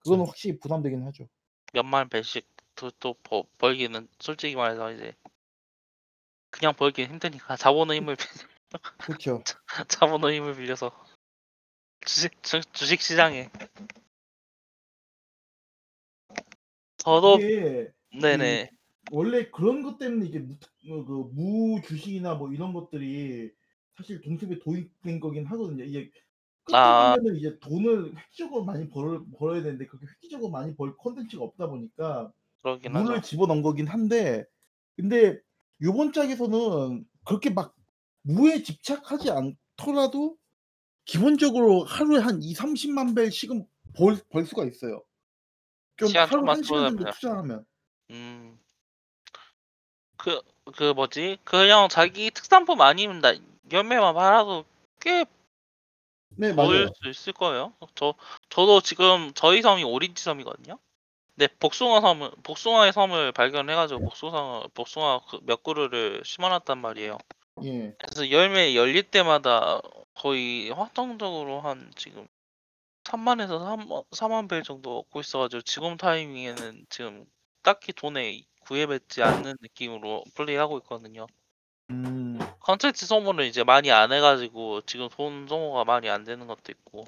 그거는. 0.00 0.26
확실히 0.26 0.58
부담되긴 0.58 1.04
하죠. 1.04 1.28
몇만 1.72 2.08
배씩 2.08 2.44
또, 2.74 2.90
또 2.98 3.14
버- 3.22 3.44
벌기는 3.58 4.08
솔직히 4.18 4.56
말해서 4.56 4.92
이제 4.92 5.14
그냥 6.50 6.74
벌기 6.74 7.04
힘드니까 7.04 7.56
자본의 7.56 7.98
힘을 7.98 8.16
빌- 8.16 8.26
그렇죠. 8.98 9.42
자본의 9.88 10.36
힘을 10.36 10.56
빌려서 10.56 10.90
주식 12.04 12.42
주, 12.42 12.60
주식 12.72 13.00
시장에 13.00 13.48
저도 16.96 17.38
이게 17.38 17.92
네네 18.20 18.70
원래 19.12 19.48
그런 19.50 19.82
것 19.82 19.98
때문에 19.98 20.26
이게 20.26 20.40
무, 20.40 20.54
어, 20.90 21.04
그 21.04 21.30
무주식이나 21.32 22.34
뭐 22.34 22.52
이런 22.52 22.72
것들이 22.72 23.52
사실 23.96 24.20
동습에 24.20 24.58
도입된 24.60 25.20
거긴 25.20 25.44
하거든요. 25.46 25.84
이게 25.84 26.10
아. 26.72 27.14
보면은 27.16 27.38
이제 27.38 27.58
돈을 27.60 28.16
획기적으로 28.16 28.64
많이 28.64 28.88
벌, 28.88 29.24
벌어야 29.38 29.62
되는데 29.62 29.86
그렇게 29.86 30.06
획기적으로 30.06 30.50
많이 30.50 30.74
벌 30.76 30.96
컨텐츠가 30.96 31.44
없다 31.44 31.66
보니까 31.66 32.32
그러긴 32.62 32.92
물을 32.92 33.16
하죠. 33.16 33.28
집어넣은 33.28 33.62
거긴 33.62 33.88
한데 33.88 34.44
근데 34.96 35.38
요번 35.82 36.12
짝에서는 36.12 37.04
그렇게 37.24 37.50
막 37.50 37.74
무에 38.22 38.62
집착하지 38.62 39.30
않더라도 39.30 40.36
기본적으로 41.04 41.84
하루에 41.84 42.20
한 42.20 42.40
2, 42.42 42.54
30만 42.54 43.16
벨씩은 43.16 43.66
벌, 43.96 44.16
벌 44.30 44.46
수가 44.46 44.64
있어요. 44.64 45.02
좀 45.96 46.08
시간 46.08 46.28
하루 46.28 46.40
좀만 46.40 46.56
한 46.56 46.62
시간 46.62 46.88
정도 46.88 47.10
투자하면. 47.10 47.12
투자하면. 47.12 47.66
음. 48.10 48.58
그, 50.16 50.40
그 50.76 50.92
뭐지? 50.92 51.38
그냥 51.42 51.88
자기 51.88 52.30
특산품 52.30 52.80
아니면 52.80 53.20
나 53.20 53.34
열매만 53.72 54.14
팔아도 54.14 54.64
꽤 55.00 55.24
네, 56.36 56.54
벌 56.54 56.66
맞아요. 56.66 56.92
수 57.02 57.08
있을 57.08 57.32
거예요. 57.32 57.74
저, 57.94 58.14
저도 58.48 58.80
지금 58.80 59.32
저희 59.34 59.62
섬이 59.62 59.84
오렌지 59.84 60.22
섬이거든요. 60.22 60.78
네, 61.34 61.48
복숭아 61.58 62.00
섬을, 62.00 62.30
복숭아의 62.42 62.92
섬을 62.92 63.32
발견해가지고 63.32 64.00
복숭아, 64.00 64.68
복숭아 64.74 65.20
그몇 65.30 65.62
그루를 65.62 66.22
심어놨단 66.24 66.78
말이에요. 66.78 67.18
예. 67.64 67.94
그래서 67.98 68.30
열매 68.30 68.74
열릴 68.74 69.02
때마다 69.02 69.80
거의 70.14 70.70
확정적으로 70.70 71.60
한 71.60 71.90
지금 71.96 72.26
3만에서 73.04 73.58
3만, 73.58 74.04
4만 74.10 74.48
벨 74.48 74.62
정도 74.62 74.98
얻고 74.98 75.20
있어가지고 75.20 75.62
지금 75.62 75.96
타이밍에는 75.96 76.86
지금 76.88 77.24
딱히 77.62 77.92
돈에 77.92 78.42
구애받지 78.60 79.22
않는 79.22 79.56
느낌으로 79.60 80.24
플레이하고 80.34 80.78
있거든요. 80.78 81.26
음. 81.90 82.38
컨텐츠 82.64 83.06
소모를 83.06 83.44
이제 83.46 83.64
많이 83.64 83.90
안 83.90 84.12
해가지고 84.12 84.82
지금 84.82 85.08
돈 85.08 85.46
소모가 85.48 85.84
많이 85.84 86.08
안 86.08 86.24
되는 86.24 86.46
것도 86.46 86.70
있고 86.70 87.04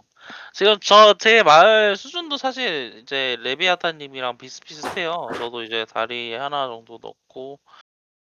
지금 0.53 0.79
저제 0.81 1.43
마을 1.45 1.97
수준도 1.97 2.37
사실 2.39 2.99
이제 3.03 3.37
레비아타님이랑 3.41 4.39
비슷비슷해요. 4.39 5.29
저도 5.37 5.63
이제 5.63 5.87
다리 5.87 6.35
하나 6.35 6.67
정도 6.67 6.99
넣고 7.03 7.61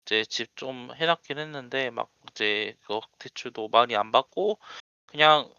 이제 0.05 0.23
집 0.25 0.55
좀 0.55 0.89
해놨긴 0.95 1.37
했는데 1.39 1.89
막 1.91 2.09
이제 2.31 2.75
그 2.87 2.99
대출도 3.19 3.69
많이 3.69 3.95
안 3.95 4.11
받고 4.11 4.57
그냥 5.07 5.53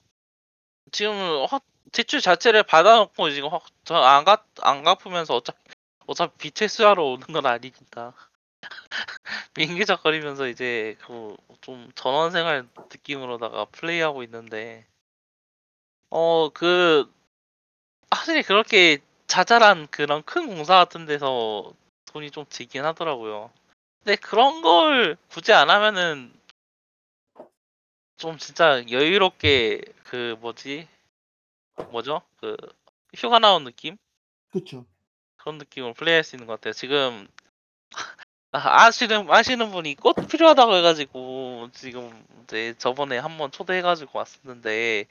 지금 0.93 1.45
확 1.49 1.65
대출 1.93 2.21
자체를 2.21 2.63
받아놓고 2.65 3.31
지금 3.31 3.51
확저안갚안 3.51 4.85
갚으면서 4.85 5.37
어차피 5.37 5.59
어차피 6.07 6.33
빚 6.39 6.63
회수하러 6.63 7.05
오는 7.05 7.27
건 7.29 7.47
아니니까 7.47 8.15
민기적거리면서 9.57 10.49
이제 10.49 10.97
그 11.01 11.37
좀 11.61 11.91
전원 11.95 12.31
생활 12.31 12.67
느낌으로다가 12.77 13.67
플레이하고 13.67 14.23
있는데 14.23 14.87
어 16.11 16.51
그 16.55 17.13
확실히 18.11 18.43
그렇게 18.43 18.99
자잘한 19.27 19.89
그런 19.89 20.23
큰 20.23 20.47
공사 20.47 20.77
같은 20.77 21.05
데서 21.05 21.75
돈이 22.07 22.31
좀 22.31 22.47
들긴 22.49 22.85
하더라고요. 22.85 23.51
근데 23.99 24.17
그런 24.17 24.63
걸 24.63 25.17
굳이 25.29 25.53
안 25.53 25.69
하면은 25.69 26.33
좀 28.17 28.39
진짜 28.39 28.83
여유롭게 28.91 29.83
그 30.05 30.37
뭐지 30.41 30.89
뭐죠 31.91 32.23
그 32.41 32.57
휴가 33.15 33.39
나온 33.39 33.65
느낌 33.65 33.97
그렇죠. 34.51 34.87
그런 35.37 35.59
느낌으로 35.59 35.93
플레이할 35.95 36.25
수 36.25 36.37
있는 36.37 36.47
것 36.47 36.55
같아요. 36.55 36.73
지금 36.73 37.29
아, 38.53 38.87
아시는 38.87 39.31
아시는 39.31 39.71
분이 39.71 39.97
꽃 39.97 40.15
필요하다고 40.29 40.75
해가지고 40.77 41.69
지금 41.75 42.25
이제 42.45 42.75
저번에 42.79 43.19
한번 43.19 43.51
초대해가지고 43.51 44.19
왔었는데 44.19 45.05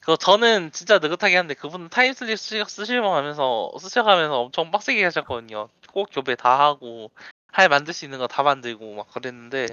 그거 0.00 0.16
저는 0.16 0.70
진짜 0.72 0.98
느긋하게 0.98 1.36
하는데 1.36 1.54
그분은 1.54 1.88
time 1.88 2.13
slip 2.13 2.38
쓰- 2.38 2.64
쓰시면서 2.64 3.72
쓰셔가면서 3.80 4.40
엄청 4.40 4.70
빡세게 4.70 5.02
하셨거든요. 5.04 5.68
꽃 5.92 6.08
교배 6.12 6.36
다 6.36 6.58
하고 6.60 7.10
할 7.52 7.68
만들 7.68 7.92
수 7.94 8.04
있는 8.04 8.18
거 8.18 8.28
다 8.28 8.42
만들고 8.44 8.94
막 8.94 9.08
그랬는데 9.12 9.66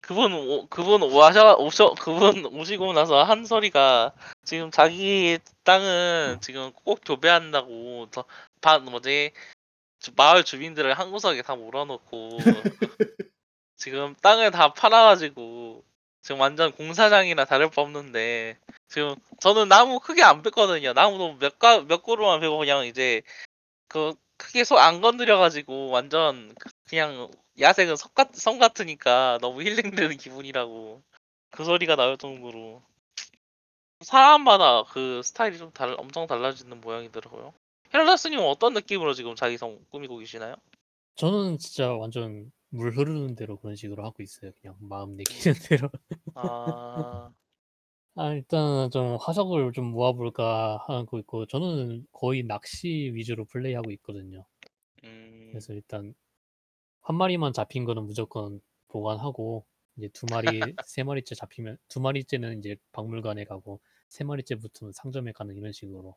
그분 0.00 0.32
오, 0.32 0.66
그분 0.68 1.02
오셔 1.02 1.56
오셔 1.58 1.94
그분 2.00 2.44
오시고 2.46 2.92
나서 2.92 3.22
한 3.22 3.44
소리가 3.44 4.12
지금 4.44 4.70
자기 4.72 5.38
땅은 5.64 6.38
지금 6.40 6.72
꼭 6.84 7.00
교배한다고 7.04 8.08
저반 8.10 8.84
뭐지 8.84 9.32
주- 10.00 10.12
마을 10.16 10.44
주민들을 10.44 10.94
한 10.94 11.10
구석에 11.10 11.42
다 11.42 11.54
몰아놓고 11.56 12.38
지금 13.76 14.14
땅을 14.22 14.50
다 14.50 14.72
팔아가지고 14.72 15.84
지금 16.22 16.40
완전 16.40 16.72
공사장이나 16.72 17.44
다를 17.44 17.70
바 17.70 17.82
없는데 17.82 18.58
지금 18.88 19.14
저는 19.40 19.68
나무 19.68 20.00
크게 20.00 20.22
안 20.22 20.42
뺐거든요. 20.42 20.92
나무도 20.92 21.36
몇 21.38 21.58
가 21.58 21.80
몇 21.80 22.02
그루만 22.02 22.40
베고 22.40 22.58
그냥 22.58 22.86
이제 22.86 23.22
그 23.88 24.14
크게 24.38 24.64
손안 24.64 25.00
건드려가지고 25.00 25.88
완전 25.90 26.54
그- 26.58 26.70
그냥 26.88 27.30
야생은 27.60 27.96
섬, 27.96 28.10
같, 28.14 28.34
섬 28.34 28.58
같으니까 28.58 29.38
너무 29.40 29.62
힐링되는 29.62 30.16
기분이라고 30.18 31.02
그 31.50 31.64
소리가 31.64 31.96
나올 31.96 32.18
정도로 32.18 32.82
사람마다 34.00 34.84
그 34.84 35.22
스타일이 35.22 35.58
좀 35.58 35.70
달, 35.72 35.94
엄청 35.98 36.26
달라지는 36.26 36.80
모양이더라고요. 36.80 37.54
헤라다스님은 37.96 38.44
어떤 38.44 38.74
느낌으로 38.74 39.14
지금 39.14 39.34
자기 39.34 39.56
성 39.56 39.78
꾸미고 39.88 40.18
계시나요? 40.18 40.54
저는 41.14 41.56
진짜 41.56 41.94
완전 41.94 42.52
물 42.68 42.94
흐르는 42.94 43.34
대로 43.36 43.56
그런 43.56 43.74
식으로 43.74 44.04
하고 44.04 44.22
있어요. 44.22 44.52
그냥 44.60 44.76
마음 44.80 45.16
내키는 45.16 45.54
대로. 45.80 45.90
아, 46.34 47.32
아 48.16 48.32
일단은 48.34 48.90
좀 48.90 49.16
화석을 49.18 49.72
좀 49.72 49.86
모아볼까 49.86 50.84
하고 50.86 51.18
있고 51.20 51.46
저는 51.46 52.06
거의 52.12 52.42
낚시 52.42 53.12
위주로 53.14 53.46
플레이하고 53.46 53.90
있거든요. 53.92 54.44
음, 55.04 55.48
그래서 55.50 55.72
일단 55.72 56.14
한 57.00 57.16
마리만 57.16 57.54
잡힌 57.54 57.86
거는 57.86 58.04
무조건 58.04 58.60
보관하고 58.88 59.64
이제 59.96 60.08
두 60.12 60.26
마리, 60.30 60.44
세 60.86 61.02
마리째 61.02 61.34
잡히면 61.34 61.78
두 61.88 62.00
마리째는 62.00 62.58
이제 62.58 62.76
박물관에 62.92 63.44
가고 63.44 63.80
세 64.10 64.22
마리째 64.22 64.56
붙으면 64.56 64.92
상점에 64.92 65.32
가는 65.32 65.56
이런 65.56 65.72
식으로. 65.72 66.14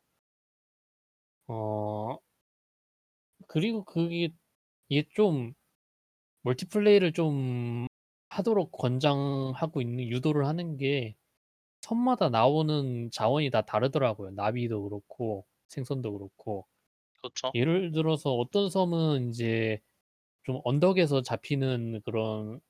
어 1.48 2.20
그리고 3.48 3.84
그게 3.84 4.30
이게 4.88 5.08
좀 5.14 5.52
멀티플레이를 6.42 7.12
좀 7.12 7.86
하도록 8.30 8.72
권장하고 8.72 9.82
있는 9.82 10.08
유도를 10.08 10.46
하는 10.46 10.76
게 10.78 11.16
섬마다 11.82 12.30
나오는 12.30 13.10
자원이 13.12 13.50
다 13.50 13.62
다르더라고요. 13.62 14.32
나비도 14.32 14.84
그렇고 14.84 15.46
생선도 15.68 16.12
그렇고. 16.18 16.66
그렇죠. 17.22 17.54
예를 17.54 17.92
들어서 17.92 18.34
어떤 18.34 18.70
섬은 18.70 19.22
인제 19.28 19.80
좀 20.44 20.60
언덕에서 20.64 21.22
잡히는 21.22 22.02
그런 22.04 22.60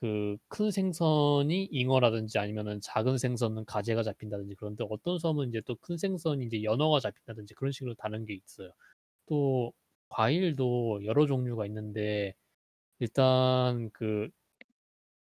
그 0.00 0.36
큰 0.48 0.70
생선이 0.70 1.64
잉어라든지 1.72 2.38
아니면은 2.38 2.80
작은 2.82 3.18
생선은 3.18 3.64
가재가 3.66 4.02
잡힌다든지 4.02 4.54
그런데 4.56 4.84
어떤 4.90 5.18
섬은 5.18 5.48
이제 5.48 5.60
또 5.62 5.76
큰 5.76 5.96
생선이 5.98 6.44
이제 6.46 6.62
연어가 6.62 7.00
잡힌다든지 7.00 7.54
그런 7.54 7.72
식으로 7.72 7.94
다른 7.94 8.24
게 8.26 8.34
있어요. 8.34 8.72
또 9.26 9.72
과일도 10.10 11.04
여러 11.06 11.26
종류가 11.26 11.66
있는데 11.66 12.34
일단 13.00 13.90
그 13.92 14.30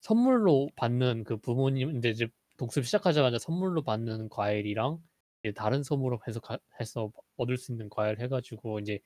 선물로 0.01 0.69
받는 0.77 1.25
그 1.25 1.37
부모님 1.39 1.91
인제 1.91 2.11
이제 2.11 2.29
독습 2.59 2.85
시작하자마자 2.87 3.39
선물로 3.39 3.83
받는 3.83 4.29
과일이랑 4.29 5.03
이제 5.43 5.53
다른 5.53 5.83
섬으로 5.83 6.21
해서 6.29 6.41
가 6.41 6.59
해서 6.81 7.11
얻을 7.37 7.57
수 7.57 7.73
있는 7.73 7.89
과일 7.91 8.21
해 8.21 8.29
가지고 8.29 8.79
인제 8.81 9.01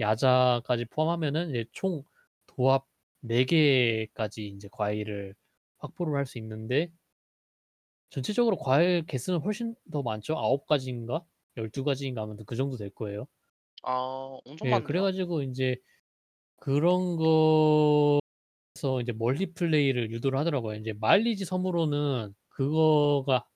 야자까지 0.00 0.86
포함하면은 0.86 1.50
이제 1.50 1.66
총 1.72 2.04
도합 2.48 2.86
4 3.22 3.44
개까지 3.44 4.46
인제 4.48 4.68
과일을 4.72 5.34
확보를 5.78 6.16
할 6.16 6.26
수 6.26 6.38
있는데 6.38 6.92
전체적으로 8.10 8.56
과일 8.56 9.04
개수는 9.06 9.40
훨씬 9.40 9.74
더 9.92 10.02
많죠. 10.02 10.34
9 10.36 10.66
가지인가 10.66 11.24
12 11.56 11.84
가지인가 11.84 12.22
아무튼 12.22 12.44
그 12.44 12.56
정도 12.56 12.76
될 12.76 12.90
거예요. 12.90 13.26
아, 13.82 13.92
엄청 14.44 14.68
예. 14.68 14.80
많네요. 14.80 14.82
그래 14.82 15.00
가지고 15.00 15.42
인제 15.42 15.76
그런 16.56 17.16
거에서 17.16 18.40
이제 19.02 19.12
멀티 19.12 19.54
플레이를 19.54 20.10
유도를 20.12 20.38
하더라고요. 20.38 20.76
인제 20.76 20.94
마일리지 20.94 21.44
섬으로는 21.44 22.34
그거가 22.48 23.46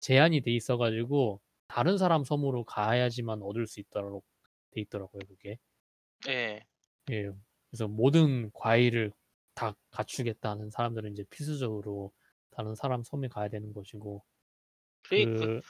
제한이 0.00 0.42
돼 0.42 0.52
있어 0.52 0.76
가지고 0.78 1.40
다른 1.68 1.98
사람 1.98 2.24
섬으로 2.24 2.64
가야지만 2.64 3.42
얻을 3.42 3.66
수 3.66 3.80
있도록 3.80 4.24
돼 4.72 4.80
있더라고요 4.82 5.20
그게. 5.28 5.58
예. 6.26 6.66
예. 7.10 7.43
그래서 7.74 7.88
모든 7.88 8.50
과일을 8.52 9.12
다 9.54 9.74
갖추겠다는 9.90 10.70
사람들은 10.70 11.12
이제 11.12 11.24
필수적으로 11.30 12.12
다른 12.50 12.74
사람 12.76 13.02
섬에 13.02 13.26
가야 13.28 13.48
되는 13.48 13.72
것이고 13.72 14.24
그그 15.02 15.62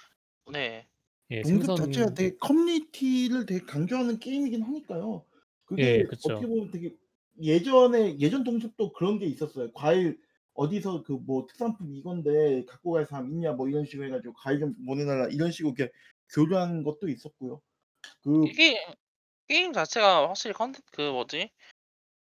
네. 0.52 0.88
예 1.30 1.44
자체가 1.44 1.88
생선 1.88 2.14
되게 2.14 2.36
커뮤니티를 2.38 3.46
되게 3.46 3.64
강조하는 3.66 4.18
게임이긴 4.18 4.62
하니까요. 4.62 5.26
그게 5.64 5.88
예 5.88 6.04
어떻게. 6.22 6.46
보면 6.46 6.70
되게 6.70 6.96
예전에 7.42 8.18
예전 8.20 8.44
동숲도 8.44 8.92
그런 8.94 9.18
게 9.18 9.26
있었어요. 9.26 9.72
과일 9.72 10.20
어디서 10.54 11.02
그 11.04 11.14
뭐 11.18 11.46
"특산품 11.46 11.94
이건데 11.94 12.64
갖고 12.66 12.92
갈 12.92 13.06
사람 13.06 13.30
있냐?" 13.30 13.52
뭐 13.54 13.68
이런 13.68 13.84
식으로 13.86 14.06
해 14.08 14.10
가지고 14.10 14.34
"과일 14.34 14.60
좀 14.60 14.74
보내 14.86 15.04
달라." 15.06 15.28
이런 15.30 15.50
식으로 15.52 15.74
이렇게 15.76 15.92
교류하는 16.34 16.84
것도 16.84 17.08
있었고요. 17.08 17.60
그 18.24 18.50
이게 18.52 18.76
게임 19.48 19.72
자체가 19.74 20.28
확실히 20.28 20.54
컨텐 20.54 20.82
그 20.92 21.10
뭐지? 21.12 21.50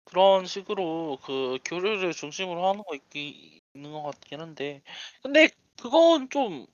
그런 0.04 0.46
식으로 0.46 1.18
그 1.24 1.58
교류를 1.64 2.12
중심으로 2.12 2.66
하는 2.68 2.82
거 2.84 2.94
있기 2.94 3.60
있는 3.74 3.92
것 3.92 4.02
같긴 4.02 4.40
한데 4.40 4.82
근데 5.22 5.50
그건 5.80 6.28
좀 6.30 6.66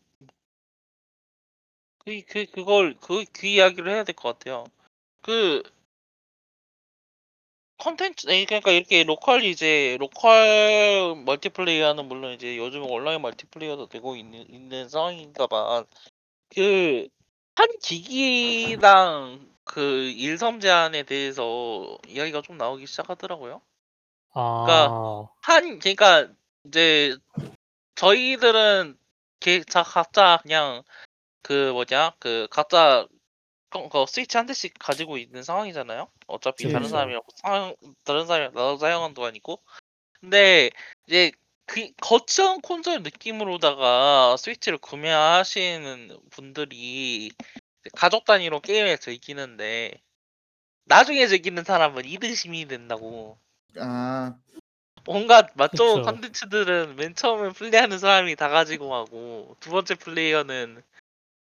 그 2.09 2.23
그 2.27 2.47
그걸 2.47 2.95
그그 3.01 3.47
이야기를 3.47 3.93
해야 3.93 4.03
될 4.05 4.15
것 4.15 4.39
같아요. 4.39 4.65
그 5.23 5.63
컨텐츠 7.79 8.27
예 8.31 8.45
그러니까 8.45 8.73
이렇게 8.73 9.05
local 9.05 9.45
이제 9.45 9.97
local 10.01 11.15
multiplayer는 11.25 12.07
물론 12.09 12.33
이제 12.35 12.57
요즘 12.57 12.83
온라인 12.85 13.23
multiplayer도 13.23 13.89
되고 13.89 14.17
있는 14.17 14.49
있는 14.53 14.89
상황인가봐. 14.89 15.85
그한 16.51 17.69
기기당 17.83 19.48
그 19.69 20.11
일섬 20.11 20.61
제한에 20.61 21.03
대해서 21.05 21.99
이야기가 22.09 22.43
좀 22.43 22.57
나오기 22.57 22.87
시작하더라고요. 22.87 23.61
그러니까 24.33 24.89
아. 24.91 25.29
한 25.43 25.79
그러니까 25.79 26.29
이제 26.65 27.17
저희들은 27.95 28.99
개 29.41 29.63
자 29.65 29.83
각자 29.83 30.39
그냥 30.43 30.83
그 31.43 31.71
뭐냐 31.73 32.15
그 32.19 32.49
각자 32.51 33.07
그그 33.71 34.07
스위치 34.09 34.37
한 34.39 34.47
대씩 34.47 34.75
가지고 34.79 35.19
있는 35.19 35.43
상황이잖아요. 35.43 36.09
어차피 36.27 36.65
그쵸, 36.65 36.73
다른. 36.73 36.89
사람이랑 36.89 37.23
사용 37.37 37.77
다른 38.05 38.27
사람이랑 38.27 38.55
나눠서 38.55 38.79
사용하는 38.79 39.15
도 39.15 39.25
아니고. 39.25 39.63
근데 40.21 40.71
이제 41.07 41.31
그 41.67 41.91
거치형 42.01 42.63
콘솔 42.63 43.03
느낌으로다가 43.03 44.37
스위치를 44.39 44.79
구매하시는 44.79 46.19
분들이 46.31 47.31
가족 47.95 48.25
단위로 48.25 48.61
게임을 48.61 48.99
즐기는데 48.99 50.01
나중에 50.85 51.27
즐기는 51.27 51.63
사람은 51.63 52.05
이등심이 52.05 52.67
된다고. 52.67 53.39
아. 53.79 54.35
맛좋은 55.55 56.03
그쵸. 56.03 56.03
콘텐츠들은 56.03 56.97
맨 56.97 57.15
처음에 57.15 57.51
플레이하는 57.51 57.99
사람이 57.99 58.37
다 58.37 58.49
가지고 58.49 58.91
가고 58.91 59.57
두 59.61 59.71
번째 59.71 59.95
플레이어는 59.95 60.83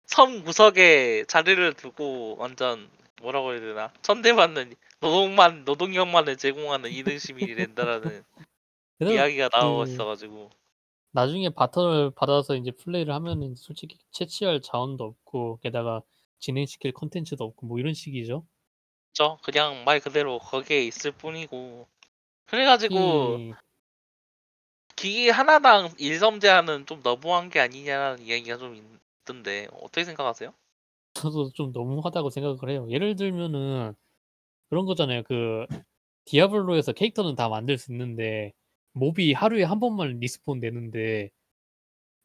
섬 0.05 0.43
구석에 0.43 1.25
자리를 1.27 1.73
두고 1.73 2.37
완전 2.37 2.89
뭐라고 3.21 3.51
해야 3.51 3.59
되나 3.59 3.91
천대받는 4.01 4.73
노동만 5.01 5.65
노동력만을 5.65 6.37
제공하는 6.37 6.91
이등 6.91 7.19
시민이 7.19 7.55
된다라는 7.55 8.23
그래도 8.97 9.13
이야기가 9.13 9.49
나오고 9.51 9.83
그 9.83 9.91
있어 9.91 10.05
가지고 10.05 10.49
나중에 11.11 11.49
바턴을 11.49 12.11
받아서 12.11 12.55
인제 12.55 12.71
플레이를 12.71 13.13
하면은 13.13 13.55
솔직히 13.55 13.97
채취할 14.11 14.61
자원도 14.61 15.03
없고 15.03 15.59
게다가 15.61 16.01
진행시킬 16.39 16.93
콘텐츠도 16.93 17.43
없고 17.43 17.67
뭐 17.67 17.79
이런 17.79 17.93
식이죠. 17.93 18.45
그쵸. 19.11 19.38
그냥 19.43 19.83
말 19.83 19.99
그대로 19.99 20.39
거기에 20.39 20.83
있을 20.83 21.11
뿐이고 21.11 21.88
그래 22.45 22.65
가지고 22.65 23.38
특히 23.38 23.53
기기 24.95 25.29
하나당 25.29 25.89
일섬 25.99 26.39
제한은 26.39 26.85
좀 26.85 27.01
너무한 27.03 27.49
게 27.49 27.59
아니냐라는 27.59 28.25
이야기가 28.25 28.57
좀 28.57 28.99
있던데 29.23 29.67
어떻게 29.73 30.03
생각하세요? 30.03 30.53
저도 31.13 31.51
좀 31.53 31.71
너무하다고 31.71 32.29
생각을 32.29 32.69
해요. 32.69 32.88
예를 32.89 33.15
들면은 33.15 33.93
그런 34.69 34.85
거잖아요. 34.85 35.23
그 35.23 35.65
디아블로에서 36.25 36.93
캐릭터는 36.93 37.35
다 37.35 37.49
만들 37.49 37.77
수 37.77 37.91
있는데 37.91 38.53
몹이 38.93 39.33
하루에 39.33 39.63
한 39.63 39.79
번만 39.79 40.19
respawn 40.19 40.59
되는데 40.59 41.29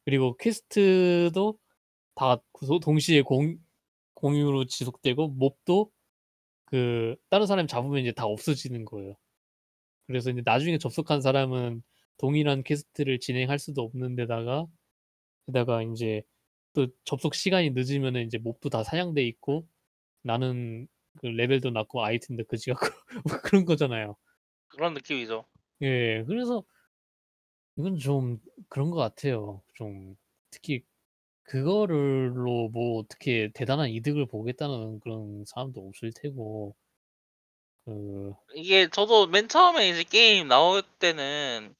그리고 0.05 0.35
quest도 0.37 1.57
다구 2.15 2.79
동시에 2.81 3.21
공 3.21 3.57
공유로 4.23 4.65
지속되고 4.67 5.29
몹도 5.29 5.91
그 6.65 7.15
다른 7.29 7.45
사람이 7.47 7.67
잡으면 7.67 8.01
이제 8.01 8.13
다 8.13 8.25
없어지는 8.25 8.85
거예요. 8.85 9.15
그래서 10.07 10.31
이제 10.31 10.41
나중에 10.45 10.77
접속한 10.77 11.21
사람은 11.21 11.83
동일한 12.17 12.63
quest를 12.63 13.19
진행할 13.19 13.59
수도 13.59 13.83
없는 13.83 14.15
데다가 14.15 14.67
게다가 15.47 15.81
인제 15.83 16.23
또 16.73 16.87
접속 17.05 17.35
시간이 17.35 17.71
늦으면은 17.71 18.23
인제 18.23 18.39
몹도 18.39 18.69
다 18.69 18.83
사냥돼 18.83 19.25
있고 19.27 19.67
나는 20.23 20.87
그 21.19 21.27
레벨도 21.27 21.71
낮고 21.71 22.03
아이템도 22.03 22.45
그지 22.45 22.71
같고 22.71 22.87
뭐 23.29 23.37
그런 23.43 23.65
거잖아요. 23.65 24.15
그런 24.67 24.93
느낌이죠. 24.93 25.45
예. 25.81 26.23
그래서 26.27 26.63
이건 27.77 27.97
좀 27.97 28.39
그런 28.69 28.89
것 28.91 28.97
같아요. 28.97 29.61
좀 29.73 30.15
특히 30.49 30.83
그거를로 31.43 32.69
뭐 32.69 32.99
어떻게 32.99 33.49
대단한 33.53 33.89
이득을 33.89 34.25
보겠다는 34.25 34.99
그런 34.99 35.45
사람도 35.45 35.87
없을 35.87 36.11
테고 36.13 36.75
그 37.85 38.33
이게 38.55 38.89
저도 38.89 39.27
맨 39.27 39.47
처음에 39.47 39.89
이제 39.89 40.03
게임 40.03 40.47
나올 40.47 40.81
때는 40.99 41.75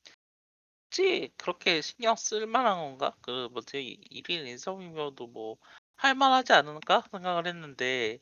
굳이 0.92 1.32
그렇게 1.38 1.82
신경 1.82 2.16
쓸 2.16 2.48
만한 2.48 2.78
건가? 2.78 3.16
그 3.22 3.50
뭐지 3.52 4.00
1인 4.12 4.46
1섬이면도 4.46 5.28
뭐 5.32 5.58
할 5.98 6.16
만하지 6.16 6.54
않을까 6.54 7.04
생각을 7.12 7.48
했는데 7.48 8.20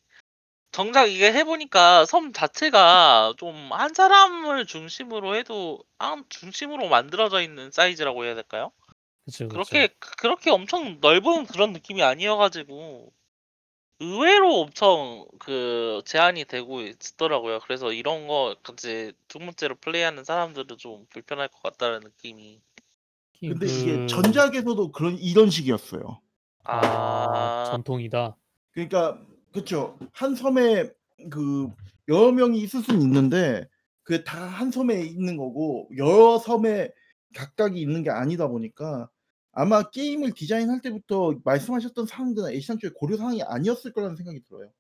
정작 0.72 1.08
이게 1.08 1.34
해보니까 1.34 2.06
섬 2.06 2.34
자체가 2.34 3.36
좀 3.38 3.72
한 3.74 3.94
사람을 3.94 4.66
중심으로 4.68 5.36
해도 5.36 5.84
한 6.00 6.26
중심으로 6.30 6.90
만들어져 6.90 7.42
있는 7.42 7.72
사이즈라고 7.72 8.26
해야 8.26 8.36
될까요? 8.36 8.72
그쵸, 9.26 9.48
그쵸. 9.48 9.50
그렇게 9.50 9.88
그- 10.00 10.16
그렇게 10.18 10.50
엄청 10.52 11.00
넓은 11.00 11.46
그런 11.46 11.74
느낌이 11.74 12.02
아니어가지고 12.04 13.12
의외로 14.00 14.62
엄청 14.62 15.28
그 15.40 16.02
제한이 16.06 16.46
되고 16.46 16.82
있더라고요. 16.82 17.60
그래서 17.60 17.94
이런 17.94 18.28
거 18.28 18.56
이제 18.74 19.14
두 19.28 19.38
번째로 19.38 19.76
플레이하는 19.76 20.24
사람들은 20.24 20.78
좀 20.78 21.06
불편할 21.12 21.50
것 21.50 21.62
같다는 21.62 22.00
느낌이. 22.00 22.60
근데 23.40 23.66
그 23.66 23.72
이게 23.72 24.06
전작에서도 24.08 24.92
그런 24.92 25.18
이런 25.18 25.50
식이었어요. 25.50 26.20
아, 26.64 26.78
아, 26.78 27.70
전통이다. 27.72 28.36
그러니까 28.72 29.22
그쵸. 29.52 30.00
한 30.14 30.36
섬에 30.36 30.90
그 31.30 31.70
여러 32.08 32.32
명이 32.32 32.60
있을 32.60 32.82
수는 32.82 33.02
있는데 33.02 33.68
그게 34.04 34.24
다한 34.24 34.72
섬에 34.72 35.02
있는 35.02 35.38
거고 35.38 35.90
여러 35.98 36.40
섬에 36.40 36.90
각각이 37.36 37.80
있는 37.80 38.04
게 38.04 38.10
아니다 38.10 38.48
보니까 38.48 39.10
아마 39.54 39.90
게임을 39.90 40.34
디자인할 40.34 40.82
때부터 40.82 41.34
말씀하셨던 41.44 42.06
사항들은 42.06 42.52
애시당초에 42.54 42.92
고려 42.96 43.18
사항이 43.18 43.44
아니었을 43.44 43.92
거라는 43.94 44.16
생각이 44.16 44.44
들어요. 44.44 44.72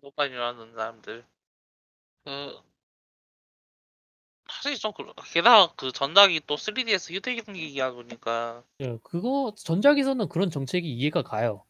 똑같이라는 0.00 0.72
사람들. 0.74 1.24
그 2.24 2.60
사실 4.50 4.76
좀 4.78 4.92
그, 4.92 5.04
게다가 5.32 5.72
그 5.74 5.92
전작이 5.92 6.40
또 6.46 6.56
3DS 6.56 7.14
휴대경기이다 7.14 7.92
보니까 7.92 8.64
예, 8.80 8.98
그거 9.02 9.54
전작에서는 9.56 10.28
그런 10.28 10.50
정책이 10.50 10.92
이해가 10.92 11.22
가요. 11.22 11.64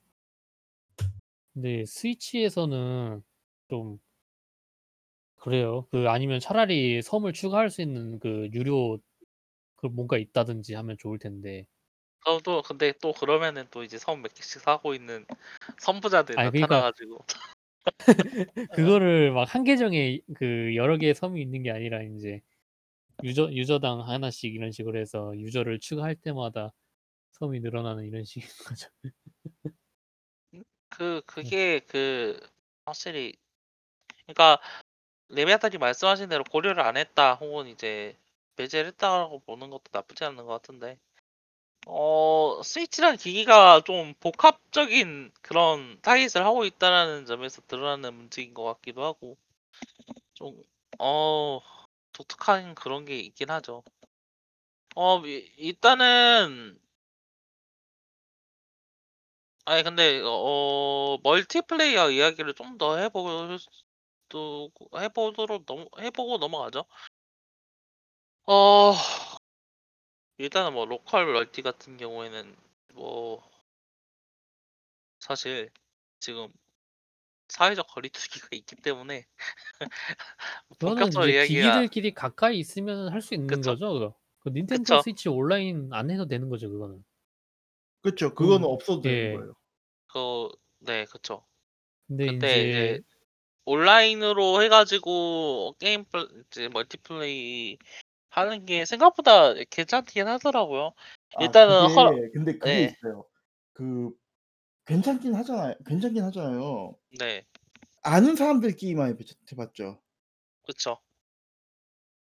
근데 1.53 1.85
스위치에서는 1.85 3.23
좀 3.69 3.99
그래요. 5.37 5.87
그 5.91 6.09
아니면 6.09 6.41
차라리 6.41 7.03
섬을 7.03 7.33
추가할 7.33 7.71
수 7.71 7.83
있는 7.83 8.19
그 8.19 8.49
유료 8.53 8.99
그 9.81 9.87
뭔가 9.87 10.19
있다든지 10.19 10.75
하면 10.75 10.97
좋을 10.99 11.19
텐데. 11.19 11.67
저도 12.25 12.63
근데 12.63 12.93
또 13.01 13.13
그러면은 13.13 13.67
또 13.71 13.83
이제 13.83 13.99
섬 13.99 14.23
몇 14.23 14.35
개씩 14.35 14.61
사고 14.63 14.95
있는 14.95 15.27
선부자들 15.81 16.37
아니, 16.37 16.51
그러니까 16.51 16.67
나타나가지고 16.67 17.25
그거를 18.73 19.33
막 19.33 19.49
한 19.55 19.65
계정에 19.65 20.21
그 20.37 20.75
여러 20.77 20.97
개의 20.97 21.15
섬이 21.15 21.41
있는 21.41 21.63
게 21.63 21.71
아니라 21.71 22.03
이제 22.03 22.41
유저 23.25 23.53
유저당 23.53 24.03
하나씩 24.09 24.55
이런 24.55 24.73
식으로 24.73 24.99
해서 25.01 25.33
유저를 25.37 25.81
추가할 25.81 26.17
때마다 26.17 26.73
섬이 27.33 27.61
늘어나는 27.61 28.05
이런 28.07 28.25
식인 28.25 28.49
거죠. 28.67 28.89
그 30.89 31.23
그게 31.27 31.81
그 31.81 32.39
확실히 32.85 33.35
그러니까 34.27 34.61
레미아타님 35.31 35.81
말씀하신 35.81 36.29
대로 36.31 36.45
고려를 36.45 36.83
안 36.83 36.97
했다 36.97 37.35
혹은 37.35 37.69
이제 37.69 38.17
배제를 38.57 38.89
했다고 38.89 39.41
보는 39.41 39.71
것도 39.71 39.85
나쁘지 39.93 40.25
않은 40.25 40.37
것 40.39 40.47
같은데 40.47 40.99
어 41.87 42.61
스위치란 42.65 43.17
기기가 43.19 43.83
좀 43.83 44.15
복합적인 44.21 45.33
그런 45.43 46.01
타깃을 46.03 46.45
하고 46.45 46.65
있다라는 46.65 47.27
점에서 47.27 47.63
드러나는 47.69 48.15
문제인 48.15 48.55
것 48.55 48.65
같기도 48.65 49.05
하고 49.05 49.37
좀 50.35 50.63
어 50.99 51.61
독특한 52.13 52.75
그런 52.75 53.05
게 53.07 53.19
있긴 53.21 53.51
하죠. 53.51 53.83
어 54.95 55.19
이- 55.27 55.53
일단은 55.59 56.79
아니 59.65 59.83
근데 59.83 60.21
어 60.25 61.19
멀티플레이어 61.23 62.11
이야기를 62.11 62.55
좀 62.55 62.77
더 62.79 62.97
해볼 62.99 63.59
또 64.31 64.71
해보도록 64.97 65.67
넘 65.67 65.87
해보고 66.01 66.39
넘어가죠. 66.39 66.85
어 68.47 68.95
일단은 70.39 70.73
뭐 70.73 70.87
local 70.87 71.25
multi 71.33 71.63
같은 71.63 71.97
경우에는 71.97 72.57
뭐 72.95 73.49
사실 75.19 75.71
지금 76.21 76.49
사회적 77.49 77.87
거리두기가 77.89 78.49
있기 78.57 78.77
때문에 78.77 79.27
그거는 80.79 81.11
본격적으로 81.11 81.29
이제 81.29 81.33
이야기가 81.33 81.89
기기들끼리 81.93 82.13
가까이 82.15 82.59
있으면 82.59 83.09
할 83.13 83.21
수 83.23 83.35
있는 83.35 83.63
그쵸. 83.63 83.63
거죠. 83.63 83.93
그거. 83.93 84.15
그 84.41 84.49
닌텐도 84.51 84.97
그쵸. 84.97 84.99
스위치 84.99 85.29
온라인 85.29 85.89
안 85.93 86.11
해도 86.11 86.27
되는 86.27 86.49
거죠, 86.49 86.71
그거는. 86.71 87.05
그쵸. 88.03 88.35
그거는 88.35 88.67
음, 88.67 88.69
없어도 88.69 89.03
되는 89.03 89.29
예. 89.29 89.31
거예요. 89.31 89.55
그 90.09 90.51
네 90.81 91.05
그쵸. 91.07 91.47
근데 92.09 92.27
근데 92.27 92.65
이제 92.65 92.67
이제 92.67 93.01
온라인으로 93.67 94.63
해가지고 94.63 95.77
게임 95.81 96.05
플 96.07 96.45
이제 96.49 96.69
멀티플레이 96.69 97.79
하는 98.31 98.65
게 98.67 98.85
생각보다 98.85 99.55
괜찮긴 99.71 100.29
하더라고요. 100.29 100.93
아 101.35 101.55
일단은 101.55 101.67
그게 101.67 101.87
허 101.87 102.13
근데 102.33 102.59
그게 102.59 102.83
네. 102.83 102.85
있어요. 102.85 103.27
그 103.73 104.11
괜찮긴 104.87 105.35
하잖아요. 105.37 105.75
괜찮긴 105.87 106.25
하잖아요. 106.25 106.97
네. 107.19 107.45
아는 108.03 108.37
사람들끼리만 108.37 109.09
해 109.09 109.17
봤 109.17 109.25
해 109.53 109.57
봤죠. 109.57 110.03
그쵸. 110.63 111.01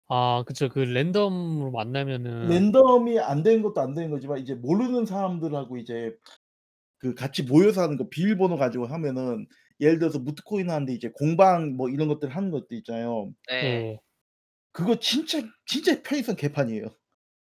아 0.07 0.43
그쵸. 0.47 0.69
그 0.69 0.79
랜덤으로 0.79 1.71
만나면은 1.71 2.67
랜덤이 2.73 3.19
안 3.19 3.43
되는 3.43 3.61
것도 3.61 3.81
안 3.81 3.93
되는 3.93 4.09
거지만 4.11 4.39
이제 4.39 4.55
모르는 4.55 5.05
사람들하고 5.05 5.77
이제 5.77 6.15
그 6.99 7.15
같이 7.15 7.43
모여서 7.43 7.83
하는 7.83 7.97
거 7.97 8.09
비밀번호 8.09 8.57
가지고 8.57 8.87
하면은 8.87 9.47
예를 9.81 9.99
들어서 9.99 10.19
무트코인 10.19 10.69
하는데 10.71 10.93
이제 10.93 11.09
공방 11.13 11.75
뭐 11.77 11.89
이런 11.89 12.07
것들 12.09 12.29
하는 12.29 12.51
것도 12.51 12.75
있잖아요. 12.75 13.31
네. 13.47 13.59
예. 13.63 13.99
그거 14.73 14.99
진짜 14.99 15.39
진짜 15.65 16.01
편의성 16.01 16.35
개판이에요. 16.35 16.87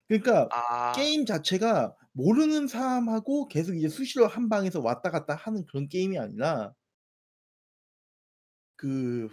그러니까 0.07 0.51
아. 0.51 0.93
게임 0.93 1.25
자체가 1.25 1.95
모르는 2.13 2.67
사람하고 2.67 3.47
계속 3.49 3.75
이제 3.77 3.89
수시로 3.89 4.27
한 4.27 4.49
방에서 4.49 4.81
왔다 4.81 5.11
갔다 5.11 5.35
하는 5.35 5.65
그런 5.67 5.89
게임이 5.89 6.19
아니라 6.19 6.73
그 8.77 9.29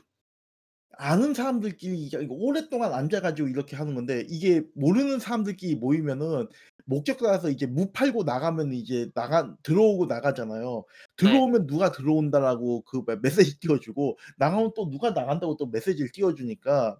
아는 0.98 1.34
사람들끼리 1.34 1.98
이게 2.04 2.22
이거 2.22 2.34
오랫동안 2.34 2.92
앉아 2.94 3.20
가지고 3.20 3.48
이렇게 3.48 3.76
하는 3.76 3.94
건데 3.94 4.24
이게 4.28 4.62
모르는 4.74 5.20
사람들끼리 5.20 5.76
모이면은 5.76 6.48
목적 6.86 7.18
따라서 7.18 7.50
이제 7.50 7.66
무 7.66 7.92
팔고 7.92 8.24
나가면 8.24 8.74
이제 8.74 9.10
나가 9.14 9.56
들어오고 9.62 10.06
나가잖아요. 10.06 10.84
네. 11.20 11.42
들어오면 11.42 11.66
"누가 11.68 11.92
들어온다."라고 11.92 12.82
그메 12.82 13.16
메시지 13.22 13.58
띄워 13.60 13.80
주고 13.80 14.18
나가면 14.38 14.72
또 14.76 14.90
누가 14.90 15.12
나간다고 15.12 15.56
또 15.56 15.66
메시지를 15.68 16.10
띄워 16.12 16.34
주니까 16.34 16.98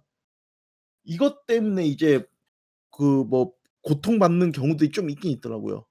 이것 1.03 1.45
때문에 1.47 1.85
이제 1.85 2.25
그 2.91 3.03
뭐 3.25 3.53
고통받는 3.83 4.51
경우들이 4.53 4.91
좀 4.91 5.09
있긴 5.09 5.31
있더라고요. 5.31 5.85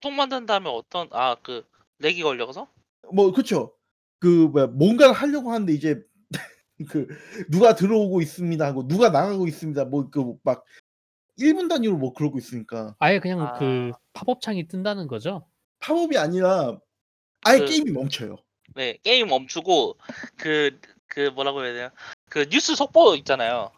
통 0.00 0.14
만든 0.16 0.44
다음에 0.44 0.68
어떤 0.68 1.08
아 1.12 1.34
그 1.42 1.66
lag이 1.98 2.22
걸려서? 2.22 2.68
뭐 3.12 3.32
그쵸. 3.32 3.74
그 4.20 4.26
뭐야 4.52 4.66
뭔가를 4.68 5.12
하려고 5.14 5.52
하는데 5.52 5.72
이제 5.72 6.02
그 6.90 7.08
"누가 7.50 7.74
들어오고 7.76 8.20
있습니다." 8.22 8.64
하고 8.66 8.88
"누가 8.88 9.10
나가고 9.10 9.46
있습니다." 9.48 9.86
뭐 9.86 10.10
그 10.10 10.38
막 10.44 10.64
1분 11.38 11.68
단위로 11.68 11.96
뭐 11.98 12.12
그러고 12.14 12.38
있으니까 12.38 12.96
아예 12.98 13.18
그냥 13.20 13.50
그 13.52 13.92
아. 13.92 13.98
팝업 14.14 14.40
창이 14.40 14.66
뜬다는 14.68 15.06
거죠? 15.08 15.46
팝업이 15.80 16.16
아니라 16.16 16.80
아예 17.44 17.60
그 17.60 17.64
게임이 17.64 17.92
멈춰요. 17.92 18.36
네. 18.74 18.96
게임 19.02 19.28
멈추고 19.28 19.98
그 20.36 20.80
그 21.12 21.28
뭐라고 21.30 21.62
해야 21.64 21.72
되나? 21.74 21.90
그 22.30 22.46
뉴스 22.48 22.74
속보 22.74 23.16
있잖아요. 23.16 23.70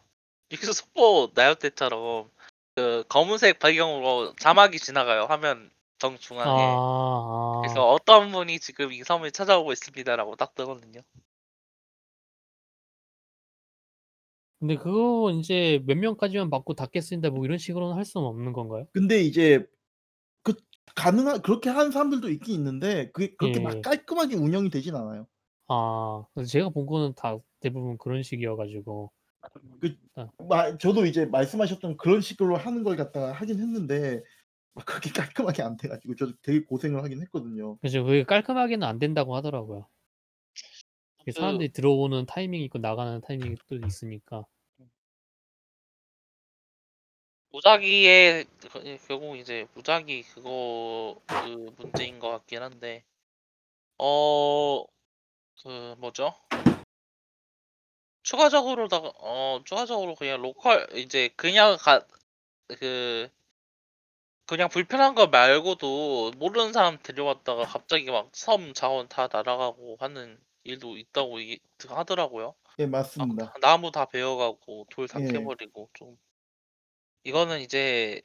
뉴스 0.51 0.73
속보 0.73 1.33
나올 1.35 1.57
때처럼 1.57 2.31
그 2.77 3.05
검은색 3.09 3.59
배경으로 3.59 4.35
자막이 4.41 4.79
지나가요, 4.79 5.25
화면 5.25 5.71
정중앙에. 5.99 6.51
아. 6.51 7.61
그래서 7.63 7.81
아. 7.83 7.93
"어떤 7.93 8.33
분이 8.33 8.61
지금 8.61 8.93
이 8.93 9.03
섬을 9.05 9.33
찾아오고 9.33 9.73
있습니다."라고 9.73 10.37
딱 10.37 10.55
뜨거든요. 10.55 11.03
근데 14.61 14.77
그거 14.77 15.31
인제 15.33 15.83
몇 15.87 15.97
명까지만 15.99 16.49
받고 16.51 16.75
닫겠습니다 16.75 17.31
뭐 17.31 17.45
이런 17.45 17.59
식으로는 17.59 17.97
할 17.97 18.05
수는 18.05 18.27
없는 18.27 18.53
건가요? 18.53 18.87
근데 18.93 19.21
이제 19.23 19.67
그 20.43 20.55
가능한 20.97 21.43
그렇게 21.43 21.71
하는 21.71 21.93
사람들도 21.93 22.31
있긴 22.31 22.55
있는데 22.57 23.11
그게 23.13 23.35
그렇게 23.37 23.61
막 23.61 23.77
예. 23.77 23.81
깔끔하게 23.83 24.37
운영이 24.37 24.71
되진 24.71 24.97
않아요. 24.97 25.27
아. 25.69 26.25
그래서 26.35 26.51
제가 26.51 26.69
본 26.71 26.87
거는 26.87 27.15
다 27.15 27.39
대부분 27.61 27.97
그런 27.99 28.23
식이어 28.23 28.57
가지고 28.57 29.13
그 29.81 29.97
아. 30.17 30.29
마 30.49 30.77
저도 30.79 31.07
이제 31.07 31.27
말씀하셨던 31.27 31.97
그런 31.97 32.21
식으로 32.21 32.57
하는 32.57 32.83
걸 32.85 32.97
갖다가 32.97 33.33
하긴 33.33 33.61
했는데 33.61 34.23
막 34.75 34.87
그렇게 34.87 35.11
깔끔하게 35.35 35.63
안 35.63 35.77
돼 35.77 35.89
가지고 35.89 36.17
저도 36.17 36.35
되게 36.43 36.65
고생을 36.65 37.03
하긴 37.05 37.23
했거든요. 37.23 37.79
그죠. 37.79 38.05
그게 38.05 38.25
깔끔하게는 38.25 38.87
안 38.87 38.99
된다고 38.99 39.37
하더라고요. 39.37 39.89
이게 41.23 41.33
그 41.33 41.41
사람들이 41.41 41.73
들어오는 41.73 42.27
타이밍이 42.27 42.65
있고 42.67 42.79
나가는 42.79 43.21
타이밍이 43.21 43.57
또 43.69 43.77
있으니까. 43.77 44.47
무작위의 47.53 48.47
그 48.73 48.99
결국 49.07 49.37
이제 49.39 49.67
무작위 49.75 50.23
그거 50.23 51.21
그 51.27 51.73
문제인 51.79 52.19
것 52.19 52.29
같긴 52.31 52.63
한데 52.63 53.05
어 53.99 54.85
그 55.63 55.95
뭐죠? 55.99 56.35
추가적으로다가 58.23 59.13
어 59.19 59.61
추가적으로 59.65 60.15
그냥 60.15 60.41
로컬 60.43 60.87
이제 60.97 61.29
그냥 61.37 61.77
가그 61.79 63.31
그냥 64.47 64.69
불편한 64.69 65.15
거 65.15 65.27
말고도 65.27 66.33
모르는 66.37 66.73
사람 66.73 66.99
데려왔다가 67.03 67.65
갑자기 67.65 68.11
막 68.11 68.31
섬 68.35 68.75
자원 68.75 69.09
다 69.09 69.29
날아가고 69.33 69.97
하는 70.01 70.39
일도 70.65 70.97
있다고 70.99 71.41
이 71.41 71.59
하더라고요. 71.89 72.55
예 72.79 72.87
막 72.87 73.01
맞습니다. 73.03 73.55
나무 73.61 73.91
다 73.93 74.07
베어가고 74.07 74.87
돌 74.91 75.07
다 75.09 75.21
예. 75.21 75.27
캐버리고 75.33 75.89
좀 75.95 76.19
이거는 77.25 77.61
이제 77.61 78.21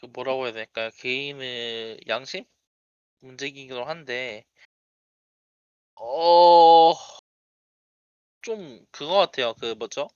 그 0.00 0.06
뭐라고 0.06 0.44
해야 0.44 0.52
될까요? 0.52 0.90
개인의 0.98 2.00
양심 2.08 2.44
문제이기도 3.20 3.84
한데 3.84 4.44
어 5.96 7.14
좀 8.44 8.84
그거 8.90 9.14
같아요. 9.14 9.54
그 9.54 9.74
뭐죠? 9.74 10.08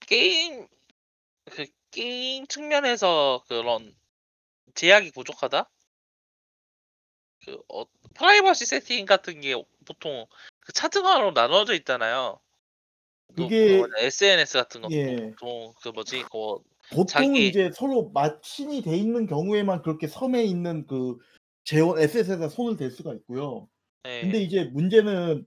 게임 0.00 0.68
그 1.46 1.66
게임 1.90 2.46
측면에서 2.46 3.44
그런 3.48 3.94
제약이 4.74 5.12
부족하다? 5.12 5.70
그 7.44 7.58
어, 7.68 7.84
프라이버시 8.14 8.66
세팅 8.66 9.06
같은 9.06 9.40
게 9.40 9.54
보통 9.86 10.26
그 10.60 10.72
차등화로 10.72 11.32
나눠져 11.32 11.74
있잖아요. 11.74 12.38
또 13.36 13.48
그게 13.48 13.82
그 13.82 13.88
SNS 13.98 14.58
같은 14.58 14.82
것도 14.82 14.92
예. 14.92 15.30
보통 15.30 15.72
그 15.82 15.88
뭐지? 15.88 16.24
그 16.24 16.58
보통은 16.90 17.06
자기 17.06 17.48
이제 17.48 17.70
서로 17.74 18.10
마친이 18.10 18.82
돼 18.82 18.96
있는 18.96 19.26
경우에만 19.26 19.82
그렇게 19.82 20.06
섬에 20.06 20.44
있는 20.44 20.86
그 20.86 21.18
재원 21.64 21.98
SS에다 21.98 22.48
손을 22.48 22.76
댈 22.76 22.90
수가 22.90 23.14
있고요. 23.14 23.68
근데 24.02 24.38
예. 24.38 24.42
이제 24.42 24.64
문제는 24.64 25.46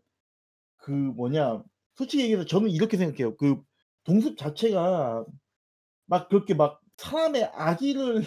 그 0.77 0.91
뭐냐 0.91 1.63
솔직히 1.95 2.23
얘기해서 2.23 2.45
저는 2.45 2.69
이렇게 2.69 2.97
생각해요. 2.97 3.35
그 3.37 3.61
동숲 4.03 4.37
자체가 4.37 5.25
막 6.05 6.29
그렇게 6.29 6.53
막 6.53 6.81
사람의 6.97 7.51
악의를 7.53 8.25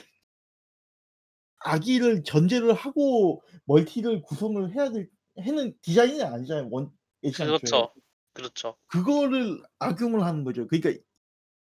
악의를 1.61 2.25
전제를 2.25 2.73
하고 2.75 3.43
멀티를 3.65 4.23
구성을 4.23 4.75
해야 4.75 4.91
될 4.91 5.09
해는 5.39 5.75
디자인이 5.83 6.23
아니잖아요. 6.23 6.69
원 6.71 6.91
애시당초에. 7.25 7.59
그렇죠. 7.59 7.93
그렇죠. 8.33 8.77
그거를 8.87 9.63
악용을 9.79 10.23
하는 10.23 10.45
거죠. 10.45 10.67
그러니까 10.67 11.03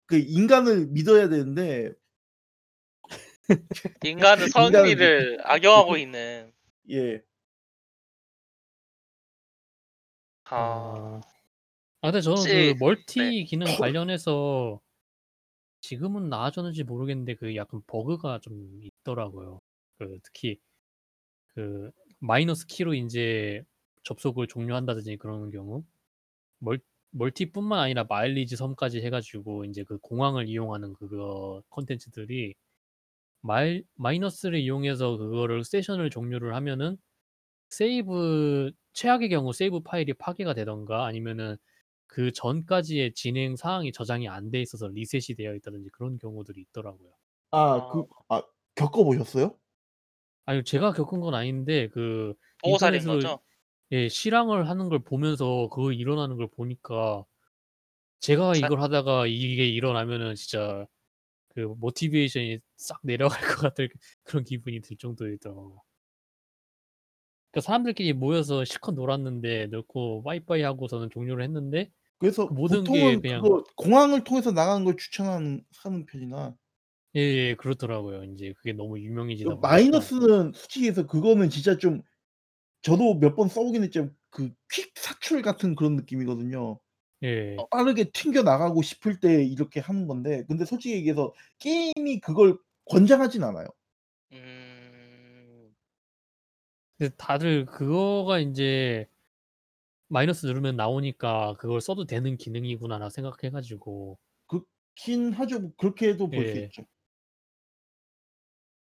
그 0.06 0.18
인간을 0.18 0.88
믿어야 0.88 1.30
되는데 1.30 1.92
인간은 4.04 4.04
인간은 4.06 4.48
선의를 4.50 5.40
악용하고 5.44 5.98
있는 5.98 6.52
예. 6.90 7.22
아 10.56 10.56
아. 10.56 11.22
아 12.02 12.12
근데 12.12 12.22
저는 12.22 12.50
그 12.50 12.74
혹시 12.74 12.78
멀티 12.80 13.46
네. 13.46 13.48
기능 13.50 13.76
관련해서 13.76 14.82
지금은 15.82 16.30
나아졌는지 16.30 16.84
모르겠는데 16.84 17.36
그 17.36 17.56
약간 17.56 17.82
버그가 17.88 18.40
좀 18.42 18.80
있더라고요. 18.84 19.60
그 19.98 20.20
특히 20.24 20.60
그 21.56 21.92
마이너스 22.20 22.68
키로 22.68 22.94
인제 22.96 23.64
접속을 24.04 24.48
종료한다든지 24.48 25.18
그러는 25.18 25.52
경우 25.52 25.86
멀 26.60 26.80
멀티뿐만 27.12 27.80
아니라 27.80 28.06
마일리지 28.10 28.56
섬까지 28.58 29.02
해 29.02 29.10
가지고 29.12 29.66
인제 29.66 29.84
그 29.86 29.98
공항을 30.00 30.50
이용하는 30.50 30.94
그거 30.94 31.64
콘텐츠들이 31.70 32.56
마일 33.42 33.86
마이너스를 33.96 34.60
이용해서 34.60 35.18
그거를 35.18 35.64
세션을 35.66 36.10
종료를 36.12 36.56
하면은 36.56 36.98
세이브 37.70 38.72
최악의 38.94 39.30
경우 39.30 39.54
세이브 39.54 39.82
파일이 39.82 40.14
파괴가 40.14 40.54
되든가 40.54 41.06
아니면은 41.06 41.58
그 42.08 42.32
전까지의 42.34 43.14
진행 43.14 43.56
사항이 43.56 43.92
저장이 43.94 44.28
안 44.30 44.52
돼 44.52 44.62
있어서 44.62 44.88
리셋이 44.90 45.36
되어 45.38 45.56
있다든지 45.56 45.90
그런 45.94 46.18
경우들이 46.20 46.62
있더라고요. 46.62 47.12
아 47.52 47.82
그 47.88 48.04
아. 48.30 48.36
아 48.36 48.44
겪어 48.76 49.04
보셨어요? 49.04 49.58
아니요. 50.46 50.64
제가 50.64 50.94
겪은 50.94 51.20
건 51.22 51.34
아닌데 51.36 51.88
그 51.90 52.34
보고 52.60 52.78
살인 52.78 53.06
인터넷으로 53.06 53.22
거죠? 53.22 53.44
예 53.94 54.10
실황을 54.10 54.70
하는 54.70 54.90
걸 54.90 55.04
보면서 55.04 55.70
그거 55.70 55.92
일어나는 55.94 56.38
걸 56.38 56.50
보니까 56.50 57.26
제가 58.22 58.56
자 58.56 58.58
이걸 58.58 58.82
하다가 58.82 59.28
이게 59.28 59.68
일어나면은 59.70 60.36
진짜 60.36 60.88
그 61.50 61.62
모티베이션이 61.62 62.60
싹 62.78 63.00
내려갈 63.04 63.40
것 63.58 63.62
같은 63.62 63.90
그런 64.24 64.44
기분이 64.46 64.82
들 64.82 64.98
정도였더라고요. 64.98 65.82
그러니까 67.52 67.62
사람들끼리 67.66 68.14
모여서 68.14 68.64
실컷 68.66 68.94
놀았는데 68.94 69.68
넣고 69.68 70.24
빠이빠이 70.24 70.62
하고서는 70.62 71.10
종료를 71.10 71.44
했는데 71.44 71.92
그 72.20 72.20
그래서 72.20 72.48
모든 72.54 72.92
게 72.92 73.18
보통은 73.18 73.22
그냥 73.22 73.50
그거 73.50 73.64
공항을 73.76 74.24
통해서 74.24 74.52
나가는 74.52 74.86
걸 74.86 74.96
추천하는 74.98 75.64
하는 75.78 76.06
편이나 76.06 76.56
예 77.16 77.20
예. 77.22 77.56
그렇더라고요. 77.56 78.24
인제 78.24 78.54
그게 78.54 78.74
너무 78.74 79.00
그 79.44 79.50
유명해지다 79.50 79.56
보니까. 79.56 80.10
마이너스는 80.12 80.54
솔직히 80.54 80.86
얘기해서 80.88 81.08
그거는 81.08 81.50
진짜 81.50 81.78
좀 81.78 82.02
저도 82.84 83.16
몇 83.20 83.36
번 83.36 83.50
써 83.50 83.64
보긴 83.64 83.84
했지만 83.84 84.16
그 84.32 84.52
퀵 84.72 84.94
사출 84.96 85.42
같은 85.44 85.76
그런 85.76 85.96
느낌이거든요. 85.98 86.80
예. 87.24 87.64
어. 87.64 87.68
빠르게 87.70 88.12
튕겨 88.12 88.44
나가고 88.44 88.82
싶을 88.84 89.20
때 89.22 89.44
이렇게 89.46 89.80
하는 89.82 90.08
건데 90.08 90.46
근데 90.48 90.66
솔직히 90.66 90.96
얘기해서 90.96 91.34
게임이 91.60 92.22
그걸 92.22 92.58
권장하진 92.88 93.44
않아요. 93.46 93.68
음. 94.32 94.71
근데 97.02 97.16
다들 97.18 97.66
그거가 97.66 98.38
인제 98.40 99.08
마이너스 100.10 100.46
누르면 100.46 100.76
나오니까 100.76 101.56
'그걸 101.58 101.82
써도 101.82 102.06
되는 102.06 102.38
기능이구나.'라고 102.38 103.10
생각해 103.10 103.50
가지고 103.52 104.20
그렇긴 104.48 105.34
하죠. 105.34 105.60
뭐 105.60 105.72
그렇게도 105.78 106.32
볼 106.32 106.46
수 106.46 106.58
예. 106.58 106.60
있죠. 106.60 106.86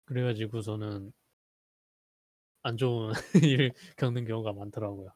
그래 0.06 0.24
가지고서는 0.24 1.14
안 2.64 2.78
좋은 2.78 3.14
일을 3.44 3.74
겪는 3.98 4.26
경우가 4.26 4.54
많더라고요. 4.54 5.10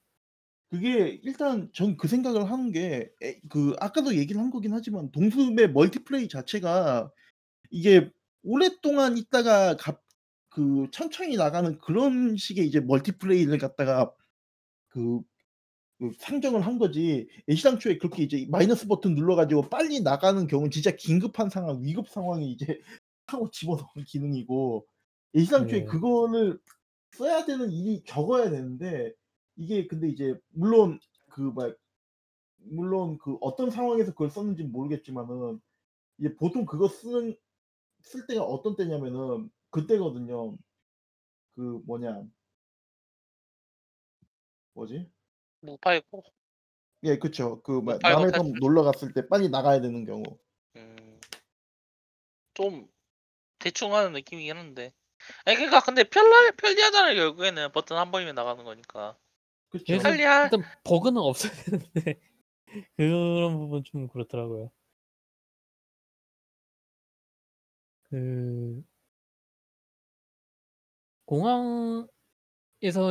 그게 0.69 1.19
일단 1.23 1.69
전 1.73 1.97
그 1.97 2.07
생각을 2.07 2.49
하는 2.49 2.71
게 2.71 3.11
에 3.21 3.39
그 3.49 3.75
아까도 3.79 4.15
얘기를 4.15 4.41
한 4.41 4.49
거긴 4.51 4.73
하지만 4.73 5.11
동숲의 5.11 5.71
멀티플레이 5.73 6.29
자체가 6.29 7.11
이게 7.71 8.11
오랫동안 8.43 9.17
있다가 9.17 9.77
갑 9.77 10.03
그 10.51 10.87
천천히 10.91 11.37
나가는 11.37 11.79
그런 11.79 12.37
식의 12.37 12.67
이제 12.67 12.79
멀티플레이를 12.79 13.57
갖다가 13.57 14.13
그 14.89 15.21
그 16.01 16.11
상정을 16.17 16.61
한 16.61 16.79
거지 16.79 17.29
애시당초에 17.47 17.99
그렇게 17.99 18.23
이제 18.23 18.47
마이너스 18.49 18.87
버튼 18.87 19.13
눌러 19.13 19.35
가지고 19.35 19.69
빨리 19.69 20.01
나가는 20.01 20.47
경우는 20.47 20.71
진짜 20.71 20.89
긴급한 20.89 21.51
상황, 21.51 21.83
위급 21.83 22.09
상황에 22.09 22.43
이제 22.43 22.81
하고 23.27 23.51
집어넣는 23.51 24.05
기능이고 24.07 24.87
애시당초에 25.35 25.81
네. 25.81 25.85
그거를 25.85 26.59
써야 27.11 27.45
되는 27.45 27.71
일이 27.71 28.01
적어야 28.03 28.49
되는데 28.49 29.13
이게 29.55 29.85
근데 29.85 30.09
이제 30.09 30.33
물론 30.49 30.99
그막 31.29 31.77
물론 32.63 33.19
그 33.19 33.37
어떤 33.39 33.69
상황에서 33.69 34.11
그걸 34.13 34.31
썼는지는 34.31 34.71
모르겠지만은 34.71 35.61
이제 36.17 36.35
보통 36.35 36.65
그거 36.65 36.87
쓰는 36.87 37.37
쓸 38.01 38.25
때가 38.25 38.41
어떤 38.41 38.75
때냐면은 38.75 39.51
그때거든요. 39.72 40.57
그 41.55 41.82
뭐냐 41.86 42.24
뭐지? 44.74 45.09
무파이고? 45.61 46.24
예 47.03 47.17
그쵸. 47.17 47.61
그막 47.63 47.95
무파이고 47.95 48.19
남의 48.19 48.32
탈출. 48.32 48.51
섬 48.51 48.59
놀러 48.59 48.84
갔을 48.84 49.13
때 49.13 49.28
빨리 49.28 49.49
나가야 49.49 49.82
되는 49.82 50.05
경우. 50.05 50.24
음. 50.76 51.19
좀 52.53 52.88
대충 53.59 53.93
하는 53.93 54.13
느낌이긴 54.13 54.55
한데. 54.55 54.93
아니 55.45 55.55
그러니까 55.55 55.82
근데 55.82 56.03
편리 56.03 56.51
편리하잖아요 56.57 57.15
결국에는 57.15 57.72
버튼 57.72 57.97
한 57.97 58.11
번이면 58.11 58.36
나가는 58.36 58.63
거니까. 58.63 59.17
그쵸. 59.69 59.97
편리할 59.99 60.45
일단 60.45 60.63
버그는 60.84 61.17
없어야 61.22 61.51
되는데 61.53 62.19
그런 62.97 63.57
부분 63.57 63.84
좀 63.84 64.07
그렇더라고요. 64.07 64.72
그 68.03 68.84
공항에서 71.32 72.07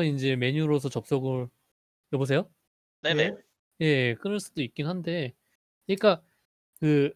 인제 0.05 0.37
메뉴로서 0.37 0.89
접속을 0.89 1.49
여보세요? 2.13 2.51
네네. 3.03 3.33
예. 3.83 3.87
예. 3.87 4.15
끊을 4.17 4.41
수도 4.41 4.63
있긴 4.63 4.87
한데 4.87 5.35
그러니까 5.87 6.23
그 6.81 7.15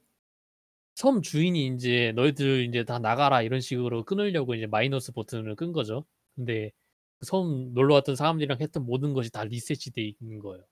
섬 0.96 1.22
주인이 1.22 1.64
인제 1.66 2.12
"너희들 2.16 2.64
인제 2.64 2.84
다 2.84 2.98
나가라." 2.98 3.42
이런 3.42 3.60
식으로 3.60 4.04
끊으려고 4.04 4.54
이제 4.54 4.66
마이너스 4.66 5.12
버튼을 5.12 5.56
끈 5.56 5.72
거죠. 5.72 6.06
근데 6.36 6.70
그 7.20 7.26
섬 7.26 7.72
놀러 7.74 7.94
왔던 7.96 8.16
사람들이랑 8.16 8.58
했던 8.60 8.84
모든 8.86 9.14
것이 9.14 9.30
다 9.32 9.44
리셋이 9.44 9.92
돼 9.94 10.02
있는 10.02 10.38
거예요. 10.40 10.64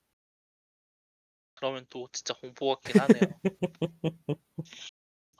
그러면 1.54 1.86
또 1.88 2.08
진짜 2.12 2.34
공포 2.34 2.68
같긴 2.68 2.98
하네요. 2.98 3.40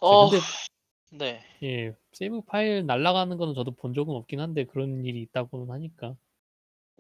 자 0.05 0.17
어. 0.17 0.19
근데 0.19 0.47
네. 1.13 1.43
예. 1.63 1.95
세이브 2.13 2.43
파일 2.43 2.87
날아가는 2.87 3.37
거는 3.37 3.55
저도 3.55 3.73
본 3.73 3.93
적은 3.95 4.15
없긴 4.15 4.41
한데 4.41 4.65
그런 4.65 5.05
일이 5.05 5.21
있다고는 5.23 5.71
하니까. 5.71 6.17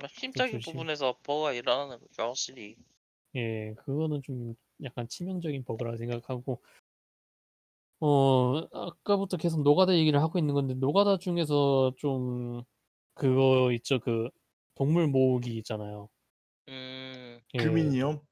핵심적인 0.02 0.60
조심. 0.60 0.72
부분에서 0.72 1.18
버그가 1.22 1.52
일어나는 1.52 1.98
거죠, 1.98 2.22
확실히. 2.22 2.76
예. 3.34 3.74
그거는 3.78 4.22
좀 4.22 4.54
약간 4.84 5.08
치명적인 5.08 5.64
버그라고 5.64 5.96
생각하고 5.96 6.60
어 8.00 8.58
아까부터 8.72 9.36
계속 9.36 9.62
노가다 9.62 9.94
얘기를 9.94 10.20
하고 10.20 10.38
있는 10.38 10.54
건데 10.54 10.74
노가다 10.74 11.18
중에서 11.18 11.92
좀 11.96 12.62
그거 13.14 13.72
있죠. 13.72 14.00
그 14.00 14.28
동물 14.74 15.06
모으기 15.06 15.56
있잖아요. 15.58 16.08
음. 16.68 17.40
예. 17.54 17.58
주민이요? 17.58 18.22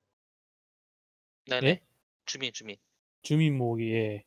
네네. 1.46 1.68
예? 1.68 1.80
주민, 2.26 2.52
주민. 2.52 2.76
주민 3.22 3.56
모으기 3.56 3.92
예. 3.92 4.24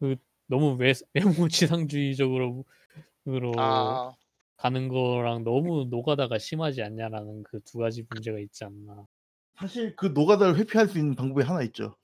그 0.00 0.16
너무 0.46 0.76
외 0.78 0.92
외모 1.14 1.48
지상주의적으로 1.48 2.64
으로 3.28 3.52
아. 3.56 4.12
가는 4.56 4.88
거랑 4.88 5.44
너무 5.44 5.86
노가다가 5.90 6.38
심하지 6.38 6.82
않냐라는 6.82 7.44
그 7.44 7.60
두 7.62 7.78
가지 7.78 8.04
문제가 8.10 8.38
있지 8.40 8.64
않나. 8.64 9.06
사실 9.56 9.94
그 9.96 10.06
노가다를 10.06 10.56
회피할 10.56 10.88
수 10.88 10.98
있는 10.98 11.14
방법이 11.14 11.44
하나 11.44 11.62
있죠. 11.64 11.96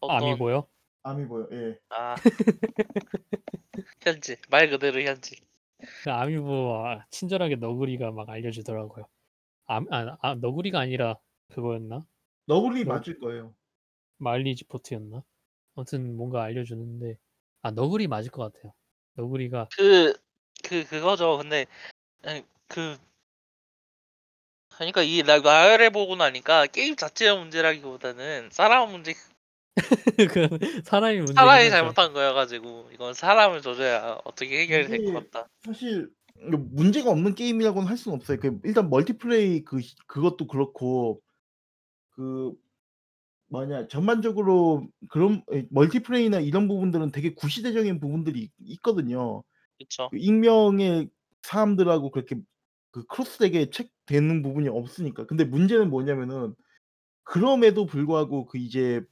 어떤 0.00 0.16
아미고요? 0.16 0.68
아미고요. 1.02 1.48
예. 1.52 1.78
아. 1.90 2.14
현지. 4.00 4.36
말 4.48 4.68
그대로 4.70 5.00
현지. 5.00 5.36
그 6.02 6.10
아미보 6.10 6.84
아 6.86 7.06
친절하게 7.10 7.56
너구리가 7.56 8.10
막 8.12 8.28
알려주더라고요. 8.28 9.06
암아아 9.66 10.36
너구리가 10.40 10.80
아니라 10.80 11.16
그거였나? 11.50 12.06
너구리 12.46 12.84
너 12.84 12.94
맞을 12.94 13.18
거예요. 13.20 13.54
마일리지 14.18 14.64
포트였나? 14.68 15.24
아무튼 15.78 16.16
뭔가 16.16 16.42
알려주는데 16.44 17.16
아 17.62 17.70
너구리 17.70 18.08
맞을 18.08 18.30
것 18.30 18.52
같아요. 18.52 18.74
너구리가 19.14 19.70
그 19.76 20.12
그 20.64 20.84
그거죠. 20.84 21.38
근데 21.38 21.66
아니 22.24 22.44
그 22.68 22.98
그러니까 24.76 25.02
이 25.02 25.22
나 25.24 25.38
나열해 25.40 25.90
보고 25.90 26.16
나니까 26.16 26.66
게임 26.68 26.96
자체의 26.96 27.36
문제라기보다는 27.38 28.48
사람 28.50 28.90
문제 28.90 29.12
그 30.32 30.48
사람이 30.84 31.20
문제긴 31.20 31.68
사람이. 31.70 31.70
잘못한 31.70 32.12
거여 32.12 32.34
가지고 32.34 32.88
이건 32.92 33.14
사람을 33.14 33.62
조져야 33.62 34.18
어떻게 34.24 34.60
해결이 34.60 34.88
될 34.88 34.98
것 35.00 35.12
이게 35.12 35.12
같다. 35.12 35.48
사실 35.64 36.10
이거 36.48 36.58
문제가 36.58 37.10
없는 37.10 37.34
게임이라고는 37.34 37.88
할 37.88 37.96
수는 37.96 38.16
없어요. 38.18 38.38
그 38.40 38.60
일단 38.64 38.90
멀티플레이 38.90 39.64
그 39.64 39.80
시 39.80 39.96
그것도 40.06 40.46
그렇고 40.46 41.20
그 42.10 42.54
뭐냐 43.48 43.88
전반적으로 43.88 44.88
그런 45.08 45.42
예 45.54 45.66
멀티플레이나 45.70 46.40
이런 46.40 46.68
부분들은 46.68 47.12
되게 47.12 47.34
구시대적인 47.34 48.00
부분들이 48.00 48.40
있 48.42 48.50
있거든요. 48.60 49.42
그쵸. 49.78 50.12
그 50.12 50.18
익명의 50.18 51.10
사람들하고 51.42 52.10
그렇게 52.12 52.36
그 52.92 53.04
크로스되게 53.06 53.70
책 53.70 53.90
되는 54.06 54.42
부분이 54.42 54.68
없으니까. 54.68 55.26
근데 55.26 55.44
문제는 55.44 55.90
뭐냐면은 55.90 56.54
그럼에도 57.24 57.86
불구하고 57.86 58.46
그 58.46 58.58
이제 58.58 59.02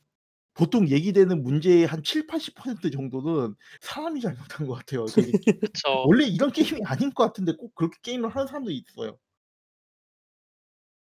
보통 0.55 0.89
얘기되는 0.89 1.43
문제의 1.43 1.87
한 1.87 2.03
70-80% 2.05 2.91
정도는 2.91 3.55
사람이 3.83 4.21
잘못한 4.23 4.67
것 4.69 4.75
같아요. 4.75 5.11
되게 5.15 5.35
그쵸. 5.61 6.07
원래 6.07 6.27
이런 6.27 6.53
게임이 6.53 6.83
아닌 6.87 7.13
것 7.15 7.25
같은데 7.25 7.53
꼭 7.57 7.75
그렇게 7.77 7.97
게임을 8.03 8.31
하는 8.31 8.47
사람도 8.49 8.71
있어요. 8.73 9.19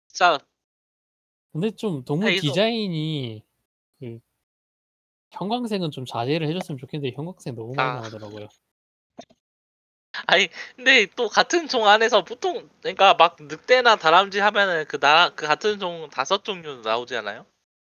진짜 0.09 0.39
근데 1.55 1.71
좀 1.71 2.03
동물 2.03 2.31
페이도 2.31 2.41
디자인이 2.41 3.41
그 3.99 4.19
형광색은 5.31 5.91
좀 5.91 6.05
자제를 6.05 6.47
해 6.47 6.53
줬으면 6.53 6.77
좋겠는데 6.77 7.15
형광색 7.15 7.55
너무 7.55 7.73
많이 7.75 7.91
아. 7.91 7.93
나오더라고요. 7.93 8.47
아니 10.27 10.47
근데 10.75 11.07
또 11.15 11.27
같은 11.29 11.67
종 11.67 11.87
안에서 11.87 12.23
보통 12.23 12.69
그러니까 12.81 13.13
막 13.15 13.37
늑대나 13.39 13.95
다람쥐 13.97 14.39
하면은 14.39 14.85
그나그 14.85 15.45
같은 15.47 15.77
종5 15.79 16.43
종류 16.43 16.81
나오지 16.83 17.15
않아요? 17.17 17.45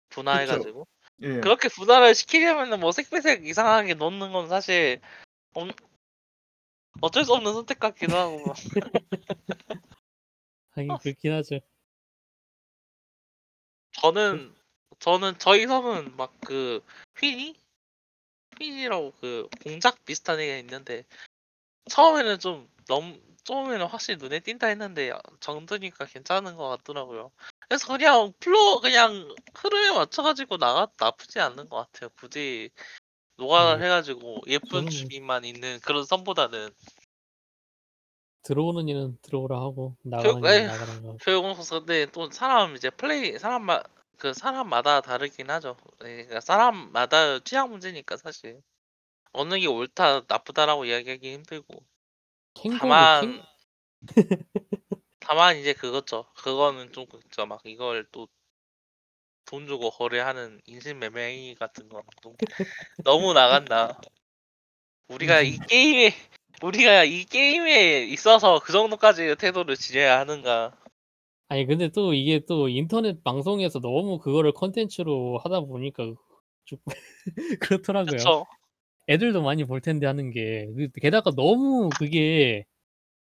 분화해 0.10 0.46
그쵸. 0.46 0.48
가지고. 0.48 0.88
예. 1.24 1.42
그렇게 1.42 1.70
분화를 1.70 2.16
시키려면은 2.16 2.82
뭐 2.82 2.94
색배색 2.94 3.48
이상하게 3.48 3.96
넣는 3.96 4.34
건 4.34 4.50
사실 4.50 5.02
엄 5.54 5.72
어쩔 7.02 7.26
수 7.26 7.34
없는 7.34 7.54
선택 7.54 7.80
같기도 7.80 8.16
하고 8.16 8.48
막. 8.48 8.56
하긴 10.72 10.98
그렇긴 10.98 11.34
하죠. 11.34 11.60
저는 14.02 14.54
저는 15.00 15.38
저희 15.40 15.68
섬은 15.68 16.16
막 16.18 16.34
그 16.42 16.82
휘니? 17.18 17.56
휘니라고 18.60 19.14
그 19.20 19.50
공작 19.64 20.06
비슷한 20.06 20.40
애가 20.40 20.58
있는데 20.60 21.04
처음에는 21.90 22.40
좀 22.40 22.70
너무 22.88 23.20
처음에는 23.44 23.86
확실히 23.88 24.18
눈에 24.18 24.40
띈다 24.40 24.68
했는데 24.68 25.12
정드니까 25.40 26.06
괜찮은 26.06 26.56
것 26.56 26.70
같더라고요. 26.70 27.32
그래서 27.68 27.88
그냥 27.88 28.32
flow 28.40 28.80
그냥 28.80 29.36
흐름에 29.56 29.92
맞춰 29.94 30.24
가지고 30.24 30.58
나가도 30.58 30.94
나쁘지 31.00 31.40
않는 31.40 31.70
것 31.70 31.78
같아요. 31.78 32.10
굳이 32.20 32.70
노가다를 33.38 33.80
네. 33.80 33.86
해 33.86 33.90
가지고 33.90 34.42
예쁜 34.48 34.88
주민만 34.88 35.46
있는 35.46 35.80
그런 35.82 36.06
섬보다는. 36.06 36.70
들어오는 38.46 38.88
일은 38.88 39.18
들어오라 39.22 39.58
하고 39.58 39.96
결 40.22 40.34
나가는 40.34 40.44
일은 40.44 40.62
에휴 40.62 40.68
나가라 40.68 40.94
하고. 40.94 41.18
결국은 41.18 41.54
근데 41.70 42.06
또 42.12 42.30
사람 42.32 42.76
이제 42.76 42.90
플레이 42.90 43.38
사람마 43.38 43.82
그 44.18 44.34
사람마다 44.34 45.02
다르긴 45.02 45.50
하죠. 45.50 45.76
예 46.06 46.24
그러니까 46.24 46.40
사람마다 46.40 47.40
취향 47.40 47.70
문제니까 47.72 48.18
사실. 48.18 48.62
어느 49.34 49.60
게 49.60 49.68
옳다 49.68 50.22
나쁘다라고 50.28 50.86
이야기하기 50.86 51.34
힘들고. 51.34 51.84
캥거루 52.54 52.80
다만 52.80 53.22
캥 53.22 53.44
다만 55.20 55.58
이제 55.58 55.74
그거죠. 55.74 56.26
그거는 56.38 56.94
좀 56.94 57.06
그죠. 57.08 57.46
막 57.46 57.62
이걸 57.66 58.06
또 58.12 58.28
돈 59.46 59.68
주고 59.68 59.92
거래하는 59.92 60.60
인신매매 60.66 61.30
행위 61.30 61.56
같은 61.56 61.88
건또 61.88 62.36
너무 63.04 63.34
나간다. 63.34 64.00
우리가 65.08 65.42
이 65.42 65.58
게임에 65.70 66.12
우리가 66.62 67.04
이 67.04 67.26
게임에 67.26 68.04
있어서 68.06 68.60
그 68.60 68.72
정도까지의 68.72 69.36
태도를 69.38 69.76
지녀야 69.76 70.20
하는가. 70.20 70.74
아니 71.48 71.66
근데 71.66 71.90
또 71.90 72.14
이게 72.14 72.40
또 72.48 72.70
인터넷 72.70 73.24
방송에서 73.24 73.80
너무 73.80 74.20
그거를 74.20 74.52
콘텐츠로 74.52 75.40
하다 75.44 75.62
보니까 75.62 76.14
좀 76.66 76.80
그렇더라고요. 77.62 78.18
그쵸. 78.18 78.46
애들도 79.08 79.44
많이 79.44 79.66
볼 79.66 79.82
텐데 79.82 80.08
하는 80.08 80.32
게. 80.32 80.68
그 80.76 80.90
게다가 81.00 81.32
너무 81.36 81.90
그게 81.98 82.66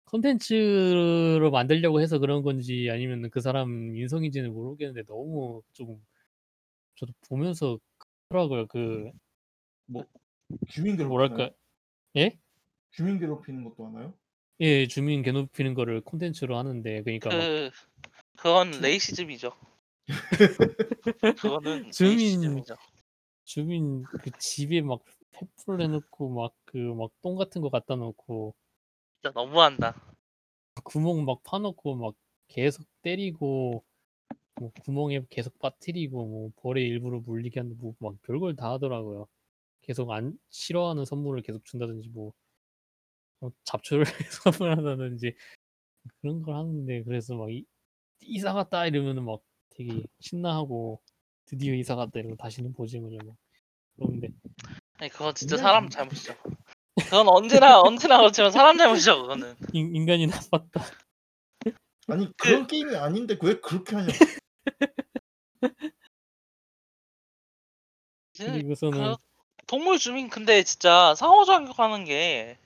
콘텐츠로 0.07 1.51
만들려고 1.51 2.01
해서 2.01 2.19
그런 2.19 2.43
건지 2.43 2.89
아니면은 2.91 3.31
그 3.31 3.41
사람 3.41 3.97
인성인지는 3.97 4.53
모르겠는데 4.53 5.05
너무 5.07 5.63
좀 5.73 6.01
저도 6.97 7.13
보면서 7.29 7.79
그렇더라고요. 8.29 8.67
그 8.69 9.13
뭐 9.87 10.05
주민 10.69 10.97
뭐랄까? 11.07 11.51
예? 12.17 12.39
주민 12.97 13.19
괴롭히는 13.19 13.65
것도 13.65 13.87
하나요? 13.87 14.15
예. 14.61 14.87
주민 14.87 15.23
괴롭히는 15.23 15.75
거를 15.75 16.01
콘텐츠로 16.03 16.57
하는데 16.57 17.03
그러니까 17.03 17.31
막 17.31 17.37
그 17.39 17.71
그건 18.37 18.73
주 18.73 18.81
레이시즘이죠. 18.83 19.53
그거는 21.41 21.91
주민 21.91 22.19
레이시즘이죠. 22.19 22.77
주민 23.45 24.03
그 24.05 24.31
집에 24.39 24.81
막 24.83 25.01
횃불 25.35 25.83
해 25.83 25.89
놓고 25.89 26.31
막 26.35 26.55
그 26.67 26.79
막 26.95 27.11
똥 27.23 27.37
같은 27.37 27.63
거 27.63 27.71
갖다 27.71 27.97
놓고 27.97 28.55
진짜 29.23 29.33
너무한다. 29.35 29.95
구멍 30.85 31.25
막 31.25 31.43
파 31.45 31.59
놓고 31.59 31.97
막 31.97 32.15
계속 32.49 32.85
때리고 33.03 33.85
뭐 34.57 34.71
구멍에 34.85 35.23
계속 35.31 35.59
빠뜨리고 35.59 36.27
뭐 36.27 36.51
벌에 36.57 36.83
일부러 36.83 37.21
물리게 37.21 37.61
하는 37.61 37.77
뭐막 37.79 38.23
별걸 38.23 38.57
다 38.57 38.73
하더라고요. 38.73 39.27
계속 39.83 40.11
안 40.13 40.39
싫어하는 40.51 41.05
선물을 41.05 41.43
계속 41.43 41.65
준다든지 41.65 42.11
뭐 42.11 42.33
뭐 43.41 43.53
잡초를 43.65 44.05
선물한다든지 44.43 45.35
그런 46.21 46.43
걸 46.43 46.57
하는데 46.57 47.03
그래서 47.05 47.37
막 47.37 47.51
이 47.51 47.65
"이사 48.21 48.53
갔다." 48.55 48.87
이러면은 48.87 49.25
막 49.25 49.41
되게 49.71 50.03
신나하고 50.21 51.01
"드디어 51.47 51.75
이사 51.75 51.97
갔다." 51.97 52.21
이러고 52.21 52.37
다시는 52.37 52.73
보지 52.73 53.01
마냐 53.01 53.19
막 53.25 53.37
그러는데 53.97 54.29
아니 54.99 55.11
그건 55.11 55.35
진짜 55.35 55.57
사람 55.57 55.89
잘못이죠. 55.89 56.35
그건 56.97 57.29
언제나 57.29 57.81
언제나 57.83 58.19
그렇지만 58.19 58.51
사람 58.51 58.79
잘못이죠 58.79 59.23
그거는. 59.23 59.57
인 59.73 59.95
인간이 59.95 60.27
나빴다. 60.27 60.81
아니 62.09 62.27
그 62.27 62.33
그런 62.37 62.67
게임이 62.67 62.97
아닌데 62.97 63.37
왜 63.43 63.61
그렇게 63.61 63.97
하냐고. 63.97 64.13
그, 68.37 68.45
그리고서는 68.47 69.15
그 69.15 69.17
동물 69.67 69.99
주민 69.99 70.29
근데 70.29 70.63
진짜 70.63 71.15
상호작용하는 71.15 72.05
게 72.05 72.59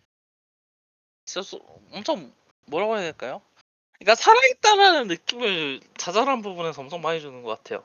소- 1.28 1.60
엄청 1.92 2.32
뭐라고 2.66 2.94
해야 2.96 3.02
될까요? 3.04 3.42
그러니까 3.98 4.14
살아있다라는 4.14 5.08
느낌을 5.08 5.80
자잘한 5.96 6.42
부분에서 6.42 6.80
엄청 6.82 7.00
많이 7.00 7.20
주는 7.20 7.42
것 7.42 7.56
같아요. 7.58 7.84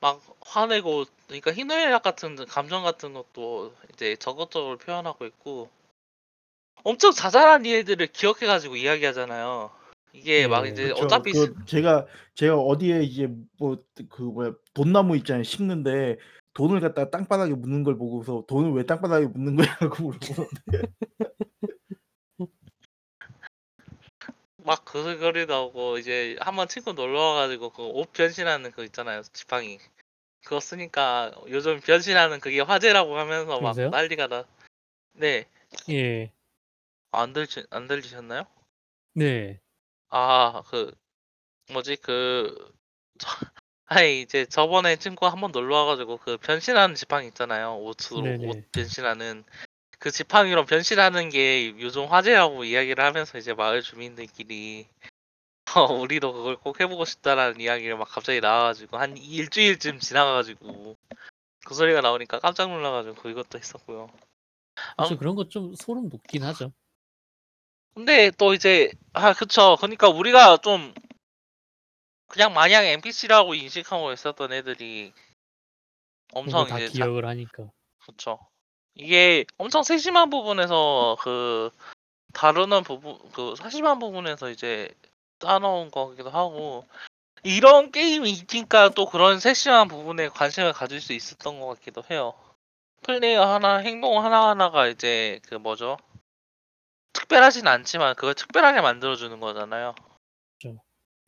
막 0.00 0.20
화내고 0.40 1.04
그러니까 1.26 1.52
희노애락 1.52 2.02
같은 2.02 2.34
감정 2.46 2.82
같은 2.82 3.12
것도 3.12 3.74
이제 3.92 4.16
저것저것 4.16 4.78
표현하고 4.78 5.26
있고 5.26 5.68
엄청 6.82 7.12
자잘한 7.12 7.64
일들을 7.64 8.08
기억해가지고 8.08 8.76
이야기하잖아요. 8.76 9.70
이게 10.12 10.46
막 10.48 10.66
예. 10.66 10.70
이제 10.70 10.88
그쵸. 10.88 11.04
어차피 11.04 11.32
그 11.32 11.54
제가 11.66 12.06
제가 12.34 12.56
어디에 12.56 13.02
이제 13.02 13.28
뭐 13.58 13.76
그 14.10 14.22
뭐야 14.22 14.52
돈나무 14.74 15.16
있잖아요. 15.18 15.42
심는데 15.44 16.18
돈을 16.54 16.80
갖다가 16.80 17.10
땅바닥에 17.10 17.54
묻는 17.54 17.82
걸 17.84 17.96
보고서 17.96 18.44
"돈을 18.48 18.72
왜 18.72 18.84
땅바닥에 18.84 19.26
묻는 19.26 19.56
거냐."고 19.56 20.02
물어보는데 20.10 20.52
막 24.64 24.84
그글거리 24.84 25.46
나오고 25.46 25.98
이제 25.98 26.36
한번 26.40 26.68
친구 26.68 26.92
놀러 26.92 27.20
와가지고 27.20 27.70
그 27.70 27.82
옷 27.82 28.12
변신하는 28.12 28.70
거 28.72 28.84
있잖아요 28.84 29.22
지팡이 29.32 29.78
그거 30.44 30.60
쓰니까 30.60 31.32
요즘 31.48 31.80
변신하는 31.80 32.40
그게 32.40 32.60
화제라고 32.60 33.16
하면서 33.18 33.46
막 33.52 33.60
그러세요? 33.60 33.90
난리가 33.90 34.26
나. 34.28 34.44
네, 35.14 35.46
예. 35.90 36.32
안 37.12 37.32
들리 37.32 37.46
안 37.70 37.86
들리셨나요? 37.86 38.44
네. 39.14 39.60
아, 40.08 40.62
그 40.68 40.92
뭐지 41.72 41.96
그 41.96 42.72
저, 43.18 43.28
아니 43.86 44.22
이제 44.22 44.46
저번에 44.46 44.96
친구 44.96 45.26
한 45.26 45.40
번 45.40 45.52
놀러 45.52 45.76
와가지고 45.84 46.18
그 46.18 46.38
변신하는 46.38 46.94
지팡이 46.94 47.28
있잖아요 47.28 47.76
옷으로 47.78 48.22
네네. 48.22 48.46
옷 48.48 48.72
변신하는 48.72 49.44
그 50.02 50.10
지팡이로 50.10 50.64
변신하는 50.66 51.28
게 51.28 51.78
요즘 51.78 52.06
화제라고 52.06 52.64
이야기를 52.64 53.04
하면서 53.04 53.38
이제 53.38 53.54
마을 53.54 53.82
주민들끼리 53.82 54.88
어, 55.76 55.92
우리도 55.94 56.32
그걸 56.32 56.56
꼭 56.56 56.80
해보고 56.80 57.04
싶다라는 57.04 57.60
이야기를 57.60 57.96
막 57.96 58.08
갑자기 58.08 58.40
나와가지고 58.40 58.98
한 58.98 59.16
일주일쯤 59.16 60.00
지나가가지고 60.00 60.96
그 61.64 61.74
소리가 61.74 62.00
나오니까 62.00 62.40
깜짝 62.40 62.68
놀라가지고 62.68 63.14
그것도 63.14 63.58
했었고요. 63.60 64.08
그쵸. 64.08 65.14
아. 65.14 65.16
그런 65.16 65.36
거 65.36 65.48
좀 65.48 65.72
소름 65.76 66.08
돋긴 66.08 66.42
하죠. 66.42 66.72
근데 67.94 68.32
또 68.32 68.54
이제 68.54 68.90
아 69.12 69.32
그쵸. 69.32 69.76
그러니까 69.78 70.08
우리가 70.08 70.56
좀 70.56 70.92
그냥 72.26 72.52
마냥 72.54 72.86
NPC라고 72.86 73.54
인식하고 73.54 74.12
있었던 74.12 74.52
애들이 74.52 75.12
엄청 76.32 76.66
다 76.66 76.76
이제 76.80 76.88
자- 76.88 77.04
기억을 77.04 77.24
하니까. 77.24 77.70
그쵸. 78.04 78.40
이게 78.94 79.44
엄청 79.56 79.82
세심한 79.82 80.30
부분에서 80.30 81.16
그 81.20 81.70
다루는 82.34 82.82
부분 82.82 83.18
그 83.32 83.54
세심한 83.56 83.98
부분에서 83.98 84.50
이제 84.50 84.88
따놓은 85.38 85.90
거기도 85.90 86.30
하고 86.30 86.84
이런 87.42 87.90
게임이 87.90 88.30
있으니까 88.30 88.90
또 88.90 89.06
그런 89.06 89.40
세심한 89.40 89.88
부분에 89.88 90.28
관심을 90.28 90.72
가질 90.72 91.00
수 91.00 91.12
있었던 91.12 91.58
것 91.60 91.66
같기도 91.66 92.02
해요. 92.10 92.34
플레이어 93.02 93.42
하나 93.42 93.78
행동 93.78 94.24
하나 94.24 94.48
하나가 94.48 94.86
이제 94.86 95.40
그 95.48 95.56
뭐죠? 95.56 95.96
특별하진 97.12 97.66
않지만 97.66 98.14
그걸 98.14 98.34
특별하게 98.34 98.80
만들어주는 98.80 99.40
거잖아요. 99.40 99.94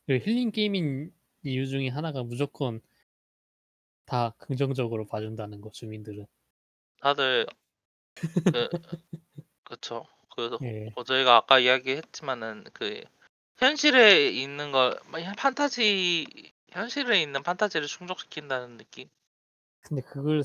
그 0.07 0.19
힐링 0.19 0.51
게임인 0.51 1.13
이유 1.43 1.67
중에 1.67 1.89
하나가 1.89 2.23
무조건 2.23 2.81
다 4.07 4.35
긍정적으로 4.39 5.07
봐준다는 5.07 5.61
거 5.61 5.71
주민들은. 5.71 6.27
다들 7.09 7.47
그 8.57 8.69
그쵸. 9.65 10.07
그래서 10.35 10.59
예. 10.63 10.89
뭐 10.95 11.05
저희가 11.05 11.37
아까 11.37 11.59
이야기했지만은 11.59 12.65
그 12.73 13.03
현실에 13.59 14.29
있는 14.31 14.73
걸 14.73 14.99
판타지 15.37 16.27
현실에 16.71 17.21
있는 17.21 17.43
판타지를 17.43 17.87
충족시킨다는 17.87 18.79
느낌. 18.79 19.09
근데 19.83 20.01
그걸 20.03 20.43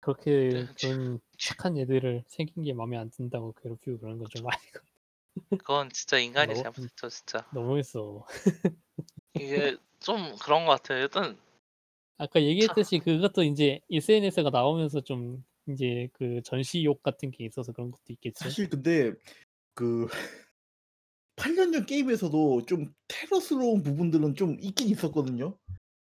그렇게 0.00 0.30
네, 0.52 0.66
그런 0.80 1.20
착한 1.38 1.78
애들을 1.78 2.24
생긴 2.26 2.64
게 2.64 2.72
마음에 2.72 2.96
안 2.98 3.08
든다고 3.10 3.52
괴롭히고 3.62 3.98
그런 4.00 4.18
건 4.18 4.26
좀 4.28 4.46
아니고 4.48 4.80
그건 5.58 5.90
진짜 5.90 6.18
인간이 6.48 6.54
너무- 6.54 6.62
잘못했죠, 6.64 7.08
진짜. 7.08 7.46
너무했어. 7.54 8.26
이게 9.34 9.76
좀 10.00 10.34
그런 10.42 10.66
것 10.66 10.72
같아요. 10.72 10.98
일단 11.02 11.38
아까 12.18 12.42
얘기했듯이 12.42 12.98
그것도 12.98 13.44
이제 13.44 13.80
SNS가 13.90 14.50
나오면서 14.50 15.00
좀 15.02 15.44
이제 15.68 16.08
그 16.12 16.40
전시욕 16.44 17.02
같은 17.02 17.30
게 17.30 17.44
있어서 17.44 17.72
그런 17.72 17.90
것도 17.90 18.02
있겠죠. 18.08 18.44
사실 18.44 18.68
근데 18.68 19.12
그 19.74 20.06
8년 21.36 21.72
전 21.72 21.86
게임에서도 21.86 22.66
좀 22.66 22.92
테러스러운 23.08 23.82
부분들은 23.82 24.34
좀 24.34 24.58
있긴 24.60 24.88
있었거든요. 24.88 25.58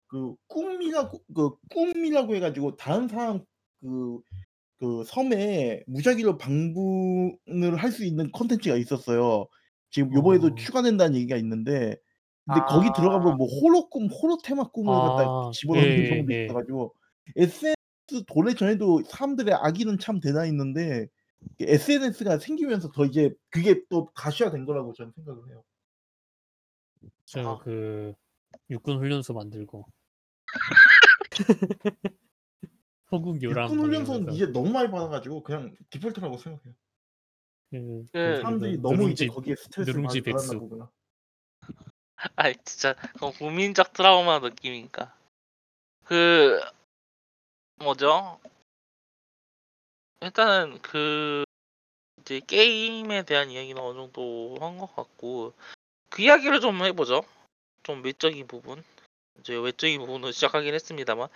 그 0.08 0.36
꿈이라고 0.48 1.24
그 1.34 1.58
꿈이라고 1.70 2.36
해 2.36 2.40
가지고 2.40 2.76
다른 2.76 3.08
사람 3.08 3.44
그 3.82 4.22
그 4.80 5.04
섬에 5.06 5.84
무작위로 5.88 6.38
방문을 6.38 7.76
할 7.78 7.92
수 7.92 8.04
있는 8.04 8.32
콘텐츠가 8.32 8.76
있었어요. 8.76 9.48
지금 9.90 10.14
요번에도 10.14 10.48
어. 10.48 10.56
추가된다는 10.56 11.16
얘기가 11.16 11.38
있는데 11.38 11.98
근데 12.46 12.62
거기 12.68 12.90
아. 12.90 12.94
들어가면 12.94 13.38
뭐 13.38 13.48
호러 13.48 13.88
꿈, 13.90 14.08
호러 14.08 14.38
테마 14.44 14.70
꿈을 14.72 14.94
갖다 14.94 15.24
아, 15.24 15.52
집어넣는 15.54 15.90
예, 15.90 16.10
경우도 16.10 16.34
예. 16.34 16.46
있어 16.46 16.54
가지고 16.54 16.94
SNS 18.06 18.26
도래 18.28 18.54
전에도 18.54 19.04
사람들의 19.04 19.54
악의는 19.54 19.98
참 20.00 20.20
대단했는데 20.20 21.08
SNS가 21.60 22.40
생기면서 22.40 22.92
더 22.92 23.06
이제 23.06 23.34
그게 23.50 23.84
또 23.90 24.08
가시화된 24.14 24.66
거라고 24.66 24.94
저는 24.94 25.12
생각을 25.16 25.50
해요. 25.50 25.64
저 27.26 27.42
아. 27.42 27.58
그 27.60 28.14
육군 28.70 28.98
훈련소 28.98 29.34
만들고 29.34 29.86
호국 33.12 33.42
요람 33.44 33.66
육군 33.66 33.78
뭐 33.78 33.86
훈련소는 33.88 34.34
이제 34.34 34.46
너무 34.48 34.72
많이 34.72 34.90
받아 34.90 35.08
가지고 35.08 35.44
그냥 35.44 35.76
디폴트라고 35.90 36.38
생각해요. 36.38 36.74
그, 37.72 38.08
그 38.12 38.42
사람들이 38.42 38.78
그 38.78 38.82
너무 38.82 39.10
이제 39.10 39.26
누룽지 39.26 39.28
거기에 39.28 39.56
스트레스를 39.56 40.02
많이 40.02 40.22
받았나. 40.22 40.60
보구나. 40.60 40.92
아이 42.36 42.56
진짜 42.64 42.96
국민적 43.38 43.94
트라우마 43.94 44.40
느낌이니까. 44.40 45.16
그 46.06 46.62
뭐죠? 47.78 48.40
일단은 50.22 50.82
그 50.82 51.44
이제 52.22 52.42
게임에 52.42 53.24
대한 53.24 53.52
이야기는 53.52 53.82
어느 53.82 53.98
정도 53.98 54.58
한 54.60 54.78
것 54.78 54.96
같고 54.96 55.54
그 56.10 56.22
이야기를 56.24 56.62
좀 56.62 56.84
해보죠. 56.84 57.24
좀 57.84 58.04
외적인 58.04 58.48
부분. 58.48 58.84
이제 59.40 59.56
외적인 59.56 60.00
부분으로 60.02 60.32
시작하긴 60.32 60.74
했습니다만 60.76 61.30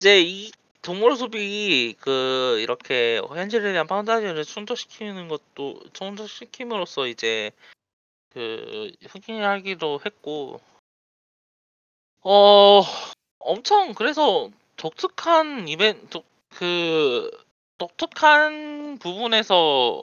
이제 0.00 0.22
이 0.22 0.52
동물 0.82 1.16
소비 1.16 1.96
그 2.00 2.58
이렇게 2.60 3.20
현실에 3.28 3.72
대한 3.72 3.86
판타지를 3.86 4.44
충족시키는 4.44 5.28
것도 5.28 5.80
충족시킴으로써 5.94 7.08
이제 7.08 7.52
그 8.30 8.92
흑인하기도 9.08 10.00
했고 10.06 10.60
어 12.22 12.82
엄청 13.40 13.94
그래서 13.94 14.50
독특한 14.76 15.68
이벤트 15.68 16.20
그 16.48 17.30
독특한 17.78 18.98
부분에서 18.98 20.02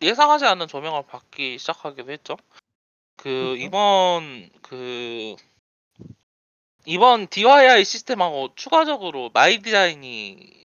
예상하지 0.00 0.46
않는 0.46 0.68
조명을 0.68 1.04
받기 1.06 1.58
시작하기도 1.58 2.10
했죠. 2.10 2.36
그 3.16 3.28
그렇죠. 3.28 3.56
이번 3.56 4.50
그 4.62 5.36
이번 6.84 7.28
DIY 7.28 7.84
시스템하고 7.84 8.54
추가적으로 8.56 9.30
my 9.32 9.58
design이 9.58 10.64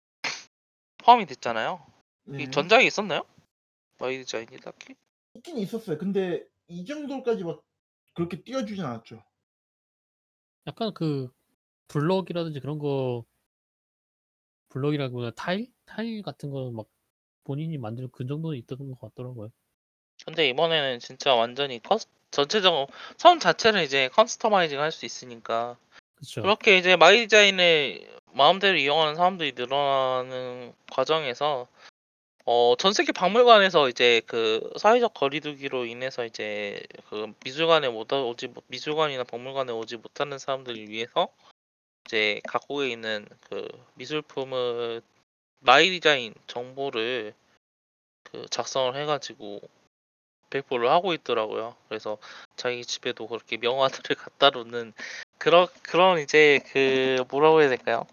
포함이 0.98 1.26
됐잖아요. 1.26 1.84
이 2.28 2.30
네. 2.30 2.50
전작이 2.50 2.86
있었나요? 2.86 3.24
my 3.98 4.18
design이 4.18 4.56
딱히? 4.58 4.94
있긴 5.34 5.58
있었어요. 5.58 5.98
근데 5.98 6.44
이 6.68 6.84
정도까지 6.84 7.42
막 7.44 7.62
그렇게 8.14 8.42
띄워주진 8.42 8.84
않았죠. 8.84 9.22
약간 10.66 10.94
그 10.94 11.30
블럭이라든지 11.88 12.60
그런 12.60 12.78
거 12.78 13.24
블럭이라고 14.70 15.30
타일 15.32 15.68
타일 15.86 16.22
같은 16.22 16.50
거 16.50 16.70
막 16.70 16.86
본인이 17.44 17.76
만들 17.76 18.08
그 18.10 18.26
정도는 18.26 18.58
있던 18.60 18.78
것 18.94 18.98
같더라고요. 19.00 19.50
근데 20.24 20.48
이번에는 20.48 20.98
진짜 21.00 21.34
완전히 21.34 21.78
cus-, 21.82 22.06
전체적으로 22.30 22.88
섬 23.18 23.38
자체를 23.38 23.82
이제 23.82 24.08
customizing 24.08 24.80
할 24.80 24.90
수 24.90 25.04
있으니까 25.04 25.76
그렇죠. 26.14 26.40
그렇게 26.40 26.78
이제 26.78 26.96
my 26.96 27.18
design을 27.18 28.08
마음대로 28.32 28.78
이용하는 28.78 29.14
사람들이 29.14 29.52
늘어나는 29.54 30.72
과정에서 30.90 31.68
어, 32.46 32.74
전 32.78 32.92
세계 32.94 33.12
박물관에서 33.12 33.88
이제 33.90 34.22
그 34.26 34.70
사회적 34.78 35.12
거리두기로 35.14 35.84
인해서 35.86 36.24
이제 36.24 36.82
그 37.10 37.32
미술관에 37.44 37.88
못 37.90 38.10
오지 38.12 38.48
못- 38.48 38.64
미술관이나 38.68 39.24
박물관에 39.24 39.72
오지 39.72 39.98
못하는 39.98 40.38
사람들을 40.38 40.88
위해서 40.88 41.28
이제 42.04 42.40
갖고 42.48 42.84
있는 42.84 43.26
그 43.48 43.68
미술품을 43.94 45.02
my 45.60 45.90
design 45.90 46.34
정보를 46.46 47.34
그 48.24 48.46
작성을 48.50 48.94
해가지고 48.96 49.60
배포를 50.50 50.90
하고 50.90 51.14
있더라고요. 51.14 51.76
그래서 51.88 52.18
자기 52.56 52.84
집에도 52.84 53.26
그렇게 53.26 53.56
명화들을 53.56 54.16
갖다 54.16 54.50
놓는 54.50 54.92
그런 55.38 55.66
그런 55.82 56.20
이제 56.20 56.60
그 56.72 57.24
뭐라고 57.30 57.60
해야 57.60 57.68
될까요? 57.68 58.06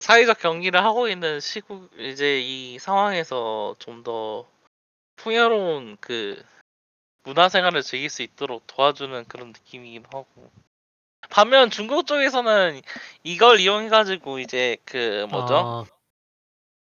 사회적 0.00 0.40
거리를 0.40 0.84
하고 0.84 1.08
있는 1.08 1.40
시국 1.40 1.90
이제 1.98 2.40
이 2.40 2.78
상황에서 2.78 3.76
좀 3.78 4.02
더 4.02 4.46
풍요로운 5.16 5.96
그 6.00 6.42
문화 7.22 7.48
생활을 7.48 7.82
즐길 7.82 8.10
수 8.10 8.22
있도록 8.22 8.66
도와주는 8.66 9.26
그런 9.26 9.48
느낌이긴 9.48 10.04
하고 10.06 10.50
반면 11.32 11.70
중국 11.70 12.06
쪽에서는 12.06 12.82
이걸 13.24 13.58
이용해 13.58 13.88
가지고 13.88 14.38
이제 14.38 14.76
그 14.84 15.26
뭐죠? 15.30 15.56
아, 15.56 15.84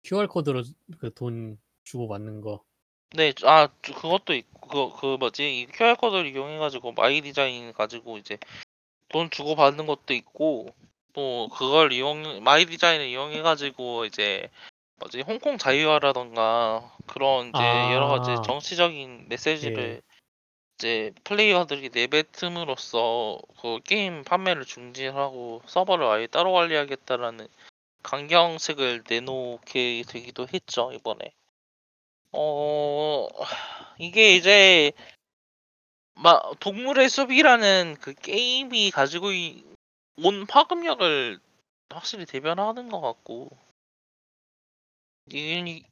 QR 0.03 0.27
코드로 0.27 0.65
그 0.99 1.15
돈 1.15 1.57
주고 1.85 2.09
받는 2.09 2.41
거. 2.41 2.65
네, 3.15 3.33
아 3.45 3.69
주- 3.83 3.95
그것도 3.95 4.35
있고 4.35 4.93
그, 4.93 5.01
그 5.01 5.17
뭐지 5.19 5.61
이 5.61 5.67
QR 5.67 5.95
코드를 5.95 6.27
이용해 6.27 6.59
가지고 6.59 6.93
my 6.93 7.21
design 7.21 7.73
가지고 7.73 8.19
이제 8.19 8.39
돈 9.09 9.31
주고 9.31 9.55
받는 9.55 9.87
것도 9.87 10.15
있고 10.15 10.67
또 11.13 11.49
그걸 11.53 11.93
이용 11.93 12.43
my 12.43 12.67
design을 12.67 13.07
이용해 13.07 13.43
가지고 13.43 14.05
이제 14.05 14.49
뭐지 14.97 15.23
홍콩 15.23 15.59
자유화라던가 15.59 16.93
그런 17.07 17.51
이제 17.51 17.59
여러 17.95 18.09
가지 18.09 18.33
아. 18.33 18.43
정치적인 18.43 19.27
메시지를 19.29 19.79
예. 20.05 20.10
이제 20.81 21.13
플레이어들이 21.25 21.91
내뱉음으로써 21.93 23.39
그 23.61 23.81
게임 23.85 24.25
판매를 24.25 24.65
중지하고 24.65 25.61
서버를 25.67 26.07
아예 26.07 26.27
따로 26.27 26.55
관리하겠다라는 26.55 27.47
강경책을 28.03 29.03
내놓게 29.07 30.05
되기도 30.09 30.47
했죠 30.49 30.91
이번에. 30.95 31.35
어 32.33 33.29
이게 33.99 34.35
이제 34.37 34.93
막 36.15 36.59
동물의 36.61 37.11
숲이라는 37.11 37.97
그 38.01 38.15
게임이 38.15 38.91
가지고 38.91 39.33
이- 39.33 39.63
온 40.17 40.47
파급력을 40.47 41.39
확실히 41.91 42.25
대변하는 42.25 42.89
것 42.89 43.03
같고 43.03 43.51
이 45.31 45.83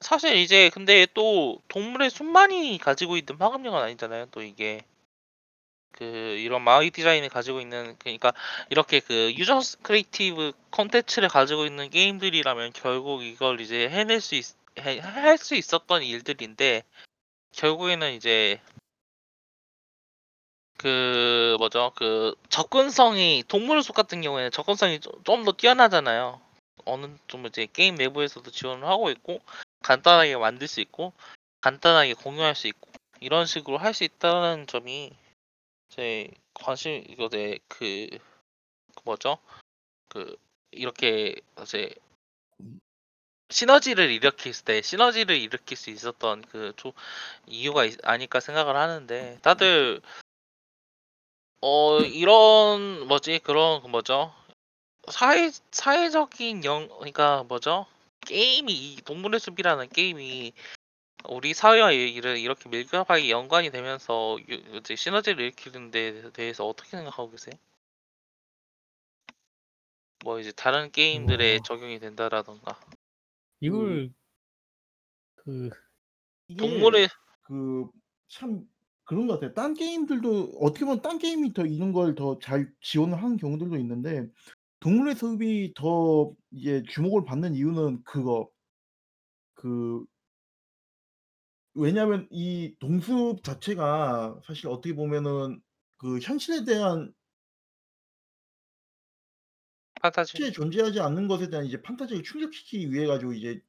사실 0.00 0.36
이제 0.36 0.70
근데 0.70 1.06
또 1.14 1.60
동물의 1.68 2.10
숲만이 2.10 2.78
가지고 2.78 3.16
있는 3.16 3.38
파급력은 3.38 3.78
아니잖아요. 3.78 4.26
또 4.30 4.42
이게 4.42 4.82
그 5.92 6.04
이런 6.04 6.62
my 6.62 6.90
design을 6.90 7.28
가지고 7.28 7.60
있는 7.60 7.96
그러니까 7.98 8.32
이렇게 8.70 9.00
그 9.00 9.32
user 9.36 9.60
creative 9.82 10.52
컨텐츠를 10.70 11.28
가지고 11.28 11.66
있는 11.66 11.90
게임들이라면 11.90 12.72
결국 12.72 13.22
이걸 13.22 13.60
이제 13.60 13.88
해낼 13.88 14.20
수 14.20 14.34
있, 14.34 14.46
할수 14.76 15.54
있었던 15.54 16.02
일들인데 16.02 16.82
결국에는 17.52 18.14
이제 18.14 18.60
그 20.78 21.56
뭐죠 21.58 21.92
그 21.94 22.34
접근성이 22.48 23.44
동물의 23.46 23.82
숲 23.82 23.92
같은 23.92 24.22
경우에는 24.22 24.50
접근성이 24.50 25.00
좀 25.00 25.44
더 25.44 25.52
뛰어나잖아요. 25.52 26.40
어느 26.86 27.06
좀 27.28 27.46
이제 27.46 27.66
게임 27.70 27.96
내부에서도 27.96 28.50
지원을 28.50 28.88
하고 28.88 29.10
있고 29.10 29.40
간단하게 29.82 30.36
만들 30.36 30.68
수 30.68 30.80
있고 30.80 31.12
간단하게 31.60 32.14
공유할 32.14 32.54
수 32.54 32.68
있고 32.68 32.90
이런 33.20 33.46
식으로 33.46 33.78
할 33.78 33.92
수 33.92 34.04
있다는 34.04 34.66
점이 34.66 35.12
제 35.90 36.30
관심 36.54 37.04
이거 37.08 37.28
내그 37.30 37.58
그 37.68 38.08
뭐죠? 39.04 39.38
그 40.08 40.36
이렇게 40.70 41.36
이제 41.62 41.92
시너지를 43.50 44.10
일으켰을 44.10 44.64
때 44.64 44.82
시너지를 44.82 45.36
일으킬 45.36 45.76
수 45.76 45.90
있었던 45.90 46.42
그 46.42 46.72
조, 46.76 46.92
이유가 47.46 47.84
있, 47.84 47.98
아닐까 48.04 48.40
생각을 48.40 48.76
하는데 48.76 49.38
다들 49.42 50.00
어 51.60 52.00
이런 52.00 53.06
뭐지? 53.08 53.40
그런 53.40 53.82
그 53.82 53.88
뭐죠? 53.88 54.32
사회 55.10 55.50
사회적인 55.72 56.64
영 56.64 56.88
그러니까 56.88 57.42
뭐죠 57.44 57.86
게임이 58.26 58.72
이 58.72 58.96
동물의 59.04 59.40
숲이라는 59.40 59.88
게임이 59.90 60.52
우리 61.28 61.54
사회와 61.54 61.92
이- 61.92 62.12
이를 62.14 62.38
이렇게 62.38 62.68
밀접하게 62.68 63.30
연관이 63.30 63.70
되면서 63.70 64.38
유- 64.48 64.78
이제 64.78 64.96
시너지를 64.96 65.40
일으키는 65.44 65.90
데 65.90 66.30
대해서 66.32 66.66
어떻게 66.66 66.90
생각하고 66.90 67.30
계세요? 67.30 67.54
뭐 70.24 70.38
이제 70.38 70.52
다른 70.52 70.90
게임들에 70.92 71.54
우와. 71.54 71.62
적용이 71.64 71.98
된다라던가 71.98 72.78
이걸 73.60 74.10
그 75.36 75.70
이게 76.48 76.58
동물의 76.58 77.08
그참 78.28 78.68
그런 79.04 79.26
것 79.26 79.34
같아요. 79.34 79.54
딴 79.54 79.74
게임들도 79.74 80.58
어떻게 80.60 80.84
보면 80.84 81.02
딴 81.02 81.18
게임이 81.18 81.52
더 81.52 81.64
이런 81.66 81.92
걸 81.92 82.14
더 82.14 82.38
잘 82.40 82.72
지원을 82.80 83.20
하는 83.22 83.36
경우들도 83.36 83.76
있는데 83.78 84.28
동물의 84.80 85.14
숲이 85.14 85.72
더 85.74 86.34
이제 86.50 86.82
주목을 86.88 87.24
받는 87.24 87.54
이유는 87.54 88.02
그거 88.04 88.50
그 89.54 90.06
왜냐하면 91.74 92.26
이 92.30 92.74
동숲 92.80 93.42
자체가 93.44 94.40
사실 94.46 94.68
어떻게 94.68 94.94
보면은 94.94 95.60
그 95.96 96.18
현실에 96.18 96.64
대한 96.64 97.12
판타지 100.02 100.38
실제 100.38 100.50
존재하지 100.52 101.00
않는 101.00 101.28
것에 101.28 101.50
대한 101.50 101.66
이제 101.66 101.80
판타지를 101.82 102.22
충족시키기 102.22 102.90
위해 102.92 103.06
가지고 103.06 103.32
이제 103.34 103.60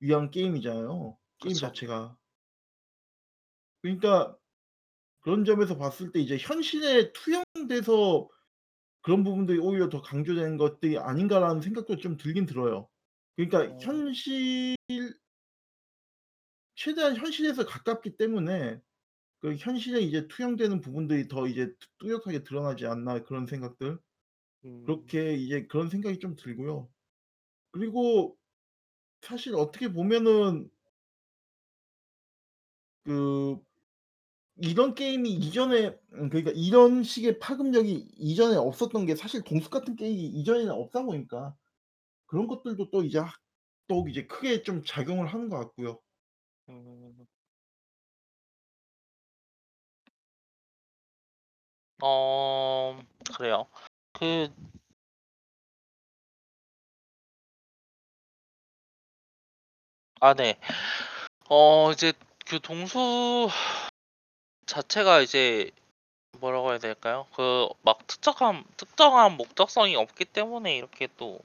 위한 0.00 0.30
게임이잖아요, 0.30 1.18
게임 1.38 1.58
그쵸. 1.58 1.60
자체가. 1.60 2.18
그러니까 3.82 4.36
그런 5.20 5.44
점에서 5.44 5.78
봤을 5.78 6.12
때 6.12 6.20
이제 6.20 6.38
현실에 6.38 7.12
투영돼서 7.12 8.28
그런 9.08 9.24
부분들이 9.24 9.58
오히려 9.58 9.88
더 9.88 10.02
강조되는 10.02 10.58
것들이 10.58 10.98
아닌가라는 10.98 11.62
생각도 11.62 11.96
좀 11.96 12.18
들긴 12.18 12.44
들어요. 12.44 12.90
그러니까 13.36 13.74
어. 13.74 13.78
현실 13.80 14.76
최대한 16.74 17.16
현실에서 17.16 17.64
가깝기 17.64 18.18
때문에 18.18 18.78
그 19.40 19.54
현실에 19.54 20.00
이제 20.00 20.28
투영되는 20.28 20.82
부분들이 20.82 21.26
더 21.26 21.46
이제 21.46 21.72
뚜 21.78 21.88
뚜렷하게 22.00 22.42
드러나지 22.42 22.84
않나 22.84 23.22
그런 23.22 23.46
생각들. 23.46 23.98
음. 24.66 24.84
그렇게 24.84 25.36
이제 25.36 25.66
그런 25.68 25.88
생각이 25.88 26.18
좀 26.18 26.36
들고요. 26.36 26.90
그리고 27.70 28.36
사실 29.22 29.54
어떻게 29.54 29.90
보면은 29.90 30.68
그 33.04 33.56
이런 34.60 34.94
게임이 34.94 35.30
이전에 35.32 35.96
음 36.14 36.28
그러니까 36.30 36.52
이런 36.54 37.02
식의 37.04 37.38
파급력이 37.38 38.08
이전에 38.18 38.56
없었던 38.56 39.06
게 39.06 39.14
사실 39.16 39.42
동숲 39.44 39.70
같은 39.70 39.96
게임이 39.96 40.20
이전에는 40.40 40.72
없다 40.72 41.02
보니까 41.04 41.54
그런 42.26 42.46
것들도 42.48 42.90
또 42.90 43.04
이제 43.04 43.18
하 43.20 43.32
또 43.88 44.08
이제 44.08 44.26
크게 44.26 44.62
좀 44.64 44.84
작용을 44.84 45.26
하는 45.28 45.48
것 45.48 45.58
같고요. 45.58 46.00
음. 46.70 47.26
어 52.02 53.00
그래요. 53.36 53.66
그 54.12 54.48
아 60.20 60.34
네. 60.34 60.58
어 61.50 61.92
이제 61.92 62.12
그 62.46 62.60
동숲 62.60 63.50
자체가 64.68 65.20
이제 65.22 65.70
뭐라고 66.40 66.70
해야 66.70 66.78
될까요? 66.78 67.26
그 67.34 67.68
막 67.82 68.06
특정한 68.06 68.64
특정한 68.76 69.36
목적성이 69.36 69.96
없기 69.96 70.26
때문에 70.26 70.76
이렇게 70.76 71.08
또 71.16 71.40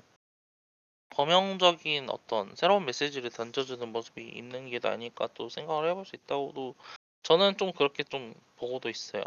범용적인 1.11 2.09
어떤 2.09 2.53
새로운 2.55 2.85
메시지를 2.85 3.29
던져주는 3.29 3.87
모습이 3.91 4.27
있는 4.27 4.69
게 4.69 4.79
아닐까 4.83 5.29
또 5.35 5.47
생각을 5.47 5.89
해볼 5.89 6.05
수 6.05 6.15
있다고도 6.17 6.75
저는 7.23 7.57
좀 7.57 7.71
그렇게 7.71 8.03
좀 8.03 8.33
보고도 8.57 8.89
있어요. 8.89 9.23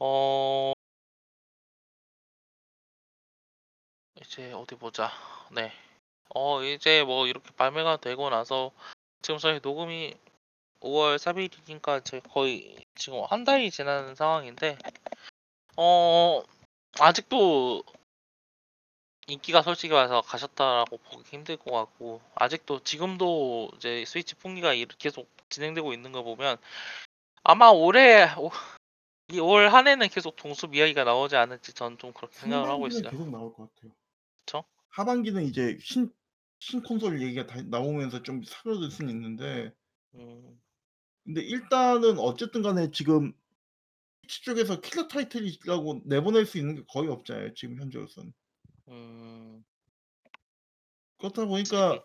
어 0.00 0.72
이제 4.20 4.52
어디 4.52 4.74
보자. 4.76 5.10
네. 5.52 5.72
어 6.34 6.62
이제 6.62 7.04
뭐 7.04 7.26
이렇게 7.26 7.50
발매가 7.56 7.98
되고 7.98 8.30
나서 8.30 8.72
지금 9.22 9.38
저희 9.38 9.60
녹음이 9.62 10.14
5월 10.80 11.16
3일이니까 11.18 12.04
제 12.04 12.20
거의 12.20 12.76
지금 12.94 13.22
한 13.28 13.44
달이 13.44 13.70
지난 13.70 14.14
상황인데 14.14 14.78
어 15.76 16.42
아직도 17.00 17.82
인기가 19.26 19.62
솔직히 19.62 19.92
말해서 19.92 20.22
가셨다라고 20.22 20.96
보기 20.98 21.22
힘들 21.30 21.56
것 21.56 21.70
같고 21.70 22.20
아직도 22.34 22.82
지금도 22.82 23.70
이제 23.76 24.04
스위치 24.06 24.34
풍기가 24.34 24.72
계속 24.98 25.28
진행되고 25.50 25.92
있는 25.92 26.12
거 26.12 26.22
보면 26.22 26.56
아마 27.42 27.68
올해 27.68 28.26
올 29.40 29.68
한 29.68 29.86
해는 29.86 30.08
계속 30.08 30.36
동숲 30.36 30.74
이야기가 30.74 31.04
나오지 31.04 31.36
않을지 31.36 31.74
전 31.74 31.98
좀 31.98 32.12
그렇게 32.14 32.34
생각을 32.38 32.68
하고 32.70 32.86
있어요. 32.86 33.10
계속 33.10 33.28
나올 33.30 33.52
것 33.52 33.68
같아요. 33.74 33.92
그쵸? 34.46 34.64
하반기는 34.90 35.42
이제 35.44 35.78
신 35.82 36.12
신 36.60 36.82
콘솔 36.82 37.22
얘기가 37.22 37.46
다 37.46 37.62
나오면서 37.62 38.24
좀 38.24 38.42
사그라들 38.42 38.90
수는 38.90 39.12
있는데 39.14 39.72
음. 40.14 40.60
근데 41.28 41.42
일단은 41.42 42.18
어쨌든 42.18 42.62
간에 42.62 42.90
지금 42.90 43.34
피치 44.22 44.44
쪽에서 44.44 44.80
킬러 44.80 45.08
타이틀이라고 45.08 46.00
내보낼 46.06 46.46
수 46.46 46.56
있는 46.56 46.74
게 46.74 46.82
거의 46.88 47.10
없잖아요, 47.10 47.52
지금 47.52 47.78
현재로서는. 47.78 48.32
음. 48.88 49.62
그렇다 51.18 51.44
보니까 51.44 52.02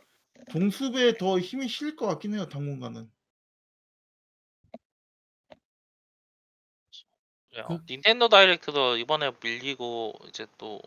동숲에 0.52 1.18
더 1.18 1.40
힘이 1.40 1.70
실릴 1.70 1.96
것 1.96 2.06
같긴 2.08 2.34
해요, 2.34 2.50
당분간은. 2.50 3.10
그래요. 7.50 7.66
그 7.70 7.80
닌텐도 7.90 8.28
다이렉트도 8.28 8.98
이번에 8.98 9.32
밀리고 9.42 10.16
이제 10.28 10.48
또 10.58 10.82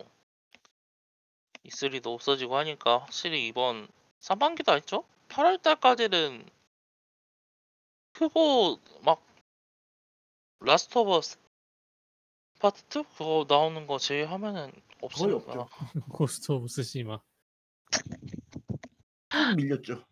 E3도 1.64 2.12
없어지고 2.12 2.58
하니까 2.58 2.98
확실히 2.98 3.46
이번 3.46 3.88
상반기도 4.20 4.72
아니죠? 4.72 5.04
8월 5.28 5.56
달까지는 5.56 6.56
크고 8.18 8.80
막 9.05 9.22
라스트 10.60 10.98
오브 10.98 11.12
어스 11.12 11.38
파트 12.59 12.82
2 12.98 13.02
그거 13.16 13.47
나오는 13.48 13.86
거 13.86 13.98
제외하면은 13.98 14.72
거의 15.16 15.34
없으니까. 15.34 15.60
없죠. 15.62 15.68
고스트 16.10 16.52
오브 16.52 16.68
쓰시마. 16.68 17.20
좀 19.30 19.56
밀렸죠. 19.56 20.05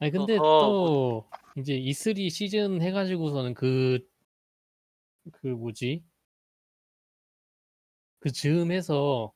아니 0.00 0.12
근데 0.12 0.36
어허 0.36 0.42
뭐또 0.42 1.30
이제 1.56 1.74
E3 1.78 2.30
시즌 2.30 2.82
해 2.82 2.92
가지고서는 2.92 3.54
그 3.54 4.06
그 5.32 5.48
뭐지? 5.48 6.02
그 8.20 8.32
즈음해서 8.32 9.32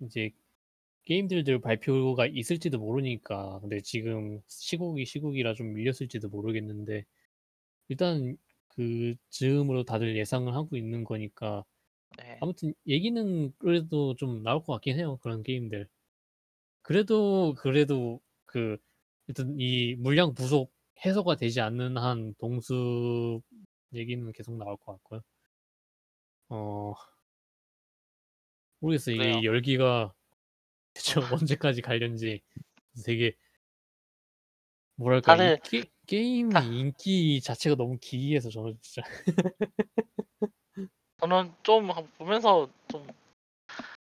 이제 0.00 0.30
게임들들 1.04 1.60
발표가 1.60 2.26
있을지도 2.26 2.78
모르니까. 2.78 3.60
근데 3.60 3.80
지금 3.80 4.40
시국이 4.46 5.04
시국이라 5.04 5.54
좀 5.54 5.74
밀렸을지도 5.74 6.28
모르겠는데 6.28 7.04
일단 7.88 8.36
그 8.68 9.14
즈음으로 9.30 9.84
다들 9.84 10.16
예상을 10.16 10.52
하고 10.54 10.76
있는 10.76 11.04
거니까 11.04 11.64
네. 12.18 12.38
아무튼 12.40 12.74
얘기는 12.86 13.52
그래도 13.58 14.14
좀 14.16 14.42
나올 14.42 14.62
것 14.62 14.72
같긴 14.74 14.98
해요, 14.98 15.18
그런 15.22 15.42
게임들. 15.42 15.88
그래도, 16.82 17.54
그래도 17.58 18.20
그 18.44 18.76
일단 19.26 19.56
이 19.58 19.94
물량 19.96 20.34
부족 20.34 20.72
해소가 21.04 21.36
되지 21.36 21.60
않는 21.60 21.96
한 21.96 22.34
동숲 22.38 23.42
얘기는 23.94 24.30
계속 24.32 24.56
나올 24.56 24.76
것 24.76 24.92
같고요. 24.92 25.20
어. 26.48 26.94
모르겠어요. 28.80 29.16
그래요. 29.16 29.38
이게 29.38 29.46
열기가 29.46 30.14
대체 30.94 31.14
언제까지 31.48 31.82
갈련지 31.82 32.42
되게 33.04 33.36
뭐랄까 34.96 35.34
이 35.34 35.36
다들 35.36 35.60
게 35.62 35.90
게임 36.06 36.50
다 36.50 36.60
인기 36.60 37.40
자체가 37.40 37.76
너무 37.76 37.98
기이해서 38.00 38.50
저는 38.50 38.78
진짜 38.80 39.02
저는 41.20 41.52
좀 41.62 41.90
한 41.90 42.08
보면서 42.18 42.68
좀 42.88 43.06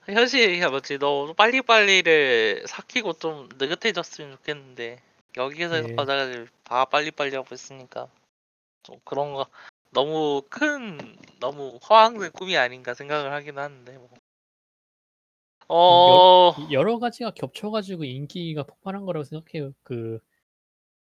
현실이야 0.06 0.70
뭐지 0.70 0.98
너무 0.98 1.34
빨리빨리를 1.34 2.64
삭히고 2.66 3.14
좀 3.14 3.48
느긋해졌으면 3.58 4.32
좋겠는데 4.36 5.02
여기에서 5.36 5.78
예. 5.78 5.82
계속하다가 5.82 6.46
다 6.64 6.84
빨리빨리 6.86 7.36
하고 7.36 7.54
있으니까 7.54 8.08
좀 8.82 8.98
그런 9.04 9.34
거 9.34 9.46
너무 9.90 10.42
큰 10.48 11.16
너무 11.40 11.78
허황된 11.88 12.32
꿈이 12.32 12.56
아닌가 12.56 12.94
생각을 12.94 13.32
하긴 13.32 13.58
하는데 13.58 13.98
뭐. 13.98 14.08
여 16.08 16.20
어. 16.48 16.54
여러 16.70 16.98
가지가 16.98 17.32
겹쳐 17.32 17.70
가지고 17.70 18.04
인기가 18.04 18.62
폭발한 18.64 19.04
거라고 19.04 19.24
생각해요. 19.24 19.74
그 19.82 20.18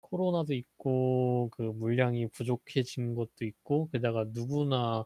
코로나도 0.03 0.55
있고 0.55 1.51
그 1.53 1.63
물량이 1.63 2.29
부족해진 2.29 3.15
것도 3.15 3.45
있고 3.45 3.89
게다가 3.93 4.25
누구나 4.33 5.05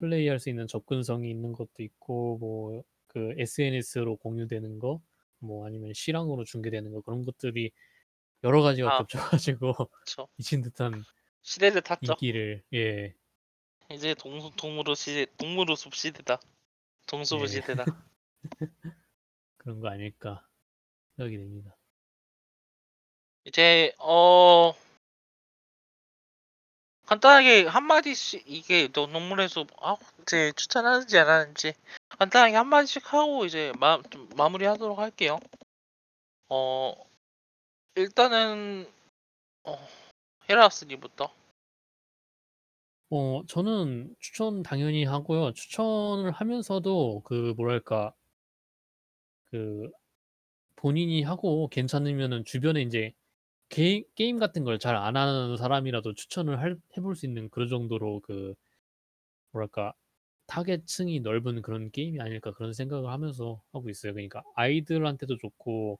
플레이할 0.00 0.40
수 0.40 0.50
있는 0.50 0.66
접근성이 0.68 1.30
있는 1.30 1.52
것도 1.52 1.82
있고 1.82 2.38
뭐 2.38 2.82
그 3.12 3.34
SNS로 3.38 4.16
공유되는 4.18 4.78
거 4.78 5.00
뭐 5.40 5.66
아니면 5.66 5.92
실황으로 5.94 6.44
중계되는 6.44 6.92
거 6.92 7.00
그런 7.00 7.24
것들이 7.24 7.72
여러 8.44 8.62
가지가 8.62 8.94
아. 8.94 8.98
겹쳐 8.98 9.18
가지고 9.20 9.74
그쵸. 10.04 10.28
미친 10.36 10.62
듯한 10.62 11.02
시대를 11.42 11.82
탔죠. 11.82 12.12
인기를 12.14 12.62
예. 12.74 13.14
이제 13.90 14.14
동 14.14 14.50
동물의 14.56 14.94
시대 14.96 15.26
동물의 15.36 15.76
숲 15.76 15.94
시대다. 15.94 16.40
예. 17.42 17.46
시대다. 17.46 17.84
그런 19.58 19.80
거 19.80 19.88
아닐까 19.88 20.46
생각이 21.16 21.36
됩니다. 21.36 21.76
이제 23.44 23.92
어 23.98 24.74
간단하게 27.06 27.66
한 27.66 27.84
마디씩 27.84 28.44
이게 28.46 28.88
너숲아 28.94 29.96
이제 30.22 30.52
추천하는지 30.52 31.18
안 31.18 31.28
하는지 31.28 31.74
간단하게 32.18 32.54
한 32.56 32.68
마디씩 32.68 33.12
하고 33.12 33.44
이제 33.44 33.72
마 33.78 34.00
좀 34.10 34.28
마무리하도록 34.36 34.98
할게요. 34.98 35.40
어 36.48 36.94
일단은 37.96 38.86
어 39.64 39.76
헤라스 40.48 40.84
님부터. 40.86 41.32
어 43.10 43.42
저는 43.48 44.14
추천 44.20 44.62
당연히 44.62 45.04
하고요. 45.04 45.52
추천을 45.52 46.30
하면서도 46.30 47.22
그 47.24 47.54
뭐랄까 47.56 48.14
그 49.50 49.90
본인이 50.76 51.22
하고 51.22 51.68
괜찮으면은 51.68 52.44
주변에 52.46 52.82
인제 52.82 53.12
게 53.70 54.04
게임 54.16 54.38
같은 54.38 54.64
걸 54.64 54.78
잘 54.78 54.96
안 54.96 55.16
하는 55.16 55.56
사람이라도 55.58 56.14
추천을 56.14 56.60
할 56.60 56.78
해볼 56.98 57.16
수 57.16 57.26
있는 57.26 57.50
그 57.50 57.68
정도로 57.68 58.20
그 58.22 58.54
뭐랄까 59.52 59.92
'타겟층이 60.48 61.20
넓은 61.20 61.62
그런 61.62 61.90
게임이 61.90 62.20
아닐까.' 62.20 62.52
그런 62.54 62.72
생각을 62.72 63.10
하면서 63.10 63.62
하고 63.72 63.88
있어요. 63.90 64.12
그러니까 64.14 64.42
아이들한테도 64.56 65.36
좋고 65.38 65.98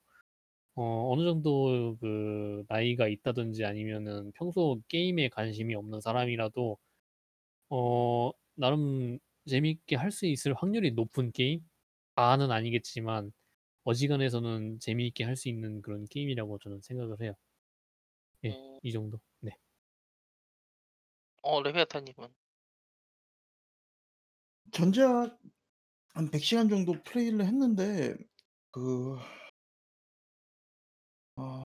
어 0.76 1.10
어느 1.12 1.24
정도 1.24 1.96
그 2.00 2.64
나이가 2.68 3.08
있다든지 3.08 3.64
아니면은 3.66 4.32
평소 4.34 4.80
게임에 4.88 5.28
관심이 5.30 5.74
없는 5.76 6.00
사람이라도 6.02 6.78
어 7.70 8.30
나름 8.54 9.18
재밌게 9.48 9.96
할 9.96 10.10
수 10.12 10.26
있을 10.26 10.54
확률이 10.54 10.92
높은 10.92 11.32
게임? 11.32 11.60
다는 12.16 12.50
아니겠지만 12.52 13.32
어지간해서는 13.84 14.78
재미있게 14.80 15.24
할 15.24 15.36
수 15.36 15.48
있는 15.48 15.82
그런 15.82 16.06
게임이라고 16.06 16.58
저는 16.58 16.80
생각을 16.82 17.20
해요. 17.22 17.34
예. 18.44 18.50
음. 18.50 18.78
이 18.82 18.92
정도. 18.92 19.20
네. 19.40 19.52
어 21.42 21.60
레베아타 21.62 22.00
님은? 22.00 22.34
전작 24.72 25.38
한 26.14 26.30
100 26.30 26.42
시간 26.44 26.68
정도 26.68 27.02
플레이를 27.04 27.44
했는데 27.46 28.16
그 28.72 29.16
어 31.36 31.62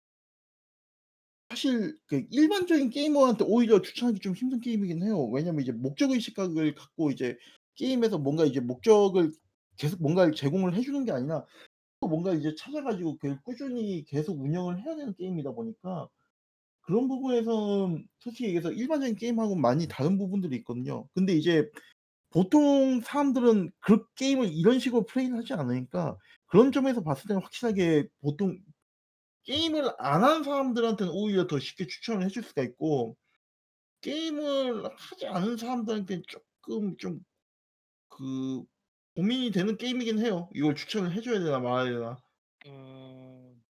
사실 1.49 1.97
그 2.07 2.25
일반적인 2.31 2.89
게이머한테 2.89 3.45
오히려 3.47 3.81
추천하기 3.81 4.19
좀 4.19 4.33
힘든 4.33 4.59
게임이긴 4.59 5.03
해요. 5.03 5.25
왜냐면 5.27 5.61
이제 5.61 5.71
목적의식 5.71 6.31
시각을 6.31 6.73
갖고 6.75 7.11
이제 7.11 7.37
게임에서 7.75 8.17
뭔가 8.17 8.45
이제 8.45 8.59
목적을 8.59 9.31
계속 9.77 10.01
뭔가를 10.01 10.33
제공을 10.33 10.75
해 10.75 10.81
주는 10.81 11.05
게 11.05 11.11
아니라 11.11 11.45
또 11.45 11.72
뭔가 12.07 12.33
이제 12.33 12.53
찾아 12.55 12.81
가지고 12.83 13.17
그 13.17 13.39
꾸준히 13.43 14.03
계속 14.05 14.39
운영을 14.41 14.81
해야 14.83 14.95
되는 14.95 15.13
게임이다 15.15 15.51
보니까 15.51 16.09
그런 16.81 17.07
부분에선 17.07 18.07
솔직히 18.19 18.45
얘기해서 18.47 18.71
일반적인 18.71 19.15
게임하고는 19.17 19.61
많이 19.61 19.87
다른 19.87 20.17
부분들이 20.17 20.57
있거든요. 20.57 21.07
근데 21.15 21.33
이제 21.35 21.69
보통 22.31 23.01
사람들은 23.01 23.71
그 23.81 24.05
게임을 24.15 24.49
이런 24.53 24.79
식으로 24.79 25.05
플레이를 25.05 25.37
하지 25.39 25.53
않으니까 25.53 26.17
그런 26.47 26.71
점에서 26.71 27.03
봤을 27.03 27.27
때는 27.29 27.41
확실하게 27.43 28.07
보통 28.21 28.59
게임을 29.45 29.91
안 29.99 30.23
하는 30.23 30.43
사람들한테는 30.43 31.11
오히려 31.13 31.47
더 31.47 31.59
쉽게 31.59 31.87
추천을 31.87 32.25
해줄 32.25 32.43
수가 32.43 32.63
있고 32.63 33.17
게임을 34.01 34.85
하지 34.97 35.27
않은 35.27 35.57
사람들한테는 35.57 36.23
쪼끔 36.27 36.97
좀그 38.09 38.63
고민이 39.15 39.51
되는 39.51 39.77
게임이긴 39.77 40.19
해요. 40.19 40.49
이걸 40.53 40.75
추천을 40.75 41.11
해 41.13 41.21
줘야 41.21 41.39
되나 41.39 41.59
말아야 41.59 41.85
되나. 41.85 42.17
음. 42.67 43.63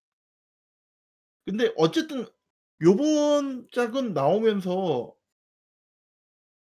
근데 1.46 1.74
어쨌든 1.78 2.26
요번 2.82 3.68
작은 3.72 4.14
나오면서 4.14 5.14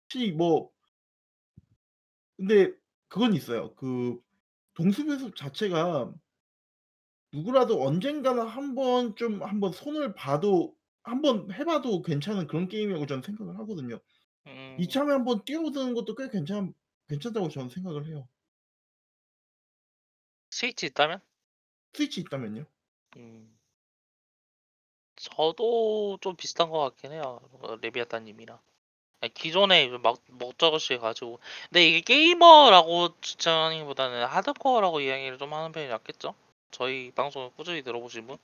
확실히 0.04 0.32
뭐 0.32 0.72
근데 2.38 2.74
그건 3.08 3.34
있어요. 3.34 3.76
그 3.76 4.20
동숲의 4.74 5.20
숲 5.20 5.36
자체가 5.36 6.12
누구라도 7.34 7.84
언젠가는 7.84 8.46
한번 8.46 9.16
좀 9.16 9.44
한번 9.44 9.72
손을 9.72 10.16
봐도 10.16 10.76
한번 11.04 11.52
해 11.54 11.64
봐도 11.64 12.02
괜찮은 12.02 12.48
그런 12.48 12.68
게임이라고 12.68 13.06
저는 13.06 13.24
생각을 13.24 13.58
하거든요. 13.60 14.00
음. 14.48 14.78
이참에 14.80 15.12
한번 15.12 15.44
뛰어드는 15.46 15.94
것도 15.94 16.16
꽤 16.16 16.30
괜찮 16.30 16.74
괜찮다고 17.08 17.50
저는 17.50 17.70
생각을 17.70 18.08
해요. 18.08 18.28
스위치 20.62 20.86
있다면? 20.86 21.20
스위치 21.94 22.22
있다면요. 22.22 22.66
음. 23.18 23.58
저도 25.16 26.20
좀 26.22 26.36
비슷한 26.36 26.70
것 26.70 26.80
같긴 26.80 27.14
해요. 27.14 27.40
어, 27.62 27.76
레비아타님이랑. 27.78 28.60
아니, 29.22 29.34
기존에 29.34 29.88
막 29.98 30.18
먹저것이 30.28 30.98
가지고 30.98 31.40
근데 31.70 31.88
이게 31.88 32.02
게이머라고 32.02 33.20
주장하기보다는 33.22 34.26
하드코어라고 34.26 35.02
이야기를 35.02 35.40
좀 35.40 35.52
하는 35.54 35.72
편이 35.72 35.88
낫겠죠? 35.88 36.36
저희 36.70 37.10
방송을 37.12 37.50
꾸준히 37.56 37.82
들어보신 37.82 38.28
분? 38.28 38.38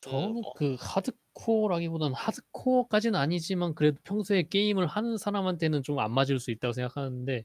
저는 0.00 0.32
뭐- 0.34 0.52
그 0.54 0.76
하드코어라기보다는 0.80 2.14
하드코어까지는 2.14 3.18
아니지만 3.18 3.74
그래도 3.76 3.98
평소에 4.02 4.42
게임을 4.48 4.88
하는 4.88 5.16
사람한테는 5.16 5.84
좀 5.84 6.00
안 6.00 6.10
맞을 6.12 6.40
수 6.40 6.50
있다고 6.50 6.72
생각하는데 6.72 7.44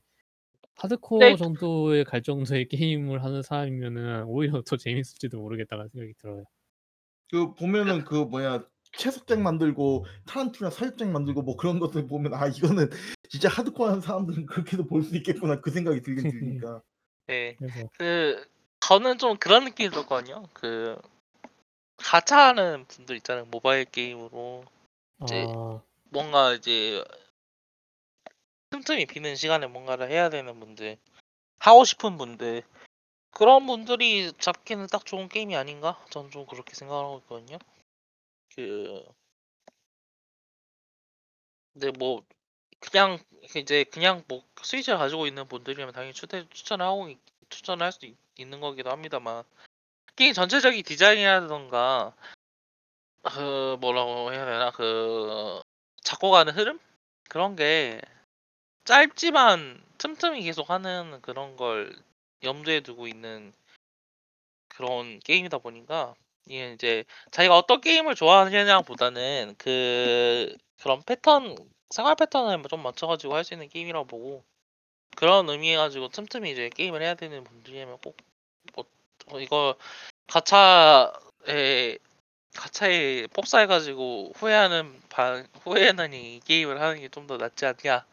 하드코어 0.76 1.20
네. 1.20 1.36
정도의 1.38 2.04
갈 2.06 2.22
정도의 2.22 2.68
게임을 2.70 3.24
하는 3.24 3.42
사람이면은 3.42 4.24
오히려 4.26 4.62
더 4.64 4.78
재밌을지도 4.78 5.40
모르겠다는 5.40 5.90
생각이 5.90 6.14
들어요. 6.20 6.44
그 7.32 7.54
보면은 7.56 8.04
그 8.06 8.16
뭐야 8.16 8.64
채석장 8.98 9.44
만들고 9.44 10.06
타란툴라 10.28 10.70
사육장 10.70 11.12
만들고 11.12 11.42
뭐 11.42 11.58
그런 11.58 11.80
것들 11.80 12.08
보면 12.08 12.34
'아 12.34 12.48
이거는 12.48 12.90
진짜 13.30 13.50
하드코어한 13.50 14.02
사람들은 14.02 14.46
그렇게도 14.46 14.86
볼 14.88 15.04
수 15.04 15.16
있겠구나.' 15.18 15.60
그 15.62 15.72
생각이 15.72 16.02
들긴 16.02 16.28
드니까. 16.28 16.82
네. 17.28 17.58
그래서 17.58 17.90
그 17.98 18.46
저는 18.82 19.18
좀 19.18 19.38
그런 19.38 19.66
느낌이 19.66 19.90
들었거든요. 19.90 20.48
그 20.54 20.98
가차하는 21.98 22.86
분들 22.88 23.16
있잖아요. 23.18 23.46
모바일 23.46 23.86
게임으로 23.86 24.64
이제 25.24 25.48
아 25.56 25.82
뭔가 26.12 26.54
이제 26.54 27.04
틈틈이 28.70 29.08
비는 29.08 29.36
시간에 29.36 29.68
뭔가를 29.68 30.10
해야 30.12 30.30
되는 30.30 30.60
분들, 30.60 30.98
하고 31.60 31.86
싶은 31.86 32.18
분들 32.18 32.64
그런 33.32 33.66
분들이 33.68 34.32
잡기는 34.40 34.88
딱 34.88 35.06
좋은 35.06 35.30
게임이 35.30 35.56
아닌가? 35.56 36.04
전 36.12 36.30
좀 36.32 36.46
그렇게 36.48 36.74
생각하고 36.76 37.20
있거든요. 37.20 37.60
그 38.56 39.04
근데 41.74 41.92
뭐 41.98 42.24
그냥 42.80 43.20
이제 43.56 43.84
그냥 43.86 44.24
뭐 44.28 44.44
스위치를 44.62 44.98
가지고 44.98 45.28
있는 45.28 45.48
분들이면 45.48 45.94
당연히 45.94 46.14
추대, 46.14 46.48
추천을 46.50 46.86
하고 46.86 47.10
있- 47.10 47.20
추천을 47.50 47.84
할 47.86 47.92
수 47.92 48.00
있는 48.38 48.60
거기도 48.60 48.90
합니다만 48.92 49.44
게임 50.16 50.34
전체적인 50.34 50.84
디자인이라던가 50.84 52.16
그 53.24 53.78
뭐라고 53.82 54.32
해야 54.32 54.46
되나 54.46 54.72
그 54.72 55.62
잡고 56.04 56.32
가는 56.32 56.54
흐름 56.54 56.80
그런 57.30 57.56
게 57.56 58.00
짧지만 58.86 59.84
틈틈이 59.98 60.44
계속 60.44 60.70
하는 60.70 61.22
그런 61.22 61.56
걸 61.58 61.96
염두에 62.44 62.82
두고 62.82 63.08
있는 63.08 63.54
그런 64.70 65.20
게임이다 65.20 65.60
보니까 65.60 66.16
이게 66.48 66.74
이제 66.74 67.06
자기가 67.32 67.58
어떤 67.58 67.82
게임을 67.82 68.16
좋아하느냐보다는 68.16 69.56
그 69.58 70.56
그런 70.82 71.02
패턴 71.04 71.56
생활 71.90 72.16
패턴을 72.16 72.64
좀 72.70 72.84
맞춰가지고 72.84 73.36
할 73.36 73.44
수 73.44 73.54
있는 73.54 73.70
게임이라고 73.70 74.06
보고 74.08 74.44
그런 75.18 75.50
의미해 75.50 75.78
가지고 75.78 76.10
틈틈이 76.10 76.52
이제 76.52 76.70
게임을 76.70 77.02
해야 77.02 77.16
되는 77.16 77.44
분들이면 77.44 78.00
꼭 78.00 78.18
뭐 79.28 79.40
이거 79.42 79.76
가차에 80.28 81.98
가차에 82.56 83.28
폭사해가지고 83.34 84.34
후회하는 84.36 85.02
바, 85.10 85.44
후회하는 85.64 86.14
이 86.14 86.40
게임을 86.46 86.80
하는 86.82 87.00
게 87.02 87.10
좀 87.10 87.28
더 87.28 87.38
낫지 87.38 87.66
않냐 87.66 88.06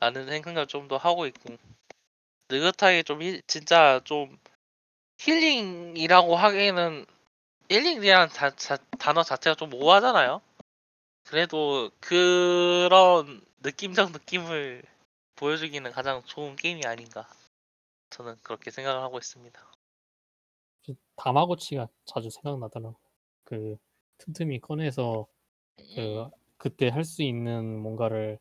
라는 0.00 0.26
생각을 0.28 0.66
좀 0.66 0.88
더 0.88 0.96
하고 0.96 1.26
있고 1.26 1.56
느긋하게 2.50 3.02
좀 3.04 3.22
힐- 3.22 3.42
진짜 3.46 4.00
좀 4.04 4.38
힐링이라고 5.18 6.36
하기에는 6.36 7.06
힐링이라는 7.70 8.28
자- 8.30 8.54
자- 8.56 8.78
단어 8.98 9.22
자체가 9.22 9.56
좀 9.56 9.70
모호하잖아요. 9.70 10.40
그래도 11.24 11.90
그런 12.00 13.42
느낌적 13.62 14.12
느낌을 14.12 14.82
보여주기는 15.36 15.90
가장 15.92 16.22
좋은 16.24 16.56
게임이 16.56 16.86
아닌가 16.86 17.28
저는 18.10 18.36
그렇게 18.42 18.70
생각을 18.70 19.02
하고 19.02 19.18
있습니다. 19.18 19.60
저 20.84 20.94
다마고치가 21.16 21.88
자주 22.06 22.30
생각나더라고. 22.30 22.96
그 23.44 23.76
틈틈이 24.18 24.60
꺼내서 24.60 25.26
그 25.94 26.30
그때 26.56 26.88
할 26.88 27.04
수 27.04 27.22
있는 27.22 27.78
뭔가를 27.80 28.38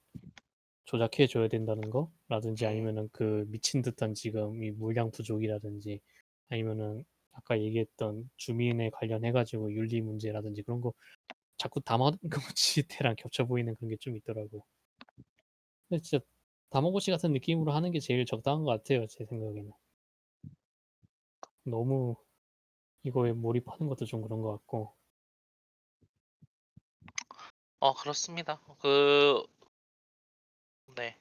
조작해 0.87 1.27
줘야 1.27 1.49
된다는 1.49 1.91
거라든지 1.91 2.67
음. 2.67 2.71
아니면은 2.71 3.09
그 3.13 3.45
미친 3.49 3.83
듯한 3.83 4.15
지금 4.15 4.63
이 4.63 4.71
물량 4.71 5.11
부족이라든지 5.11 6.01
아니면은 6.49 7.05
아까 7.33 7.61
얘기했던 7.61 8.31
주민에 8.37 8.91
관련해 8.91 9.33
가지고 9.33 9.73
윤리 9.73 10.01
문제라든지 10.01 10.63
그런 10.63 10.81
거 10.81 10.93
자꾸 11.57 11.81
다마고치 11.81 12.19
때랑 12.89 13.15
겹쳐 13.17 13.45
보이는 13.45 13.75
그런 13.77 13.89
게 13.91 13.97
좀 13.99 14.17
있더라고. 14.17 14.65
근데 15.89 16.01
진짜 16.01 16.23
다마고치 16.69 17.11
같은 17.11 17.33
느낌으로 17.33 17.71
하는 17.73 17.91
게 17.91 17.99
제일 17.99 18.25
적당한 18.25 18.63
것 18.63 18.71
같아요 18.71 19.05
제 19.07 19.25
생각에는. 19.25 19.71
너무 21.65 22.15
이거에 23.03 23.33
몰입하는 23.33 23.87
것도 23.89 24.05
좀 24.05 24.21
그런 24.21 24.41
것 24.41 24.51
같고. 24.53 24.95
어 27.79 27.93
그렇습니다. 27.93 28.59
그 28.79 29.43
네. 30.97 31.15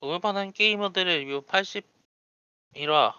올바른 0.00 0.50
게이머들의 0.50 1.24
리뷰 1.24 1.42
81화 1.46 3.14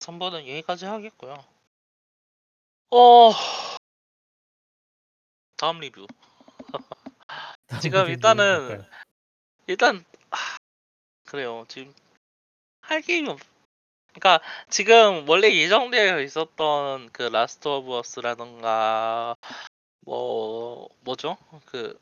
3번은 0.00 0.48
여기까지 0.48 0.84
하겠고요. 0.84 1.44
어 2.90 3.30
다음 5.56 5.78
리뷰 5.78 6.08
지금 7.80 8.08
일단은? 8.08 8.84
일단 9.68 10.04
아, 10.30 10.36
그래요. 11.24 11.64
지금 11.68 11.94
할 12.80 13.00
게임이 13.00 13.28
없. 13.28 13.38
그러니까 14.12 14.44
지금 14.70 15.28
원래 15.28 15.54
예정되어 15.54 16.20
있었던 16.20 17.10
그 17.12 17.22
Last 17.22 17.68
of 17.68 17.96
Us라던가 17.98 19.36
뭐 20.00 20.88
뭐죠? 21.00 21.36
그 21.66 21.96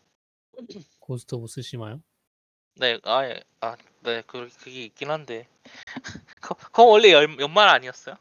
Ghost 1.00 1.34
of 1.34 1.46
Tsushima요? 1.48 2.02
네, 2.74 2.98
아예 3.04 3.40
아, 3.60 3.76
네, 4.00 4.22
그 4.26 4.48
그게 4.58 4.84
있긴 4.84 5.10
한데 5.10 5.46
그 6.40 6.54
그건 6.54 6.88
원래 6.88 7.12
연, 7.12 7.38
연말 7.40 7.68
아니었어요? 7.68 8.16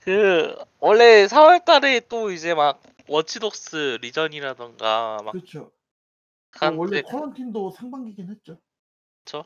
그 0.00 0.54
원래 0.80 1.26
4월 1.26 1.64
달에 1.64 2.00
또 2.08 2.30
이제 2.30 2.54
막 2.54 2.82
Watch 3.08 3.58
Dogs 3.58 3.98
Legion이라던가 4.02 5.18
막 5.24 5.32
그렇죠. 5.32 5.70
그 6.50 6.58
간, 6.58 6.76
원래 6.76 6.96
네, 6.96 7.02
Quarantine도 7.02 7.70
상반기긴 7.70 8.28
했죠. 8.30 8.58
그쵸? 9.24 9.44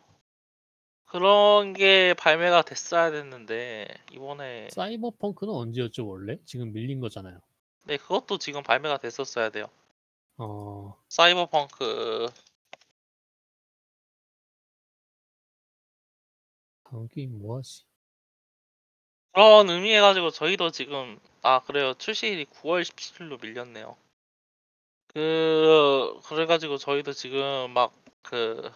그런 1.06 1.72
게 1.72 2.14
발매가 2.14 2.62
됐어야 2.62 3.10
됐는데 3.10 3.86
이번에 4.12 4.68
사이버펑크는 4.70 5.52
언제였죠 5.52 6.06
원래? 6.06 6.38
지금 6.44 6.72
밀린 6.72 7.00
거잖아요. 7.00 7.40
네 7.84 7.96
그것도 7.96 8.38
지금 8.38 8.62
발매가 8.62 8.98
됐었어야 8.98 9.50
돼요. 9.50 9.66
어 10.38 10.96
사이버펑크 11.08 12.26
다음 16.96 17.08
게임 17.08 17.38
뭐하지? 17.42 17.84
그런 19.34 19.68
의미해 19.68 20.00
가지고 20.00 20.30
저희도 20.30 20.70
지금 20.70 21.18
아 21.42 21.60
그래요 21.60 21.92
출시일이 21.92 22.46
9월 22.46 22.84
17일로 22.84 23.38
밀렸네요. 23.42 23.98
그 25.12 26.18
그래가지고 26.24 26.78
저희도 26.78 27.12
지금 27.12 27.70
막 27.74 27.92
그 28.22 28.72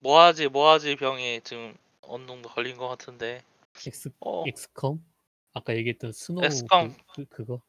뭐하지 0.00 0.48
뭐하지 0.48 0.96
병에 0.96 1.40
지금 1.44 1.76
어느 2.00 2.26
정도 2.26 2.48
걸린 2.48 2.78
것 2.78 2.88
같은데 2.88 3.44
X 3.86 4.08
어 4.20 4.44
XCOM? 4.46 5.04
아까 5.52 5.76
얘기했던 5.76 6.10
Snow 6.12 6.44
XCOM. 6.46 6.96
그, 7.14 7.26
그 7.26 7.26
그거? 7.26 7.62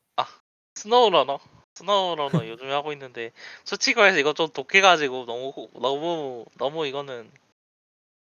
SnowRunner 0.76 1.40
SnowRunner 1.76 2.30
요즘에 2.50 2.72
하고 2.72 2.94
있는데 2.94 3.32
솔직히 3.66 4.00
말해서 4.00 4.18
이거 4.18 4.34
좀 4.34 4.48
독해가지고 4.48 5.26
너무 5.26 5.70
너무 5.74 6.46
너무 6.58 6.88
이거는 6.88 7.30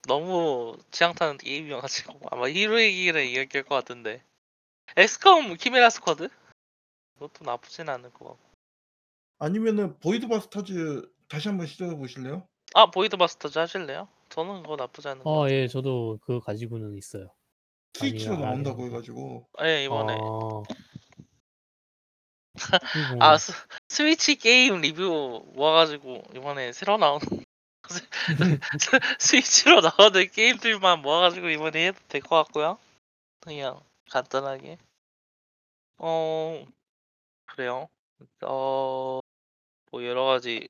너무 0.07 0.77
취향 0.91 1.13
타는 1.13 1.37
게임이어가지고 1.37 2.19
아마 2.31 2.45
1위기를 2.47 3.35
얘기할 3.35 3.63
것 3.63 3.75
같은데 3.75 4.23
XCOM 4.95 5.55
Chimera 5.55 5.89
Squad 5.89 6.29
그것도 7.13 7.43
나쁘진 7.45 7.89
않을 7.89 8.11
것 8.11 8.25
같고 8.25 8.39
아니면은 9.39 9.97
Void 9.99 10.27
Bastards 10.27 11.09
다시 11.27 11.47
한번 11.49 11.67
시도해 11.67 11.95
보실래요? 11.95 12.47
아 12.73 12.89
Void 12.91 13.17
Bastards 13.17 13.57
하실래요? 13.59 14.07
저는 14.29 14.63
그거 14.63 14.75
나쁘지 14.75 15.07
않은 15.09 15.23
것아 15.23 15.39
같아요 15.39 15.55
예 15.55 15.67
저도 15.67 16.19
그거 16.21 16.39
가지고는 16.39 16.95
있어요. 16.97 17.29
스위치로 17.93 18.33
아니요, 18.35 18.45
나온다고 18.45 18.83
아니요. 18.83 18.93
해 18.93 18.97
가지고 18.97 19.47
예 19.63 19.85
이번에 19.85 20.13
아, 20.13 20.63
그리고 22.91 23.23
아 23.23 23.37
스, 23.37 23.53
스위치 23.89 24.35
게임 24.35 24.81
리뷰 24.81 25.45
모아가지고 25.53 26.23
이번에 26.35 26.73
새로 26.73 26.97
나온 26.97 27.19
스위치로 29.19 29.81
나오는 29.81 30.29
게임들만 30.31 31.01
모아가지고 31.01 31.49
이번에 31.49 31.87
해도 31.87 31.99
될 32.07 32.21
것 32.21 32.35
같고요. 32.43 32.77
그냥 33.41 33.79
간단하게. 34.11 34.77
어 35.97 36.65
그래요. 37.47 37.89
어 38.43 39.21
뭐 39.91 40.03
여러 40.05 40.25
가지 40.25 40.67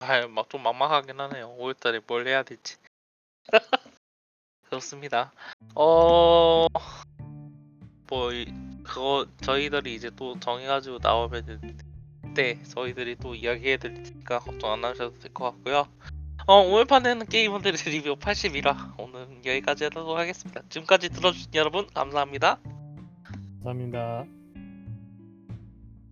아막 0.00 0.50
좀 0.50 0.62
막막하긴 0.64 1.20
하네요. 1.20 1.50
5월달에 1.50 2.00
뭘 2.06 2.26
해야 2.26 2.42
될지. 2.42 2.76
그렇습니다. 4.70 5.32
어, 5.74 6.66
뭐, 8.08 8.32
이- 8.32 8.46
그거, 8.84 9.26
저희들이 9.42 9.94
이제 9.94 10.10
또 10.16 10.38
정해가지고 10.40 10.98
나오면은, 11.02 11.60
그 11.60 11.87
때 12.38 12.56
저희들이 12.68 13.16
또 13.16 13.34
이야기해 13.34 13.78
드릴 13.78 14.04
테니까 14.04 14.38
걱정 14.38 14.72
안 14.72 14.84
하셔도 14.84 15.18
될 15.18 15.32
것 15.32 15.44
같고요. 15.50 15.88
어, 16.46 16.54
오늘 16.60 16.84
판에는 16.84 17.26
게임원들의 17.26 17.76
리뷰 17.86 18.14
81화. 18.14 18.94
오늘 18.96 19.26
여기까지 19.44 19.84
하도록 19.84 20.16
하겠습니다. 20.16 20.62
지금까지 20.68 21.08
들어주신 21.08 21.50
여러분, 21.54 21.88
감사합니다. 21.92 22.60
감사합니다. 23.64 24.37